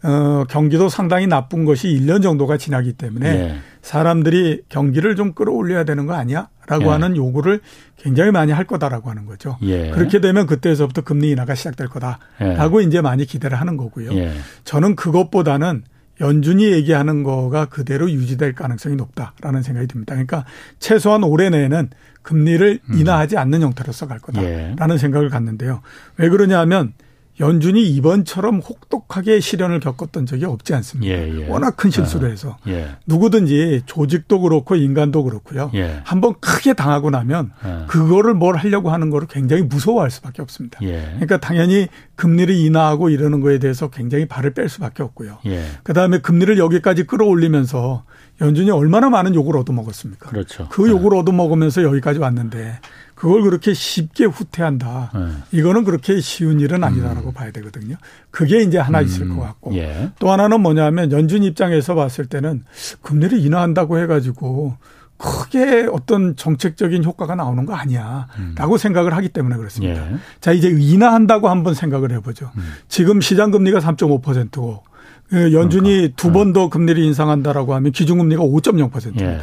어 0.03 0.45
경기도 0.49 0.89
상당히 0.89 1.27
나쁜 1.27 1.63
것이 1.63 1.87
1년 1.87 2.23
정도가 2.23 2.57
지나기 2.57 2.93
때문에 2.93 3.27
예. 3.27 3.55
사람들이 3.83 4.63
경기를 4.67 5.15
좀 5.15 5.33
끌어올려야 5.33 5.83
되는 5.83 6.07
거 6.07 6.13
아니야? 6.13 6.49
라고 6.67 6.85
예. 6.85 6.89
하는 6.89 7.15
요구를 7.15 7.61
굉장히 7.97 8.31
많이 8.31 8.51
할 8.51 8.65
거다라고 8.65 9.09
하는 9.09 9.25
거죠. 9.25 9.57
예. 9.61 9.91
그렇게 9.91 10.19
되면 10.19 10.47
그때서부터 10.47 11.01
금리 11.01 11.29
인하가 11.29 11.53
시작될 11.53 11.87
거다라고 11.89 12.81
예. 12.81 12.87
이제 12.87 13.01
많이 13.01 13.25
기대를 13.25 13.59
하는 13.59 13.77
거고요. 13.77 14.13
예. 14.13 14.33
저는 14.63 14.95
그것보다는 14.95 15.83
연준이 16.19 16.71
얘기하는 16.71 17.23
거가 17.23 17.65
그대로 17.65 18.09
유지될 18.09 18.53
가능성이 18.53 18.95
높다라는 18.95 19.63
생각이 19.63 19.87
듭니다. 19.87 20.13
그러니까 20.13 20.45
최소한 20.79 21.23
올해 21.23 21.49
내에는 21.49 21.89
금리를 22.21 22.79
음. 22.89 22.97
인하하지 22.97 23.37
않는 23.37 23.61
형태로서 23.61 24.07
갈 24.07 24.19
거다라는 24.19 24.95
예. 24.95 24.97
생각을 24.97 25.29
갖는데요. 25.29 25.81
왜 26.17 26.29
그러냐 26.29 26.59
하면 26.59 26.93
연준이 27.39 27.83
이번처럼 27.83 28.59
혹독하게 28.59 29.39
시련을 29.39 29.79
겪었던 29.79 30.25
적이 30.25 30.45
없지 30.45 30.73
않습니까? 30.75 31.13
예, 31.13 31.41
예. 31.41 31.47
워낙 31.47 31.77
큰 31.77 31.89
실수를 31.89 32.27
아, 32.27 32.31
해서 32.31 32.57
예. 32.67 32.89
누구든지 33.07 33.83
조직도 33.85 34.41
그렇고 34.41 34.75
인간도 34.75 35.23
그렇고요. 35.23 35.71
예. 35.73 36.01
한번 36.03 36.35
크게 36.39 36.73
당하고 36.73 37.09
나면 37.09 37.51
아. 37.63 37.85
그거를 37.87 38.33
뭘 38.33 38.57
하려고 38.57 38.91
하는 38.91 39.09
거를 39.09 39.27
굉장히 39.27 39.63
무서워할 39.63 40.11
수밖에 40.11 40.41
없습니다. 40.41 40.79
예. 40.83 41.01
그러니까 41.13 41.37
당연히 41.37 41.87
금리를 42.15 42.53
인하하고 42.53 43.09
이러는 43.09 43.39
거에 43.39 43.59
대해서 43.59 43.89
굉장히 43.89 44.27
발을 44.27 44.53
뺄 44.53 44.69
수밖에 44.69 45.01
없고요. 45.01 45.39
예. 45.47 45.63
그다음에 45.83 46.19
금리를 46.19 46.57
여기까지 46.57 47.03
끌어올리면서 47.03 48.03
연준이 48.41 48.71
얼마나 48.71 49.09
많은 49.09 49.35
욕을 49.35 49.55
얻어먹었습니까? 49.57 50.29
그렇죠. 50.29 50.67
그 50.69 50.89
욕을 50.89 51.15
얻어먹으면서 51.15 51.83
여기까지 51.83 52.19
왔는데 52.19 52.79
그걸 53.21 53.43
그렇게 53.43 53.75
쉽게 53.75 54.25
후퇴한다. 54.25 55.11
네. 55.13 55.59
이거는 55.59 55.83
그렇게 55.83 56.19
쉬운 56.21 56.59
일은 56.59 56.83
아니다라고 56.83 57.29
음. 57.29 57.33
봐야 57.33 57.51
되거든요. 57.51 57.95
그게 58.31 58.63
이제 58.63 58.79
하나 58.79 58.99
있을 58.99 59.27
음. 59.27 59.37
것 59.37 59.43
같고 59.43 59.75
예. 59.75 60.09
또 60.17 60.31
하나는 60.31 60.59
뭐냐면 60.59 61.11
연준 61.11 61.43
입장에서 61.43 61.93
봤을 61.93 62.25
때는 62.25 62.63
금리를 63.03 63.37
인하한다고 63.37 63.99
해가지고 63.99 64.75
크게 65.19 65.87
어떤 65.91 66.35
정책적인 66.35 67.03
효과가 67.03 67.35
나오는 67.35 67.63
거 67.67 67.75
아니야라고 67.75 68.73
음. 68.73 68.77
생각을 68.79 69.15
하기 69.17 69.29
때문에 69.29 69.55
그렇습니다. 69.55 70.13
예. 70.13 70.15
자 70.39 70.51
이제 70.51 70.69
인하한다고 70.75 71.47
한번 71.47 71.75
생각을 71.75 72.11
해보죠. 72.13 72.49
음. 72.57 72.73
지금 72.87 73.21
시장 73.21 73.51
금리가 73.51 73.81
3.5%고 73.81 74.81
그 75.29 75.53
연준이 75.53 75.89
그러니까. 75.91 76.15
두 76.15 76.31
번더 76.31 76.59
네. 76.59 76.69
금리를 76.71 77.03
인상한다라고 77.03 77.75
하면 77.75 77.91
기준금리가 77.91 78.41
5.0%입니다. 78.41 79.25
예. 79.25 79.41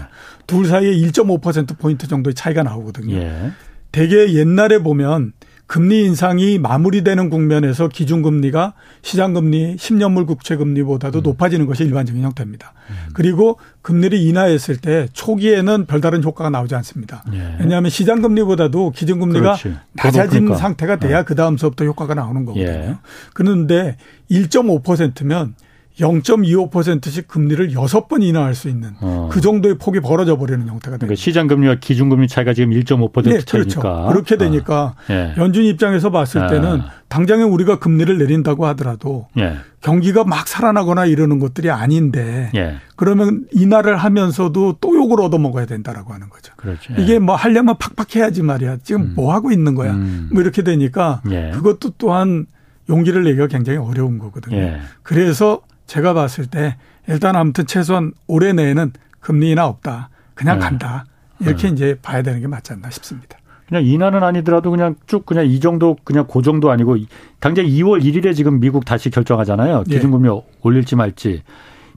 둘 0.49 0.66
사이에 0.66 0.91
1.5% 0.91 1.79
포인트 1.79 2.09
정도의 2.09 2.35
차이가 2.35 2.64
나오거든요. 2.64 3.14
예. 3.14 3.53
대개 3.93 4.32
옛날에 4.34 4.78
보면 4.78 5.32
금리 5.68 6.03
인상이 6.07 6.59
마무리되는 6.59 7.28
국면에서 7.28 7.89
기준금리가 7.89 8.72
시장금리 9.03 9.76
10년물 9.76 10.26
국채금리보다도 10.26 11.18
음. 11.18 11.22
높아지는 11.22 11.66
것이 11.66 11.84
일반적인 11.84 12.22
형태입니다. 12.22 12.72
음. 12.89 12.95
그리고 13.12 13.59
금리를 13.82 14.18
인하했을 14.18 14.78
때 14.78 15.09
초기에는 15.12 15.84
별다른 15.84 16.24
효과가 16.24 16.49
나오지 16.49 16.74
않습니다. 16.76 17.22
예. 17.34 17.57
왜냐하면 17.61 17.91
시장금리보다도 17.91 18.93
기준금리가 18.93 19.57
그렇지. 19.57 19.76
낮아진 19.93 20.30
그러니까. 20.30 20.57
상태가 20.57 20.97
돼야 20.97 21.18
예. 21.18 21.22
그 21.22 21.34
다음서부터 21.34 21.84
효과가 21.84 22.14
나오는 22.14 22.47
거거든요. 22.47 22.66
예. 22.66 22.97
그런데 23.34 23.99
1.5%면 24.30 25.55
0.25%씩 25.99 27.27
금리를 27.27 27.73
여섯 27.73 28.09
번 28.09 28.23
인하할 28.23 28.55
수 28.55 28.69
있는 28.69 28.91
어. 29.01 29.29
그 29.33 29.41
정도의 29.41 29.79
폭이 29.79 30.01
벌어져 30.01 30.39
버리는 30.39 30.61
형태가 30.61 30.97
됩니다. 30.97 31.07
그러니까 31.07 31.15
시장 31.17 31.47
금리와 31.47 31.77
기준 31.81 32.09
금리 32.09 32.29
차이가 32.29 32.55
지금 32.55 32.71
1.5% 32.71 33.25
네, 33.25 33.41
차이니까. 33.41 33.51
그렇죠. 33.51 34.09
그렇게 34.09 34.37
되니까 34.37 34.83
어. 34.83 34.95
예. 35.11 35.35
연준 35.37 35.65
입장에서 35.65 36.11
봤을 36.11 36.47
때는 36.49 36.81
아. 36.81 36.91
당장에 37.09 37.43
우리가 37.43 37.79
금리를 37.79 38.17
내린다고 38.19 38.67
하더라도 38.67 39.27
예. 39.39 39.57
경기가 39.81 40.25
막 40.25 40.47
살아나거나 40.47 41.07
이러는 41.07 41.39
것들이 41.39 41.71
아닌데 41.71 42.51
예. 42.55 42.77
그러면 42.97 43.47
인하를 43.53 43.97
하면서도 43.97 44.77
또 44.81 44.95
욕을 44.95 45.21
얻어먹어야 45.21 45.67
된다라고 45.67 46.13
하는 46.13 46.29
거죠. 46.29 46.53
그렇죠. 46.57 46.93
이게 46.99 47.15
예. 47.15 47.19
뭐 47.19 47.35
하려면 47.35 47.77
팍팍 47.79 48.15
해야지 48.17 48.43
말이야. 48.43 48.79
지금 48.83 49.03
음. 49.03 49.13
뭐 49.17 49.33
하고 49.33 49.51
있는 49.51 49.75
거야. 49.75 49.95
음. 49.95 50.29
뭐 50.33 50.43
이렇게 50.43 50.63
되니까 50.63 51.23
예. 51.31 51.51
그것도 51.55 51.95
또한 51.99 52.47
용기를 52.89 53.25
내기가 53.25 53.47
굉장히 53.47 53.79
어려운 53.79 54.19
거거든요. 54.19 54.57
예. 54.57 54.81
그래서 55.03 55.61
제가 55.89 56.14
봤을 56.14 56.47
때 56.47 56.76
일단 57.09 57.34
아무튼 57.34 57.66
최소한 57.66 58.12
올해 58.28 58.53
내에는 58.53 58.93
금리 59.18 59.51
인하 59.51 59.66
없다. 59.66 60.11
그냥 60.34 60.61
네. 60.61 60.64
간다. 60.64 61.05
이렇게 61.41 61.66
네. 61.66 61.74
이제 61.74 61.99
봐야 62.01 62.22
되는 62.22 62.41
게 62.41 62.47
맞지 62.47 62.72
않나 62.74 62.91
싶습니다. 62.91 63.36
그냥 63.66 63.84
인하는 63.84 64.22
아니더라도 64.22 64.70
그냥 64.70 64.95
쭉 65.07 65.26
그냥 65.26 65.47
이 65.47 65.59
정도 65.59 65.97
그냥 66.05 66.26
그 66.30 66.43
정도 66.43 66.70
아니고 66.70 66.97
당장 67.41 67.66
2월 67.66 68.03
1일에 68.03 68.36
지금 68.36 68.61
미국 68.61 68.84
다시 68.84 69.11
결정하잖아요. 69.11 69.82
예. 69.89 69.95
기준금리 69.95 70.28
예. 70.28 70.41
올릴지 70.62 70.95
말지. 70.95 71.43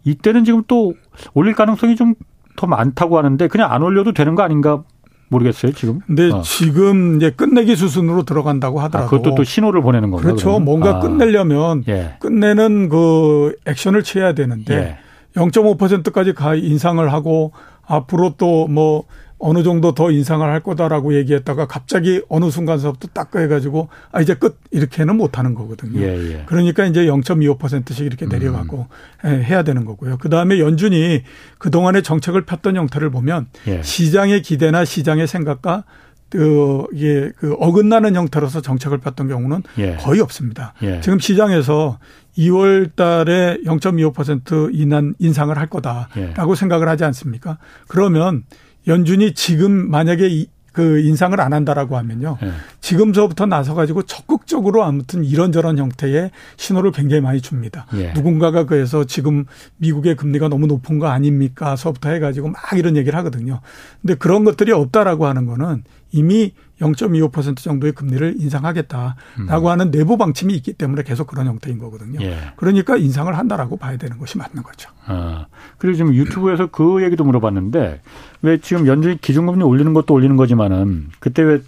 이때는 0.04 0.44
지금 0.44 0.64
또 0.68 0.96
올릴 1.36 1.54
가능성이 1.54 1.96
좀 1.96 2.16
더 2.56 2.68
많다고 2.68 3.18
하는데 3.18 3.48
그냥 3.48 3.72
안 3.72 3.82
올려도 3.82 4.14
되는 4.14 4.36
거 4.36 4.44
아닌가 4.44 4.84
모르겠어요 5.32 5.72
지금. 5.72 6.02
근데 6.06 6.30
어. 6.30 6.42
지금 6.42 7.16
이제 7.16 7.32
끝내기 7.32 7.76
수순으로 7.76 8.24
들어간다고 8.24 8.82
아, 8.82 8.86
하더라도 8.86 9.08
아, 9.08 9.10
그것도 9.10 9.36
또 9.36 9.44
신호를 9.44 9.82
보내는 9.82 10.12
건가요? 10.12 10.26
그렇죠. 10.26 10.46
그러면? 10.50 10.66
뭔가 10.66 10.98
아. 10.98 11.00
끝내려면 11.00 11.84
예. 11.88 12.16
끝내는 12.20 12.90
그 12.90 13.56
액션을 13.66 14.04
취해야 14.04 14.34
되는데 14.34 14.76
예. 14.76 15.40
0.5%까지 15.40 16.34
가 16.34 16.56
인상을 16.56 17.12
하고 17.12 17.54
앞으로 17.88 18.36
또뭐 18.38 19.06
어느 19.42 19.64
정도 19.64 19.94
더 19.94 20.12
인상을 20.12 20.48
할 20.48 20.62
거다라고 20.62 21.16
얘기했다가 21.16 21.66
갑자기 21.66 22.22
어느 22.30 22.50
순간서부터 22.52 23.10
딱 23.12 23.36
해가지고 23.36 23.90
아 24.12 24.22
이제 24.22 24.36
끝 24.36 24.60
이렇게는 24.70 25.18
못 25.18 25.40
하는 25.40 25.56
거거든요. 25.56 26.00
예, 26.00 26.34
예. 26.34 26.44
그러니까 26.46 26.86
이제 26.86 27.06
0.25%씩 27.06 28.06
이렇게 28.06 28.28
내려가고 28.28 28.88
음. 29.26 29.44
해야 29.44 29.64
되는 29.64 29.84
거고요. 29.84 30.18
그 30.20 30.30
다음에 30.30 30.60
연준이 30.60 31.24
그 31.58 31.72
동안의 31.72 32.04
정책을 32.04 32.46
폈던 32.46 32.76
형태를 32.76 33.10
보면 33.10 33.48
예. 33.68 33.82
시장의 33.82 34.44
기대나 34.44 34.86
시장의 34.86 35.26
생각과 35.26 35.86
그 36.30 36.86
이게 36.94 37.32
그 37.38 37.56
어긋나는 37.60 38.16
형태로서 38.16 38.62
정책을 38.62 39.00
폈던 39.00 39.28
경우는 39.28 39.64
예. 39.80 39.96
거의 39.96 40.22
없습니다. 40.22 40.74
예. 40.84 41.02
지금 41.02 41.20
시장에서 41.20 41.98
2월 42.38 42.96
달에 42.96 43.58
0.25% 43.66 44.70
인한 44.74 45.16
인상을 45.20 45.56
할 45.58 45.68
거다라고 45.68 46.52
예. 46.52 46.56
생각을 46.56 46.88
하지 46.88 47.04
않습니까? 47.04 47.58
그러면 47.88 48.44
연준이 48.88 49.34
지금 49.34 49.90
만약에 49.90 50.28
이, 50.28 50.48
그 50.72 51.00
인상을 51.00 51.40
안 51.40 51.54
한다라고 51.54 51.98
하면요. 51.98 52.38
네. 52.42 52.52
지금서부터 52.82 53.46
나서 53.46 53.76
가지고 53.76 54.04
적극적으로 54.04 54.84
아무튼 54.84 55.24
이런저런 55.24 55.78
형태의 55.78 56.32
신호를 56.58 56.92
굉장히 56.92 57.22
많이 57.22 57.40
줍니다. 57.40 57.86
예. 57.94 58.12
누군가가 58.14 58.66
그래서 58.66 59.06
지금 59.06 59.46
미국의 59.78 60.16
금리가 60.16 60.50
너무 60.50 60.68
높은 60.68 61.00
거 61.00 61.08
아닙니까? 61.08 61.76
서부터 61.76 62.10
해 62.10 62.20
가지고 62.20 62.50
막 62.50 62.62
이런 62.76 62.98
얘기를 62.98 63.18
하거든요. 63.20 63.62
근데 64.02 64.16
그런 64.16 64.44
것들이 64.44 64.72
없다라고 64.72 65.28
하는 65.28 65.46
거는 65.46 65.84
이미 66.12 66.54
0.25% 66.82 67.58
정도의 67.58 67.94
금리를 67.94 68.36
인상하겠다라고 68.40 69.16
음. 69.40 69.66
하는 69.68 69.92
내부 69.92 70.18
방침이 70.18 70.54
있기 70.56 70.74
때문에 70.74 71.04
계속 71.04 71.28
그런 71.28 71.46
형태인 71.46 71.78
거거든요. 71.78 72.20
예. 72.22 72.38
그러니까 72.56 72.98
인상을 72.98 73.36
한다라고 73.38 73.78
봐야 73.78 73.98
되는 73.98 74.18
것이 74.18 74.40
맞는 74.40 74.64
거죠. 74.64 74.90
아, 75.06 75.46
그리고 75.78 75.98
지금 75.98 76.16
유튜브에서 76.16 76.68
그 76.68 77.04
얘기도 77.04 77.24
물어봤는데 77.24 78.02
왜 78.42 78.58
지금 78.60 78.88
연준이 78.88 79.22
기준금리 79.22 79.64
올리는 79.64 79.94
것도 79.94 80.14
올리는 80.14 80.36
거지만은 80.36 81.10
그때 81.20 81.44
왜 81.44 81.62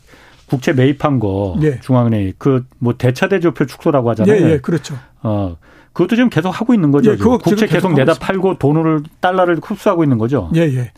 국채 0.47 0.73
매입한 0.73 1.19
거 1.19 1.57
예. 1.61 1.79
중앙은행이 1.79 2.33
그 2.37 2.65
뭐 2.79 2.95
대차대조표 2.97 3.65
축소라고 3.65 4.09
하잖아요. 4.11 4.35
예, 4.35 4.51
예, 4.51 4.57
그렇죠. 4.59 4.95
어. 5.21 5.57
그것도 5.93 6.15
지금 6.15 6.29
계속 6.29 6.49
하고 6.49 6.73
있는 6.73 6.91
거죠. 6.91 7.11
예, 7.11 7.15
그거 7.15 7.37
국채 7.37 7.67
계속, 7.67 7.89
계속 7.89 7.93
내다 7.93 8.15
팔고 8.15 8.57
돈을 8.57 9.03
달러를 9.19 9.59
흡수하고 9.63 10.03
있는 10.03 10.17
거죠. 10.17 10.49
예, 10.55 10.61
예. 10.61 10.91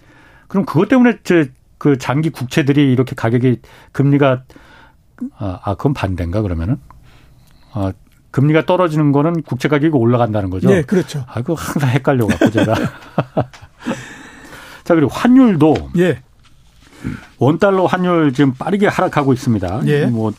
그럼 0.48 0.66
그것 0.66 0.88
때문에 0.88 1.18
저그 1.24 1.98
장기 2.00 2.30
국채들이 2.30 2.92
이렇게 2.92 3.14
가격이 3.16 3.60
금리가 3.92 4.44
아, 5.38 5.60
아 5.64 5.76
그건 5.76 5.94
반대인가 5.94 6.42
그러면은 6.42 6.78
아 7.74 7.92
금리가 8.32 8.66
떨어지는 8.66 9.12
거는 9.12 9.44
국채 9.44 9.68
가격이 9.68 9.96
올라간다는 9.96 10.50
거죠. 10.50 10.70
네, 10.70 10.82
그렇죠. 10.82 11.26
아, 11.28 11.42
그 11.42 11.54
항상 11.54 11.90
헷갈려 11.90 12.26
갖고 12.28 12.50
제가. 12.50 12.74
자, 14.84 14.94
그리고 14.94 15.10
환율도 15.10 15.74
예. 15.98 16.20
원 17.38 17.60
달러 17.60 17.86
환율 17.86 18.34
지금 18.34 18.54
빠르게 18.54 18.88
하락하고 18.88 19.34
있습니다. 19.34 19.82
예. 19.88 20.06
뭐 20.06 20.32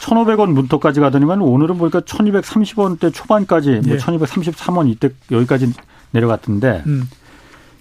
1,500원 0.00 0.50
문턱까지 0.52 1.00
가더니만 1.00 1.40
오늘은 1.40 1.78
보니까 1.78 2.00
1,230원대 2.00 3.12
초반까지 3.12 3.70
뭐 3.70 3.80
예. 3.86 3.88
뭐 3.88 3.96
1,233원 3.96 4.88
이때 4.90 5.10
여기까지 5.30 5.72
내려갔던데 6.12 6.82
음. 6.86 7.08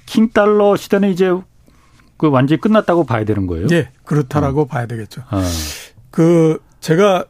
킹 0.05 0.29
달러 0.29 0.75
시대는 0.75 1.09
이제 1.09 1.31
그 2.17 2.29
완전히 2.29 2.59
끝났다고 2.59 3.05
봐야 3.05 3.23
되는 3.23 3.47
거예요? 3.47 3.67
네, 3.67 3.89
그렇다라고 4.03 4.61
어. 4.61 4.65
봐야 4.65 4.85
되겠죠. 4.85 5.21
어. 5.31 5.41
그 6.11 6.59
제가 6.81 7.25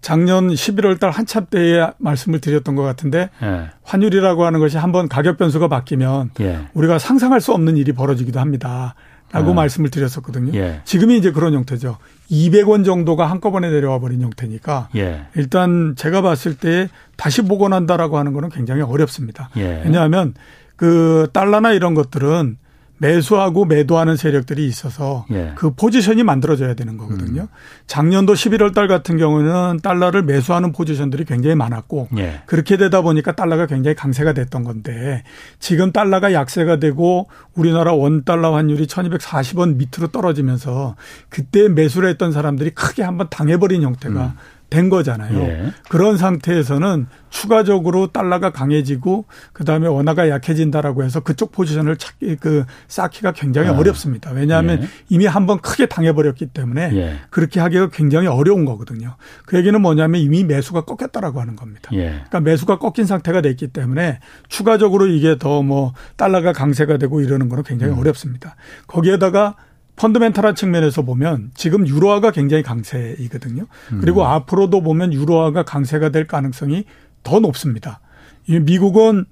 작년 0.00 0.48
11월 0.48 0.98
달 0.98 1.10
한참 1.10 1.46
때에 1.50 1.90
말씀을 1.98 2.40
드렸던 2.40 2.74
것 2.74 2.82
같은데 2.82 3.28
예. 3.42 3.70
환율이라고 3.82 4.44
하는 4.46 4.60
것이 4.60 4.78
한번 4.78 5.08
가격 5.08 5.36
변수가 5.36 5.68
바뀌면 5.68 6.30
예. 6.40 6.60
우리가 6.72 6.98
상상할 6.98 7.40
수 7.40 7.52
없는 7.52 7.76
일이 7.76 7.92
벌어지기도 7.92 8.40
합니다. 8.40 8.94
라고 9.32 9.50
어. 9.50 9.54
말씀을 9.54 9.90
드렸었거든요. 9.90 10.52
예. 10.58 10.80
지금이 10.84 11.16
이제 11.16 11.30
그런 11.30 11.54
형태죠. 11.54 11.98
200원 12.30 12.84
정도가 12.84 13.30
한꺼번에 13.30 13.70
내려와 13.70 14.00
버린 14.00 14.22
형태니까 14.22 14.88
예. 14.96 15.26
일단 15.36 15.94
제가 15.96 16.20
봤을 16.22 16.56
때 16.56 16.88
다시 17.16 17.42
복원한다라고 17.42 18.18
하는 18.18 18.32
거는 18.32 18.48
굉장히 18.48 18.82
어렵습니다. 18.82 19.50
예. 19.56 19.82
왜냐하면 19.84 20.34
그 20.76 21.28
달러나 21.32 21.72
이런 21.72 21.94
것들은 21.94 22.56
매수하고 23.00 23.64
매도하는 23.64 24.16
세력들이 24.16 24.66
있어서 24.66 25.24
예. 25.30 25.52
그 25.54 25.70
포지션이 25.70 26.22
만들어져야 26.22 26.74
되는 26.74 26.98
거거든요. 26.98 27.42
음. 27.42 27.48
작년도 27.86 28.34
11월 28.34 28.74
달 28.74 28.88
같은 28.88 29.16
경우는 29.16 29.80
달러를 29.82 30.22
매수하는 30.22 30.72
포지션들이 30.72 31.24
굉장히 31.24 31.56
많았고 31.56 32.08
예. 32.18 32.42
그렇게 32.44 32.76
되다 32.76 33.00
보니까 33.00 33.32
달러가 33.32 33.66
굉장히 33.66 33.94
강세가 33.94 34.34
됐던 34.34 34.64
건데 34.64 35.22
지금 35.58 35.92
달러가 35.92 36.34
약세가 36.34 36.76
되고 36.76 37.28
우리나라 37.54 37.94
원 37.94 38.24
달러 38.24 38.54
환율이 38.54 38.86
1240원 38.86 39.76
밑으로 39.76 40.08
떨어지면서 40.08 40.96
그때 41.30 41.68
매수를 41.68 42.10
했던 42.10 42.32
사람들이 42.32 42.70
크게 42.70 43.02
한번 43.02 43.28
당해버린 43.30 43.82
형태가 43.82 44.24
음. 44.26 44.32
된 44.70 44.88
거잖아요. 44.88 45.40
예. 45.40 45.72
그런 45.88 46.16
상태에서는 46.16 47.06
추가적으로 47.30 48.08
달러가 48.08 48.50
강해지고 48.50 49.24
그다음에 49.52 49.86
원화가 49.86 50.28
약해진다라고 50.28 51.04
해서 51.04 51.20
그쪽 51.20 51.52
포지션을 51.52 51.96
찾기 51.96 52.36
그 52.40 52.64
쌓기가 52.88 53.32
굉장히 53.32 53.68
아. 53.68 53.76
어렵습니다. 53.78 54.32
왜냐하면 54.32 54.82
예. 54.82 54.88
이미 55.08 55.26
한번 55.26 55.60
크게 55.60 55.86
당해 55.86 56.12
버렸기 56.12 56.46
때문에 56.46 56.90
예. 56.94 57.16
그렇게 57.30 57.60
하기가 57.60 57.90
굉장히 57.90 58.26
어려운 58.26 58.64
거거든요. 58.64 59.16
그 59.46 59.56
얘기는 59.56 59.80
뭐냐면 59.80 60.20
이미 60.20 60.42
매수가 60.44 60.82
꺾였다라고 60.82 61.40
하는 61.40 61.54
겁니다. 61.54 61.90
예. 61.92 62.08
그러니까 62.08 62.40
매수가 62.40 62.78
꺾인 62.78 63.06
상태가 63.06 63.40
됐기 63.40 63.68
때문에 63.68 64.18
추가적으로 64.48 65.06
이게 65.06 65.38
더 65.38 65.60
뭐 65.62 65.92
달러가 66.16 66.52
강세가 66.52 66.96
되고 66.96 67.20
이러는 67.20 67.48
거는 67.48 67.64
굉장히 67.64 67.92
음. 67.92 67.98
어렵습니다. 67.98 68.56
거기에다가 68.86 69.56
펀드멘탈한 70.00 70.54
측면에서 70.54 71.02
보면 71.02 71.50
지금 71.54 71.86
유로화가 71.86 72.30
굉장히 72.30 72.62
강세이거든요. 72.62 73.66
그리고 74.00 74.22
음. 74.22 74.26
앞으로도 74.26 74.80
보면 74.80 75.12
유로화가 75.12 75.64
강세가 75.64 76.08
될 76.08 76.26
가능성이 76.26 76.84
더 77.22 77.38
높습니다. 77.40 78.00
미국은 78.48 79.26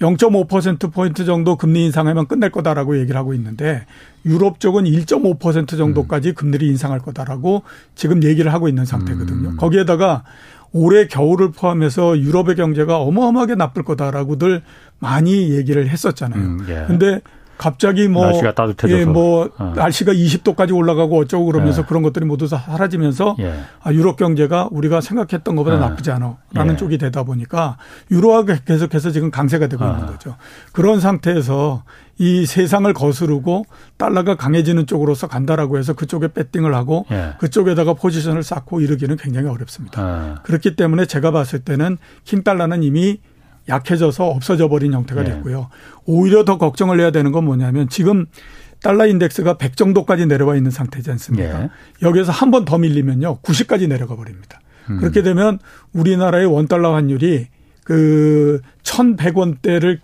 0.5%포인트 0.00 1.24
정도 1.24 1.56
금리 1.56 1.84
인상하면 1.86 2.26
끝낼 2.26 2.50
거다라고 2.50 2.98
얘기를 2.98 3.18
하고 3.18 3.34
있는데 3.34 3.84
유럽 4.24 4.60
쪽은 4.60 4.84
1.5% 4.84 5.76
정도까지 5.76 6.30
음. 6.30 6.34
금리를 6.34 6.66
인상할 6.68 7.00
거다라고 7.00 7.62
지금 7.96 8.22
얘기를 8.22 8.52
하고 8.52 8.68
있는 8.68 8.84
상태거든요. 8.84 9.50
음. 9.50 9.56
거기에다가 9.56 10.22
올해 10.72 11.06
겨울을 11.06 11.50
포함해서 11.50 12.18
유럽의 12.18 12.56
경제가 12.56 12.98
어마어마하게 12.98 13.56
나쁠 13.56 13.84
거다라고들 13.84 14.62
많이 15.00 15.50
얘기를 15.50 15.88
했었잖아요. 15.88 16.42
음, 16.42 16.66
예. 16.68 16.84
근데 16.86 17.20
갑자기 17.62 18.08
뭐 18.08 18.26
날씨가 18.26 18.54
따뜻해져서 18.54 19.00
예, 19.00 19.04
뭐 19.04 19.48
어. 19.56 19.72
날씨가 19.76 20.12
20도까지 20.12 20.74
올라가고 20.74 21.20
어쩌고 21.20 21.44
그러면서 21.46 21.82
예. 21.82 21.86
그런 21.86 22.02
것들이 22.02 22.24
모두 22.24 22.48
다 22.48 22.58
사라지면서 22.58 23.36
예. 23.38 23.54
아, 23.84 23.92
유럽 23.92 24.16
경제가 24.16 24.68
우리가 24.72 25.00
생각했던 25.00 25.54
것보다 25.54 25.76
예. 25.76 25.80
나쁘지 25.80 26.10
않아라는 26.10 26.72
예. 26.72 26.76
쪽이 26.76 26.98
되다 26.98 27.22
보니까 27.22 27.76
유로화가 28.10 28.56
계속해서 28.64 29.12
지금 29.12 29.30
강세가 29.30 29.68
되고 29.68 29.84
어. 29.84 29.92
있는 29.92 30.06
거죠. 30.06 30.34
그런 30.72 30.98
상태에서 30.98 31.84
이 32.18 32.46
세상을 32.46 32.92
거스르고 32.92 33.64
달러가 33.96 34.34
강해지는 34.34 34.86
쪽으로서 34.86 35.28
간다라고 35.28 35.78
해서 35.78 35.92
그쪽에 35.92 36.32
배팅을 36.32 36.74
하고 36.74 37.06
예. 37.12 37.34
그쪽에다가 37.38 37.94
포지션을 37.94 38.42
쌓고 38.42 38.80
이러기는 38.80 39.16
굉장히 39.18 39.48
어렵습니다. 39.48 40.02
어. 40.02 40.34
그렇기 40.42 40.74
때문에 40.74 41.06
제가 41.06 41.30
봤을 41.30 41.60
때는 41.60 41.98
킹 42.24 42.42
달러는 42.42 42.82
이미 42.82 43.20
약해져서 43.68 44.26
없어져 44.26 44.68
버린 44.68 44.92
형태가 44.92 45.22
네. 45.22 45.30
됐고요. 45.30 45.68
오히려 46.04 46.44
더 46.44 46.58
걱정을 46.58 47.00
해야 47.00 47.10
되는 47.10 47.32
건 47.32 47.44
뭐냐면 47.44 47.88
지금 47.88 48.26
달러 48.82 49.06
인덱스가 49.06 49.58
100 49.58 49.76
정도까지 49.76 50.26
내려와 50.26 50.56
있는 50.56 50.70
상태지 50.70 51.10
않습니까? 51.12 51.58
네. 51.60 51.70
여기에서 52.02 52.32
한 52.32 52.50
번 52.50 52.64
더 52.64 52.78
밀리면요. 52.78 53.38
90까지 53.40 53.88
내려가 53.88 54.16
버립니다. 54.16 54.60
음. 54.90 54.98
그렇게 54.98 55.22
되면 55.22 55.58
우리나라의 55.92 56.46
원달러 56.46 56.92
환율이 56.94 57.46
그 57.84 58.60
1,100원대를 58.82 59.98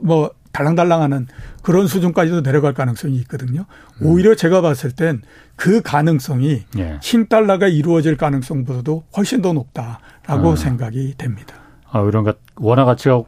뭐 0.00 0.30
달랑달랑하는 0.52 1.26
그런 1.62 1.86
수준까지도 1.86 2.42
내려갈 2.42 2.74
가능성이 2.74 3.16
있거든요. 3.18 3.66
음. 4.02 4.06
오히려 4.06 4.34
제가 4.34 4.60
봤을 4.60 4.90
땐 4.92 5.22
그 5.56 5.82
가능성이 5.82 6.64
예. 6.78 6.98
신달러가 7.00 7.68
이루어질 7.68 8.16
가능성보다도 8.16 9.04
훨씬 9.16 9.40
더 9.40 9.52
높다라고 9.52 10.48
어. 10.50 10.56
생각이 10.56 11.14
됩니다. 11.16 11.54
아, 11.94 12.02
이런 12.02 12.24
것 12.24 12.38
원화 12.56 12.84
가치가 12.84 13.22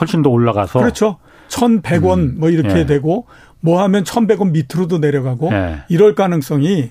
훨씬 0.00 0.22
더 0.22 0.30
올라가서 0.30 0.80
그렇죠. 0.80 1.18
1,100원 1.48 2.18
음. 2.18 2.34
뭐 2.38 2.50
이렇게 2.50 2.80
예. 2.80 2.86
되고 2.86 3.26
뭐 3.60 3.82
하면 3.82 4.02
1,100원 4.02 4.50
밑으로도 4.50 4.98
내려가고 4.98 5.50
예. 5.52 5.82
이럴 5.88 6.14
가능성이 6.14 6.90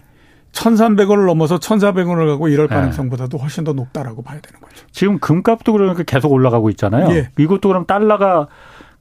1,300원을 0.54 1.26
넘어서 1.26 1.58
1,400원을 1.58 2.28
가고 2.28 2.48
이럴 2.48 2.68
예. 2.72 2.74
가능성보다도 2.74 3.38
훨씬 3.38 3.64
더 3.64 3.74
높다라고 3.74 4.22
봐야 4.22 4.40
되는 4.40 4.60
거죠. 4.62 4.86
지금 4.92 5.20
금값도 5.20 5.74
그러니까 5.74 6.04
계속 6.04 6.32
올라가고 6.32 6.70
있잖아요. 6.70 7.14
예. 7.16 7.30
이것도 7.38 7.68
그럼 7.68 7.86
달러가 7.86 8.48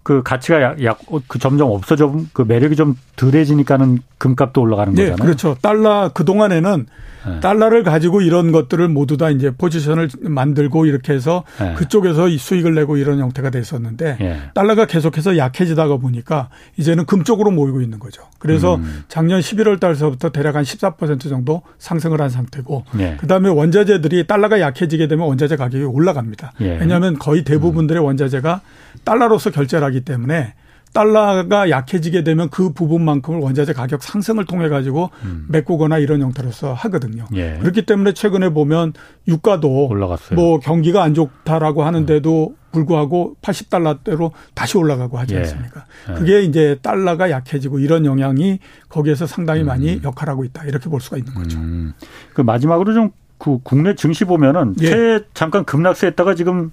그 0.02 0.22
가치가 0.22 0.60
약, 0.60 0.82
약, 0.84 0.98
그 1.28 1.38
점점 1.38 1.70
없어져, 1.70 2.12
그 2.32 2.42
매력이 2.42 2.74
좀 2.74 2.96
덜해지니까는 3.16 4.00
금값도 4.18 4.60
올라가는 4.60 4.92
네, 4.94 5.10
거잖아요. 5.10 5.24
그렇죠. 5.24 5.56
달러, 5.60 6.10
그동안에는 6.12 6.86
네. 7.24 7.40
달러를 7.40 7.84
가지고 7.84 8.20
이런 8.20 8.50
것들을 8.52 8.88
모두 8.88 9.16
다 9.16 9.30
이제 9.30 9.50
포지션을 9.50 10.08
만들고 10.22 10.86
이렇게 10.86 11.12
해서 11.12 11.44
네. 11.60 11.74
그쪽에서 11.74 12.28
수익을 12.28 12.74
내고 12.74 12.96
이런 12.96 13.20
형태가 13.20 13.50
됐었는데 13.50 14.16
네. 14.18 14.40
달러가 14.54 14.86
계속해서 14.86 15.36
약해지다가 15.36 15.98
보니까 15.98 16.48
이제는 16.76 17.06
금 17.06 17.22
쪽으로 17.22 17.50
모이고 17.50 17.80
있는 17.80 17.98
거죠. 17.98 18.22
그래서 18.38 18.76
음. 18.76 19.04
작년 19.08 19.40
11월 19.40 19.78
달서부터 19.78 20.30
대략 20.30 20.56
한 20.56 20.64
14% 20.64 21.28
정도 21.28 21.62
상승을 21.78 22.20
한 22.20 22.28
상태고 22.28 22.84
네. 22.94 23.16
그다음에 23.20 23.48
원자재들이 23.48 24.26
달러가 24.26 24.60
약해지게 24.60 25.06
되면 25.06 25.26
원자재 25.26 25.56
가격이 25.56 25.84
올라갑니다. 25.84 26.54
예. 26.60 26.78
왜냐하면 26.78 27.18
거의 27.18 27.44
대부분들의 27.44 28.02
음. 28.02 28.06
원자재가 28.06 28.60
달러로서 29.04 29.50
결제를 29.50 29.86
하기 29.86 30.02
때문에 30.02 30.54
달러가 30.92 31.70
약해지게 31.70 32.22
되면 32.22 32.50
그 32.50 32.74
부분만큼을 32.74 33.40
원자재 33.40 33.72
가격 33.72 34.02
상승을 34.02 34.44
통해 34.44 34.68
가지고 34.68 35.10
음. 35.24 35.46
메꾸거나 35.48 35.96
이런 35.96 36.20
형태로서 36.20 36.74
하거든요. 36.74 37.24
예. 37.34 37.56
그렇기 37.60 37.86
때문에 37.86 38.12
최근에 38.12 38.50
보면 38.50 38.92
유가도 39.26 39.86
올라갔어요. 39.86 40.38
뭐 40.38 40.60
경기가 40.60 41.02
안 41.02 41.14
좋다라고 41.14 41.84
하는데도 41.84 42.56
불구하고 42.72 43.36
80달러대로 43.40 44.32
다시 44.54 44.76
올라가고 44.76 45.18
하지 45.18 45.34
예. 45.34 45.38
않습니까? 45.38 45.86
예. 46.10 46.14
그게 46.14 46.42
이제 46.42 46.76
달러가 46.82 47.30
약해지고 47.30 47.78
이런 47.78 48.04
영향이 48.04 48.58
거기에서 48.90 49.26
상당히 49.26 49.62
많이 49.62 49.94
음. 49.94 50.00
역할하고 50.04 50.44
있다 50.44 50.64
이렇게 50.64 50.90
볼 50.90 51.00
수가 51.00 51.16
있는 51.16 51.32
거죠. 51.32 51.58
음. 51.58 51.94
그 52.34 52.42
마지막으로 52.42 52.92
좀 52.92 53.22
그 53.42 53.58
국내 53.64 53.96
증시 53.96 54.24
보면은 54.24 54.76
예. 54.82 54.86
최 54.86 55.20
잠깐 55.34 55.64
급락세했다가 55.64 56.36
지금 56.36 56.70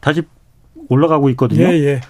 다시 0.00 0.22
올라가고 0.88 1.30
있거든요. 1.30 1.64
예, 1.68 1.72
예. 1.84 2.00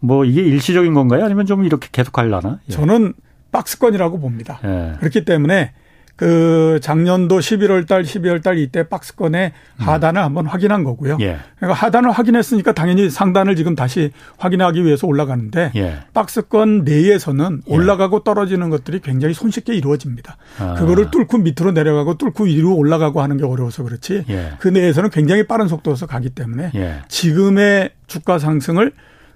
뭐 0.00 0.24
이게 0.24 0.42
일시적인 0.42 0.94
건가요? 0.94 1.24
아니면 1.24 1.46
좀 1.46 1.64
이렇게 1.64 1.88
계속 1.92 2.12
갈라나? 2.12 2.58
예. 2.68 2.72
저는 2.72 3.14
박스권이라고 3.52 4.18
봅니다. 4.20 4.58
예. 4.64 4.94
그렇기 4.98 5.24
때문에 5.24 5.72
그 6.16 6.78
작년도 6.82 7.38
11월 7.38 7.86
달, 7.86 8.02
12월 8.02 8.42
달 8.42 8.58
이때 8.58 8.88
박스권의 8.88 9.52
음. 9.80 9.82
하단을 9.82 10.20
음. 10.20 10.24
한번 10.24 10.46
확인한 10.46 10.84
거고요. 10.84 11.16
예. 11.20 11.38
그러니까 11.56 11.74
하단을 11.74 12.10
확인했으니까 12.10 12.72
당연히 12.72 13.10
상단을 13.10 13.56
지금 13.56 13.74
다시 13.74 14.12
확인하기 14.38 14.84
위해서 14.84 15.06
올라가는데 15.06 15.72
예. 15.74 15.98
박스권 16.12 16.84
내에서는 16.84 17.62
예. 17.66 17.72
올라가고 17.72 18.24
떨어지는 18.24 18.70
것들이 18.70 19.00
굉장히 19.00 19.34
손쉽게 19.34 19.74
이루어집니다. 19.74 20.36
아. 20.58 20.74
그거를 20.74 21.10
뚫고 21.10 21.38
밑으로 21.38 21.72
내려가고 21.72 22.16
뚫고 22.18 22.44
위로 22.44 22.76
올라가고 22.76 23.22
하는 23.22 23.38
게 23.38 23.44
어려워서 23.44 23.82
그렇지. 23.82 24.24
예. 24.28 24.52
그 24.58 24.68
내에서는 24.68 25.10
굉장히 25.10 25.46
빠른 25.46 25.66
속도에서 25.66 26.06
가기 26.06 26.30
때문에 26.30 26.72
예. 26.74 26.96
지금의 27.08 27.90
주가 28.06 28.38
상승을 28.38 28.92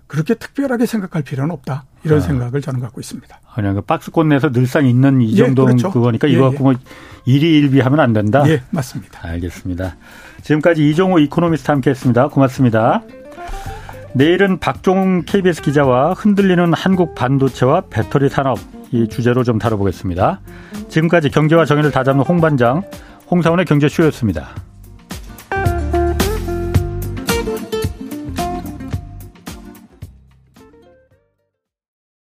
그렇게 0.06 0.34
특별하게 0.34 0.86
생각할 0.86 1.22
필요는 1.22 1.50
없다. 1.52 1.84
이런 2.04 2.18
아. 2.18 2.20
생각을 2.20 2.60
저는 2.60 2.80
갖고 2.80 3.00
있습니다. 3.00 3.40
그냥 3.54 3.74
그 3.74 3.80
박스권 3.80 4.28
내에서 4.28 4.50
늘상 4.50 4.86
있는 4.86 5.20
이 5.20 5.34
정도 5.34 5.62
예, 5.62 5.66
그렇죠. 5.66 5.90
그거니까 5.90 6.28
이거 6.28 6.46
예, 6.46 6.48
갖고 6.50 6.64
뭐 6.64 6.74
일희일비하면 7.24 7.98
안 8.00 8.12
된다. 8.12 8.44
예, 8.48 8.62
맞습니다. 8.70 9.20
알겠습니다. 9.26 9.96
지금까지 10.42 10.88
이종호 10.88 11.18
이코노미스트 11.18 11.70
함께했습니다. 11.70 12.28
고맙습니다. 12.28 13.02
내일은 14.14 14.58
박종훈 14.58 15.24
KBS 15.24 15.62
기자와 15.62 16.12
흔들리는 16.14 16.72
한국 16.72 17.14
반도체와 17.14 17.82
배터리 17.90 18.28
산업 18.28 18.58
이 18.92 19.08
주제로 19.08 19.42
좀 19.42 19.58
다뤄보겠습니다. 19.58 20.40
지금까지 20.88 21.30
경제와 21.30 21.64
정의를 21.64 21.90
다잡는 21.90 22.24
홍반장 22.24 22.82
홍사원의 23.30 23.66
경제쇼였습니다. 23.66 24.65